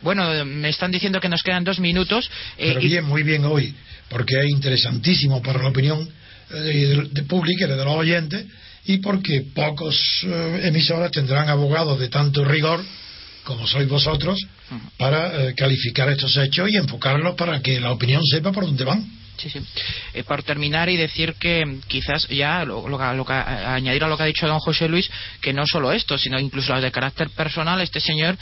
Bueno, 0.00 0.44
me 0.46 0.70
están 0.70 0.90
diciendo 0.90 1.20
que 1.20 1.28
nos 1.28 1.42
quedan 1.42 1.62
dos 1.64 1.78
minutos. 1.78 2.30
Eh, 2.56 2.68
Pero 2.68 2.80
bien, 2.80 3.04
muy 3.04 3.22
bien 3.22 3.44
hoy, 3.44 3.74
porque 4.08 4.38
es 4.38 4.48
interesantísimo 4.48 5.42
para 5.42 5.62
la 5.62 5.68
opinión 5.68 6.08
eh, 6.54 7.02
de, 7.10 7.22
pública 7.24 7.66
y 7.66 7.68
de 7.68 7.76
los 7.76 7.86
oyentes, 7.86 8.46
y 8.86 8.98
porque 8.98 9.44
pocos 9.54 10.24
eh, 10.24 10.60
emisoras 10.64 11.10
tendrán 11.10 11.48
abogados 11.48 11.98
de 11.98 12.08
tanto 12.08 12.44
rigor 12.44 12.82
como 13.44 13.66
sois 13.66 13.88
vosotros, 13.88 14.46
para 14.98 15.48
eh, 15.48 15.54
calificar 15.54 16.08
estos 16.08 16.36
hechos 16.36 16.70
y 16.70 16.76
enfocarlos 16.76 17.34
para 17.36 17.60
que 17.60 17.80
la 17.80 17.92
opinión 17.92 18.22
sepa 18.24 18.52
por 18.52 18.64
dónde 18.64 18.84
van. 18.84 19.23
Sí, 19.36 19.50
sí. 19.50 19.60
Eh, 20.14 20.22
por 20.24 20.42
terminar 20.42 20.88
y 20.88 20.96
decir 20.96 21.34
que 21.34 21.78
quizás 21.88 22.28
ya 22.28 22.64
lo, 22.64 22.88
lo, 22.88 22.98
añadir 23.00 24.04
a 24.04 24.08
lo 24.08 24.16
que 24.16 24.22
ha 24.22 24.26
dicho 24.26 24.46
don 24.46 24.58
José 24.58 24.88
Luis, 24.88 25.10
que 25.40 25.52
no 25.52 25.66
solo 25.66 25.92
esto, 25.92 26.16
sino 26.18 26.38
incluso 26.38 26.72
las 26.72 26.82
de 26.82 26.90
carácter 26.90 27.30
personal, 27.30 27.80
este 27.80 28.00
señor, 28.00 28.36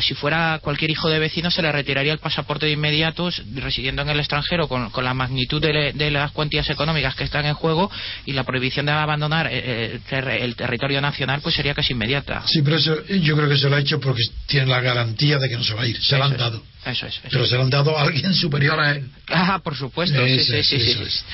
si 0.00 0.14
fuera 0.14 0.58
cualquier 0.62 0.90
hijo 0.90 1.08
de 1.08 1.18
vecino, 1.18 1.50
se 1.50 1.62
le 1.62 1.70
retiraría 1.72 2.12
el 2.12 2.18
pasaporte 2.18 2.66
de 2.66 2.72
inmediato, 2.72 3.30
residiendo 3.54 4.02
en 4.02 4.08
el 4.08 4.18
extranjero, 4.18 4.68
con, 4.68 4.90
la 5.04 5.14
magnitud 5.14 5.60
de, 5.60 6.10
las 6.10 6.32
cuantías 6.32 6.68
económicas 6.70 7.14
que 7.14 7.24
están 7.24 7.46
en 7.46 7.54
juego 7.54 7.90
y 8.26 8.32
la 8.32 8.44
prohibición 8.44 8.86
de 8.86 8.92
abandonar 8.92 9.48
eh, 9.50 10.00
eh, 10.10 10.38
el, 10.40 10.56
territorio 10.56 11.00
nacional, 11.00 11.40
pues 11.42 11.54
sería 11.54 11.74
casi 11.74 11.92
inmediata. 11.92 12.42
Sí, 12.46 12.62
pero 12.62 12.76
eso, 12.76 13.06
yo 13.06 13.36
creo 13.36 13.48
que 13.48 13.56
se 13.56 13.68
lo 13.68 13.76
ha 13.76 13.80
hecho 13.80 14.00
porque 14.00 14.22
tiene 14.46 14.66
la 14.66 14.80
garantía 14.80 15.38
de 15.38 15.48
que 15.48 15.56
no 15.56 15.64
se 15.64 15.74
va 15.74 15.82
a 15.82 15.86
ir. 15.86 16.00
Se 16.02 16.16
lo 16.16 16.24
han 16.24 16.36
dado. 16.36 16.62
Eso 16.84 17.06
es. 17.06 17.20
Pero 17.30 17.46
se 17.46 17.56
lo 17.56 17.62
han 17.62 17.70
dado 17.70 17.96
a 17.96 18.02
alguien 18.02 18.34
superior 18.34 18.78
a 18.80 18.92
él. 18.92 19.10
Ah, 19.28 19.60
por 19.62 19.76
supuesto. 19.76 20.24
Sí, 20.40 20.62
sí, 20.62 20.80
sí, 20.80 21.24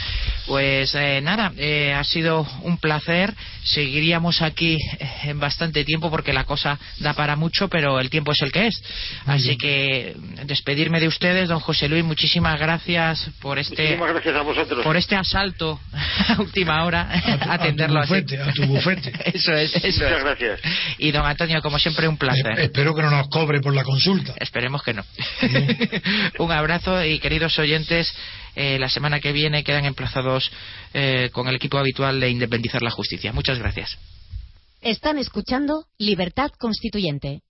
Pues 0.47 0.95
eh, 0.95 1.21
nada, 1.23 1.53
eh, 1.57 1.93
ha 1.93 2.05
sido 2.05 2.47
un 2.63 2.79
placer 2.79 3.35
seguiríamos 3.65 4.43
aquí 4.43 4.75
eh, 4.99 5.09
en 5.25 5.41
bastante 5.41 5.85
tiempo 5.85 6.11
porque 6.11 6.33
la 6.33 6.45
cosa 6.45 6.79
da 7.01 7.15
para 7.15 7.35
mucho, 7.35 7.69
pero 7.69 7.99
el 7.99 8.11
tiempo 8.11 8.33
es 8.33 8.43
el 8.43 8.53
que 8.53 8.69
es. 8.69 8.83
Así 9.27 9.57
que 9.57 10.15
despedirme 10.45 11.01
de 11.01 11.09
ustedes, 11.09 11.49
don 11.49 11.61
José 11.61 11.89
Luis, 11.89 12.05
muchísimas 12.05 12.61
gracias 12.61 13.31
por 13.41 13.59
este 13.59 13.97
gracias 13.97 14.37
a 14.37 14.43
vosotros. 14.43 14.85
por 14.85 14.97
este 14.97 15.17
asalto 15.17 15.81
a 16.29 16.41
última 16.41 16.85
hora 16.85 17.09
a 17.41 17.55
atenderlo 17.55 18.03
tu 18.03 18.09
bufete, 18.09 18.39
así. 18.39 18.51
a 18.51 18.53
tu 18.53 18.67
bufete. 18.67 19.13
eso 19.37 19.53
es, 19.55 19.75
eso 19.77 20.05
Muchas 20.05 20.19
es. 20.19 20.25
gracias. 20.25 20.61
Y 20.99 21.11
don 21.11 21.25
Antonio, 21.25 21.61
como 21.63 21.79
siempre, 21.79 22.07
un 22.07 22.19
placer. 22.19 22.59
Eh, 22.59 22.65
espero 22.65 22.95
que 22.95 23.03
no 23.03 23.11
nos 23.11 23.29
cobre 23.29 23.61
por 23.61 23.75
la 23.75 23.83
consulta. 23.83 24.35
Esperemos 24.39 24.83
que 24.83 24.93
no. 24.93 25.05
Un 26.39 26.53
abrazo 26.53 27.03
y 27.05 27.19
queridos 27.19 27.59
oyentes, 27.59 28.15
eh, 28.57 28.79
la 28.79 28.89
semana 28.89 29.21
que 29.21 29.33
viene 29.33 29.65
quedan 29.65 29.85
emplazados 29.85 30.51
eh, 30.93 31.31
con 31.33 31.49
el 31.49 31.57
equipo 31.57 31.79
habitual 31.79 32.21
de 32.21 32.31
Independizar 32.31 32.83
la 32.83 32.91
Justicia. 32.91 33.33
Muchas 33.33 33.59
gracias. 33.59 33.99
Están 34.81 35.19
escuchando 35.19 35.87
Libertad 35.97 36.51
Constituyente. 36.59 37.44